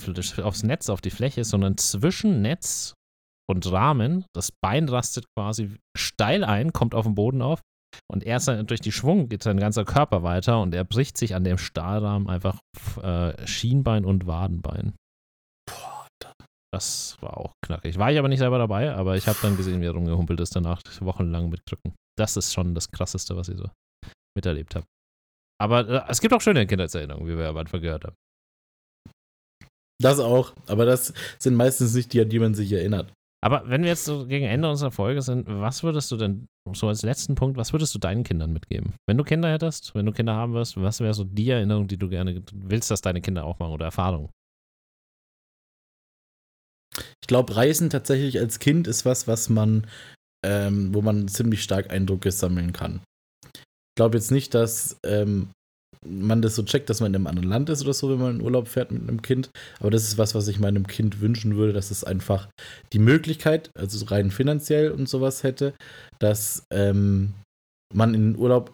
aufs 0.42 0.62
Netz, 0.62 0.88
auf 0.88 1.00
die 1.00 1.10
Fläche, 1.10 1.44
sondern 1.44 1.76
zwischen 1.76 2.40
Netz 2.40 2.94
und 3.48 3.70
Rahmen. 3.70 4.24
Das 4.34 4.50
Bein 4.62 4.88
rastet 4.88 5.26
quasi 5.36 5.76
steil 5.96 6.44
ein, 6.44 6.72
kommt 6.72 6.94
auf 6.94 7.04
den 7.04 7.14
Boden 7.14 7.42
auf. 7.42 7.60
Und 8.10 8.24
erst 8.24 8.48
durch 8.48 8.80
die 8.80 8.92
Schwung 8.92 9.28
geht 9.28 9.42
sein 9.42 9.58
ganzer 9.58 9.84
Körper 9.84 10.22
weiter 10.22 10.62
und 10.62 10.74
er 10.74 10.84
bricht 10.84 11.18
sich 11.18 11.34
an 11.34 11.44
dem 11.44 11.58
Stahlrahmen 11.58 12.28
einfach 12.28 12.58
äh, 13.02 13.46
Schienbein 13.46 14.06
und 14.06 14.26
Wadenbein. 14.26 14.94
Das 16.72 17.18
war 17.20 17.36
auch 17.36 17.52
knackig. 17.64 17.98
War 17.98 18.10
ich 18.10 18.18
aber 18.18 18.28
nicht 18.28 18.38
selber 18.38 18.58
dabei, 18.58 18.94
aber 18.94 19.16
ich 19.16 19.28
habe 19.28 19.38
dann 19.42 19.56
gesehen, 19.56 19.80
wie 19.82 19.86
er 19.86 19.92
rumgehumpelt 19.92 20.40
ist 20.40 20.56
danach, 20.56 20.82
wochenlang 21.00 21.50
mit 21.50 21.66
Krücken. 21.66 21.94
Das 22.18 22.36
ist 22.36 22.52
schon 22.52 22.74
das 22.74 22.90
Krasseste, 22.90 23.36
was 23.36 23.48
ich 23.48 23.58
so 23.58 23.68
miterlebt 24.34 24.74
habe. 24.74 24.86
Aber 25.60 25.88
äh, 25.88 26.02
es 26.08 26.20
gibt 26.20 26.32
auch 26.32 26.40
schöne 26.40 26.66
Kindheitserinnerungen, 26.66 27.28
wie 27.28 27.36
wir 27.36 27.48
am 27.48 27.56
Anfang 27.56 27.80
gehört 27.80 28.04
haben. 28.04 28.16
Das 30.00 30.18
auch, 30.18 30.54
aber 30.66 30.84
das 30.84 31.12
sind 31.38 31.54
meistens 31.54 31.94
nicht 31.94 32.12
die, 32.12 32.20
an 32.22 32.28
die 32.28 32.38
man 32.38 32.54
sich 32.54 32.72
erinnert. 32.72 33.12
Aber 33.44 33.68
wenn 33.68 33.82
wir 33.82 33.90
jetzt 33.90 34.04
so 34.04 34.26
gegen 34.26 34.46
Ende 34.46 34.70
unserer 34.70 34.92
Folge 34.92 35.20
sind, 35.20 35.46
was 35.48 35.82
würdest 35.82 36.10
du 36.10 36.16
denn, 36.16 36.48
so 36.72 36.88
als 36.88 37.02
letzten 37.02 37.34
Punkt, 37.34 37.56
was 37.56 37.72
würdest 37.72 37.94
du 37.94 37.98
deinen 37.98 38.24
Kindern 38.24 38.52
mitgeben? 38.52 38.94
Wenn 39.08 39.18
du 39.18 39.24
Kinder 39.24 39.50
hättest, 39.50 39.94
wenn 39.94 40.06
du 40.06 40.12
Kinder 40.12 40.34
haben 40.34 40.54
wirst, 40.54 40.80
was 40.80 41.00
wäre 41.00 41.14
so 41.14 41.24
die 41.24 41.50
Erinnerung, 41.50 41.86
die 41.86 41.96
du 41.96 42.08
gerne 42.08 42.42
willst, 42.52 42.90
dass 42.90 43.00
deine 43.00 43.20
Kinder 43.20 43.44
auch 43.44 43.58
machen 43.58 43.72
oder 43.72 43.86
Erfahrung? 43.86 44.30
Ich 46.96 47.28
glaube, 47.28 47.56
Reisen 47.56 47.90
tatsächlich 47.90 48.38
als 48.38 48.58
Kind 48.58 48.86
ist 48.86 49.04
was, 49.04 49.26
was 49.26 49.48
man, 49.48 49.86
ähm, 50.44 50.94
wo 50.94 51.02
man 51.02 51.28
ziemlich 51.28 51.62
stark 51.62 51.90
Eindrücke 51.90 52.30
sammeln 52.30 52.72
kann. 52.72 53.00
Ich 53.44 53.96
glaube 53.96 54.16
jetzt 54.16 54.30
nicht, 54.30 54.54
dass 54.54 54.96
ähm, 55.04 55.50
man 56.04 56.42
das 56.42 56.56
so 56.56 56.62
checkt, 56.62 56.90
dass 56.90 57.00
man 57.00 57.12
in 57.12 57.16
einem 57.16 57.26
anderen 57.26 57.48
Land 57.48 57.70
ist 57.70 57.82
oder 57.82 57.92
so, 57.92 58.10
wenn 58.10 58.18
man 58.18 58.36
in 58.36 58.42
Urlaub 58.42 58.68
fährt 58.68 58.90
mit 58.90 59.02
einem 59.02 59.22
Kind. 59.22 59.50
Aber 59.78 59.90
das 59.90 60.04
ist 60.04 60.18
was, 60.18 60.34
was 60.34 60.48
ich 60.48 60.58
meinem 60.58 60.86
Kind 60.86 61.20
wünschen 61.20 61.56
würde, 61.56 61.72
dass 61.72 61.90
es 61.90 62.04
einfach 62.04 62.48
die 62.92 62.98
Möglichkeit, 62.98 63.70
also 63.78 64.04
rein 64.06 64.30
finanziell 64.30 64.90
und 64.90 65.08
sowas 65.08 65.42
hätte, 65.42 65.74
dass 66.18 66.64
ähm, 66.72 67.34
man 67.94 68.14
in 68.14 68.32
den 68.32 68.36
Urlaub 68.36 68.72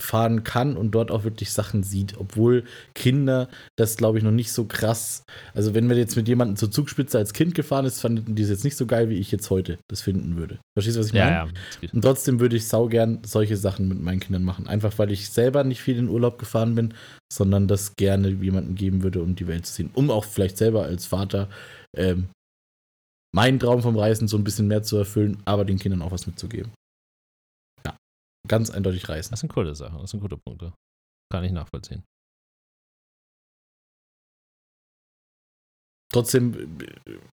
fahren 0.00 0.44
kann 0.44 0.76
und 0.76 0.92
dort 0.92 1.10
auch 1.10 1.24
wirklich 1.24 1.52
Sachen 1.52 1.82
sieht, 1.82 2.18
obwohl 2.18 2.64
Kinder 2.94 3.48
das, 3.76 3.96
glaube 3.96 4.18
ich, 4.18 4.24
noch 4.24 4.30
nicht 4.30 4.52
so 4.52 4.64
krass. 4.64 5.24
Also, 5.54 5.74
wenn 5.74 5.88
wir 5.88 5.96
jetzt 5.96 6.16
mit 6.16 6.28
jemandem 6.28 6.56
zur 6.56 6.70
Zugspitze 6.70 7.18
als 7.18 7.32
Kind 7.32 7.54
gefahren 7.54 7.84
ist, 7.84 8.00
fanden 8.00 8.34
die 8.34 8.42
es 8.42 8.48
jetzt 8.48 8.64
nicht 8.64 8.76
so 8.76 8.86
geil, 8.86 9.08
wie 9.08 9.18
ich 9.18 9.30
jetzt 9.30 9.50
heute 9.50 9.78
das 9.88 10.02
finden 10.02 10.36
würde. 10.36 10.58
Verstehst 10.76 10.96
du, 10.96 11.00
was 11.00 11.08
ich 11.08 11.12
meine? 11.14 11.30
Ja, 11.30 11.48
ja. 11.80 11.88
Und 11.92 12.02
trotzdem 12.02 12.40
würde 12.40 12.56
ich 12.56 12.66
saugern 12.66 13.20
solche 13.24 13.56
Sachen 13.56 13.88
mit 13.88 14.00
meinen 14.00 14.20
Kindern 14.20 14.44
machen. 14.44 14.66
Einfach, 14.66 14.98
weil 14.98 15.12
ich 15.12 15.30
selber 15.30 15.64
nicht 15.64 15.80
viel 15.80 15.98
in 15.98 16.08
Urlaub 16.08 16.38
gefahren 16.38 16.74
bin, 16.74 16.94
sondern 17.32 17.68
das 17.68 17.96
gerne 17.96 18.28
jemandem 18.28 18.74
geben 18.74 19.02
würde, 19.02 19.22
um 19.22 19.36
die 19.36 19.46
Welt 19.46 19.66
zu 19.66 19.72
sehen. 19.72 19.90
Um 19.94 20.10
auch 20.10 20.24
vielleicht 20.24 20.58
selber 20.58 20.82
als 20.82 21.06
Vater 21.06 21.48
ähm, 21.96 22.28
meinen 23.34 23.60
Traum 23.60 23.82
vom 23.82 23.96
Reisen 23.96 24.28
so 24.28 24.36
ein 24.36 24.44
bisschen 24.44 24.68
mehr 24.68 24.82
zu 24.82 24.96
erfüllen, 24.96 25.38
aber 25.44 25.64
den 25.64 25.78
Kindern 25.78 26.02
auch 26.02 26.12
was 26.12 26.26
mitzugeben 26.26 26.72
ganz 28.48 28.70
eindeutig 28.70 29.08
reißen. 29.08 29.30
Das 29.30 29.40
sind 29.40 29.52
coole 29.52 29.74
Sachen, 29.74 29.98
das 30.00 30.10
sind 30.10 30.20
gute 30.20 30.36
Punkte. 30.36 30.72
Kann 31.32 31.44
ich 31.44 31.52
nachvollziehen. 31.52 32.04
Trotzdem 36.12 36.78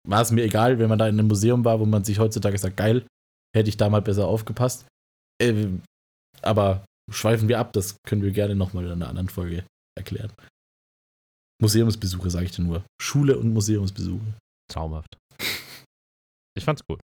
war 0.05 0.21
es 0.21 0.31
mir 0.31 0.43
egal, 0.43 0.79
wenn 0.79 0.89
man 0.89 0.99
da 0.99 1.07
in 1.07 1.17
einem 1.17 1.29
Museum 1.29 1.63
war, 1.63 1.79
wo 1.79 1.85
man 1.85 2.03
sich 2.03 2.19
heutzutage 2.19 2.57
sagt, 2.57 2.75
geil, 2.75 3.07
hätte 3.55 3.69
ich 3.69 3.77
da 3.77 3.89
mal 3.89 4.01
besser 4.01 4.27
aufgepasst. 4.27 4.85
Äh, 5.41 5.67
aber 6.41 6.85
schweifen 7.09 7.47
wir 7.47 7.59
ab, 7.59 7.71
das 7.71 7.97
können 8.05 8.21
wir 8.21 8.31
gerne 8.31 8.55
nochmal 8.55 8.85
in 8.85 8.91
einer 8.91 9.07
anderen 9.07 9.29
Folge 9.29 9.65
erklären. 9.97 10.33
Museumsbesuche, 11.61 12.29
sage 12.29 12.45
ich 12.45 12.51
dir 12.51 12.63
nur. 12.63 12.85
Schule 13.01 13.37
und 13.37 13.53
Museumsbesuche. 13.53 14.37
Traumhaft. 14.69 15.17
Ich 16.57 16.65
fand's 16.65 16.85
gut. 16.85 16.99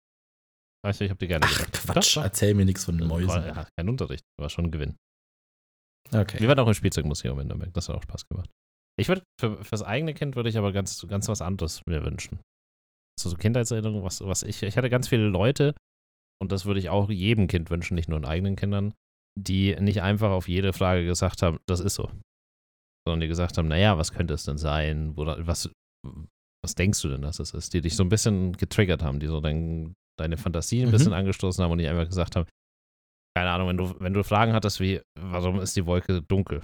Weißt 0.84 1.00
du, 1.00 1.04
ich 1.04 1.10
habe 1.10 1.18
dir 1.18 1.28
gerne 1.28 1.46
Ach, 1.46 1.50
gesagt. 1.50 1.72
Quatsch, 1.72 2.16
Doch, 2.16 2.22
erzähl 2.22 2.54
mir 2.54 2.64
nichts 2.64 2.84
von 2.84 2.96
den 2.96 3.06
Mäusen. 3.06 3.28
War, 3.28 3.46
ja, 3.46 3.66
kein 3.76 3.88
Unterricht, 3.88 4.24
war 4.38 4.48
schon 4.48 4.66
ein 4.66 4.70
Gewinn. 4.70 4.96
Okay. 6.12 6.40
Wir 6.40 6.48
waren 6.48 6.58
auch 6.58 6.66
im 6.66 6.74
Spielzeugmuseum 6.74 7.38
in 7.40 7.48
Nürnberg, 7.48 7.72
das 7.74 7.88
hat 7.88 7.96
auch 7.96 8.02
Spaß 8.02 8.26
gemacht. 8.28 8.50
Ich 8.98 9.08
würde, 9.08 9.22
für, 9.40 9.62
fürs 9.62 9.82
eigene 9.82 10.14
Kind 10.14 10.36
würde 10.36 10.48
ich 10.48 10.58
aber 10.58 10.72
ganz, 10.72 11.06
ganz 11.06 11.28
was 11.28 11.40
anderes 11.40 11.82
mir 11.86 12.04
wünschen. 12.04 12.40
So, 13.20 13.28
so 13.28 13.36
Kindheitserinnerungen, 13.36 14.02
was, 14.02 14.20
was 14.22 14.42
ich, 14.42 14.62
ich 14.62 14.76
hatte 14.76 14.90
ganz 14.90 15.08
viele 15.08 15.28
Leute, 15.28 15.74
und 16.42 16.52
das 16.52 16.64
würde 16.64 16.80
ich 16.80 16.88
auch 16.88 17.10
jedem 17.10 17.46
Kind 17.46 17.70
wünschen, 17.70 17.94
nicht 17.94 18.08
nur 18.08 18.18
den 18.18 18.24
eigenen 18.24 18.56
Kindern, 18.56 18.94
die 19.38 19.76
nicht 19.76 20.02
einfach 20.02 20.30
auf 20.30 20.48
jede 20.48 20.72
Frage 20.72 21.04
gesagt 21.04 21.42
haben, 21.42 21.58
das 21.66 21.80
ist 21.80 21.94
so. 21.94 22.10
Sondern 23.06 23.20
die 23.20 23.28
gesagt 23.28 23.56
haben, 23.58 23.68
naja, 23.68 23.98
was 23.98 24.12
könnte 24.12 24.34
es 24.34 24.44
denn 24.44 24.58
sein? 24.58 25.14
Oder 25.16 25.46
was, 25.46 25.70
was 26.62 26.74
denkst 26.74 27.00
du 27.02 27.08
denn, 27.08 27.22
dass 27.22 27.38
es 27.38 27.54
ist? 27.54 27.72
Die 27.72 27.80
dich 27.80 27.96
so 27.96 28.02
ein 28.02 28.08
bisschen 28.08 28.54
getriggert 28.54 29.02
haben, 29.02 29.20
die 29.20 29.26
so 29.26 29.40
dein, 29.40 29.94
deine 30.20 30.36
Fantasie 30.36 30.82
ein 30.82 30.88
mhm. 30.88 30.92
bisschen 30.92 31.12
angestoßen 31.12 31.62
haben 31.62 31.72
und 31.72 31.78
nicht 31.78 31.88
einfach 31.88 32.06
gesagt 32.06 32.36
haben, 32.36 32.46
keine 33.36 33.50
Ahnung, 33.50 33.68
wenn 33.68 33.76
du, 33.76 33.94
wenn 34.00 34.12
du 34.12 34.24
Fragen 34.24 34.52
hattest 34.52 34.80
wie, 34.80 35.00
warum 35.18 35.60
ist 35.60 35.76
die 35.76 35.86
Wolke 35.86 36.22
dunkel? 36.22 36.62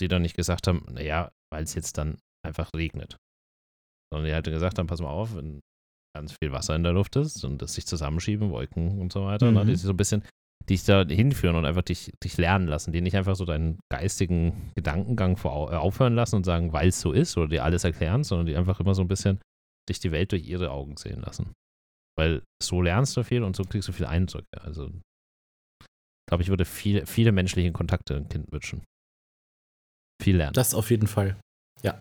Die 0.00 0.08
dann 0.08 0.22
nicht 0.22 0.36
gesagt 0.36 0.66
haben, 0.66 0.84
naja, 0.90 1.30
weil 1.52 1.64
es 1.64 1.74
jetzt 1.74 1.98
dann 1.98 2.18
einfach 2.46 2.70
regnet. 2.74 3.16
Sondern 4.12 4.26
die 4.26 4.34
halt 4.34 4.44
gesagt 4.44 4.78
haben, 4.78 4.86
pass 4.86 5.00
mal 5.00 5.10
auf, 5.10 5.34
wenn 5.34 5.60
ganz 6.16 6.34
viel 6.42 6.52
Wasser 6.52 6.74
in 6.76 6.82
der 6.82 6.92
Luft 6.92 7.16
ist 7.16 7.44
und 7.44 7.62
es 7.62 7.74
sich 7.74 7.86
zusammenschieben, 7.86 8.50
Wolken 8.50 9.00
und 9.00 9.12
so 9.12 9.24
weiter, 9.24 9.46
mhm. 9.50 9.54
ne, 9.54 9.64
die 9.66 9.76
so 9.76 9.90
ein 9.90 9.96
bisschen 9.96 10.24
dich 10.68 10.84
da 10.84 11.04
hinführen 11.04 11.56
und 11.56 11.64
einfach 11.64 11.82
dich, 11.82 12.12
dich 12.22 12.36
lernen 12.36 12.66
lassen, 12.66 12.92
die 12.92 13.00
nicht 13.00 13.16
einfach 13.16 13.36
so 13.36 13.44
deinen 13.44 13.78
geistigen 13.90 14.72
Gedankengang 14.74 15.36
vor, 15.36 15.72
äh, 15.72 15.76
aufhören 15.76 16.14
lassen 16.14 16.36
und 16.36 16.44
sagen, 16.44 16.72
weil 16.72 16.88
es 16.88 17.00
so 17.00 17.12
ist 17.12 17.36
oder 17.36 17.48
dir 17.48 17.64
alles 17.64 17.84
erklären, 17.84 18.24
sondern 18.24 18.46
die 18.46 18.56
einfach 18.56 18.80
immer 18.80 18.94
so 18.94 19.02
ein 19.02 19.08
bisschen 19.08 19.40
dich 19.88 20.00
die 20.00 20.12
Welt 20.12 20.32
durch 20.32 20.46
ihre 20.46 20.70
Augen 20.70 20.96
sehen 20.96 21.20
lassen. 21.20 21.52
Weil 22.18 22.42
so 22.60 22.82
lernst 22.82 23.16
du 23.16 23.22
viel 23.22 23.44
und 23.44 23.54
so 23.54 23.62
kriegst 23.62 23.88
du 23.88 23.92
viel 23.92 24.06
Eindrücke. 24.06 24.60
Also, 24.60 24.86
ich 24.88 26.26
glaube, 26.28 26.42
ich 26.42 26.48
würde 26.48 26.64
viele, 26.64 27.06
viele 27.06 27.30
menschliche 27.30 27.70
Kontakte 27.72 28.16
ein 28.16 28.28
Kind 28.28 28.50
wünschen. 28.50 28.82
Viel 30.20 30.36
lernen. 30.36 30.52
Das 30.52 30.74
auf 30.74 30.90
jeden 30.90 31.06
Fall. 31.06 31.40
Ja. 31.82 32.00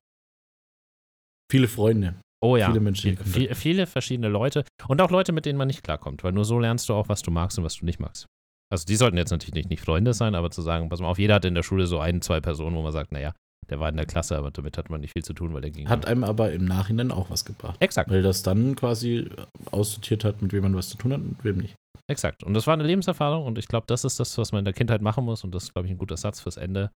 Viele 1.51 1.67
Freunde. 1.67 2.19
Oh 2.43 2.57
ja. 2.57 2.67
Viele 2.67 2.79
menschliche 2.79 3.17
Kontakte. 3.17 3.55
viele 3.55 3.85
verschiedene 3.85 4.27
Leute 4.27 4.63
und 4.87 5.01
auch 5.01 5.11
Leute, 5.11 5.33
mit 5.33 5.45
denen 5.45 5.57
man 5.57 5.67
nicht 5.67 5.83
klarkommt, 5.83 6.23
weil 6.23 6.31
nur 6.31 6.45
so 6.45 6.59
lernst 6.59 6.89
du 6.89 6.93
auch, 6.93 7.09
was 7.09 7.21
du 7.21 7.29
magst 7.29 7.57
und 7.59 7.63
was 7.63 7.75
du 7.75 7.85
nicht 7.85 7.99
magst. 7.99 8.25
Also 8.71 8.85
die 8.85 8.95
sollten 8.95 9.17
jetzt 9.17 9.31
natürlich 9.31 9.53
nicht, 9.53 9.69
nicht 9.69 9.81
Freunde 9.81 10.13
sein, 10.13 10.35
aber 10.35 10.51
zu 10.51 10.61
sagen, 10.61 10.89
pass 10.89 10.99
mal 10.99 11.07
auf, 11.07 11.19
jeder 11.19 11.35
hat 11.35 11.45
in 11.45 11.55
der 11.55 11.63
Schule 11.63 11.87
so 11.87 11.99
ein, 11.99 12.21
zwei 12.21 12.41
Personen, 12.41 12.75
wo 12.75 12.81
man 12.81 12.91
sagt, 12.91 13.11
naja, 13.11 13.33
der 13.69 13.79
war 13.79 13.89
in 13.89 13.97
der 13.97 14.05
Klasse, 14.05 14.37
aber 14.37 14.51
damit 14.51 14.77
hat 14.77 14.89
man 14.89 15.01
nicht 15.01 15.13
viel 15.13 15.23
zu 15.23 15.33
tun, 15.33 15.53
weil 15.53 15.63
er 15.63 15.71
ging. 15.71 15.89
Hat 15.89 16.05
einem 16.05 16.23
aber 16.23 16.51
im 16.51 16.65
Nachhinein 16.65 17.11
auch 17.11 17.29
was 17.29 17.45
gebracht. 17.45 17.77
Exakt. 17.81 18.09
Weil 18.09 18.21
das 18.21 18.43
dann 18.43 18.75
quasi 18.75 19.29
aussortiert 19.71 20.23
hat, 20.23 20.41
mit 20.41 20.53
wem 20.53 20.63
man 20.63 20.75
was 20.75 20.89
zu 20.89 20.97
tun 20.97 21.13
hat 21.13 21.19
und 21.19 21.43
wem 21.43 21.57
nicht. 21.57 21.75
Exakt. 22.09 22.43
Und 22.43 22.53
das 22.53 22.67
war 22.67 22.73
eine 22.73 22.83
Lebenserfahrung 22.83 23.45
und 23.45 23.57
ich 23.57 23.67
glaube, 23.67 23.85
das 23.87 24.05
ist 24.05 24.19
das, 24.19 24.37
was 24.37 24.51
man 24.51 24.59
in 24.59 24.65
der 24.65 24.73
Kindheit 24.73 25.01
machen 25.01 25.25
muss 25.25 25.43
und 25.43 25.53
das 25.53 25.65
ist, 25.65 25.73
glaube 25.73 25.87
ich, 25.87 25.91
ein 25.91 25.97
guter 25.97 26.17
Satz 26.17 26.39
fürs 26.39 26.57
Ende. 26.57 26.91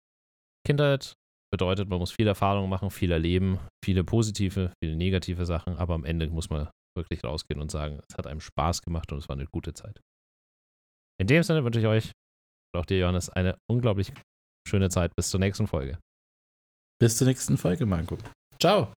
Kindheit 0.65 1.15
bedeutet, 1.51 1.89
man 1.89 1.99
muss 1.99 2.12
viel 2.12 2.27
Erfahrung 2.27 2.69
machen, 2.69 2.89
viel 2.91 3.12
erleben, 3.12 3.60
viele 3.84 4.05
positive, 4.05 4.71
viele 4.81 4.95
negative 4.95 5.45
Sachen, 5.45 5.75
aber 5.77 5.95
am 5.95 6.05
Ende 6.05 6.29
muss 6.29 6.49
man 6.49 6.69
wirklich 6.97 7.23
rausgehen 7.23 7.60
und 7.62 7.71
sagen, 7.71 7.99
es 8.10 8.17
hat 8.17 8.27
einem 8.27 8.39
Spaß 8.39 8.81
gemacht 8.84 9.12
und 9.12 9.17
es 9.17 9.27
war 9.27 9.36
eine 9.36 9.47
gute 9.47 9.73
Zeit. 9.73 9.99
In 11.19 11.27
dem 11.27 11.43
Sinne 11.43 11.63
wünsche 11.65 11.79
ich 11.79 11.88
euch 11.88 12.12
und 12.73 12.79
auch 12.79 12.86
dir, 12.86 12.99
Johannes, 12.99 13.29
eine 13.29 13.57
unglaublich 13.69 14.13
schöne 14.67 14.89
Zeit. 14.89 15.12
Bis 15.15 15.29
zur 15.29 15.39
nächsten 15.39 15.67
Folge. 15.67 15.99
Bis 17.01 17.17
zur 17.17 17.25
nächsten 17.25 17.57
Folge, 17.57 17.87
Marco. 17.87 18.15
Ciao. 18.59 18.93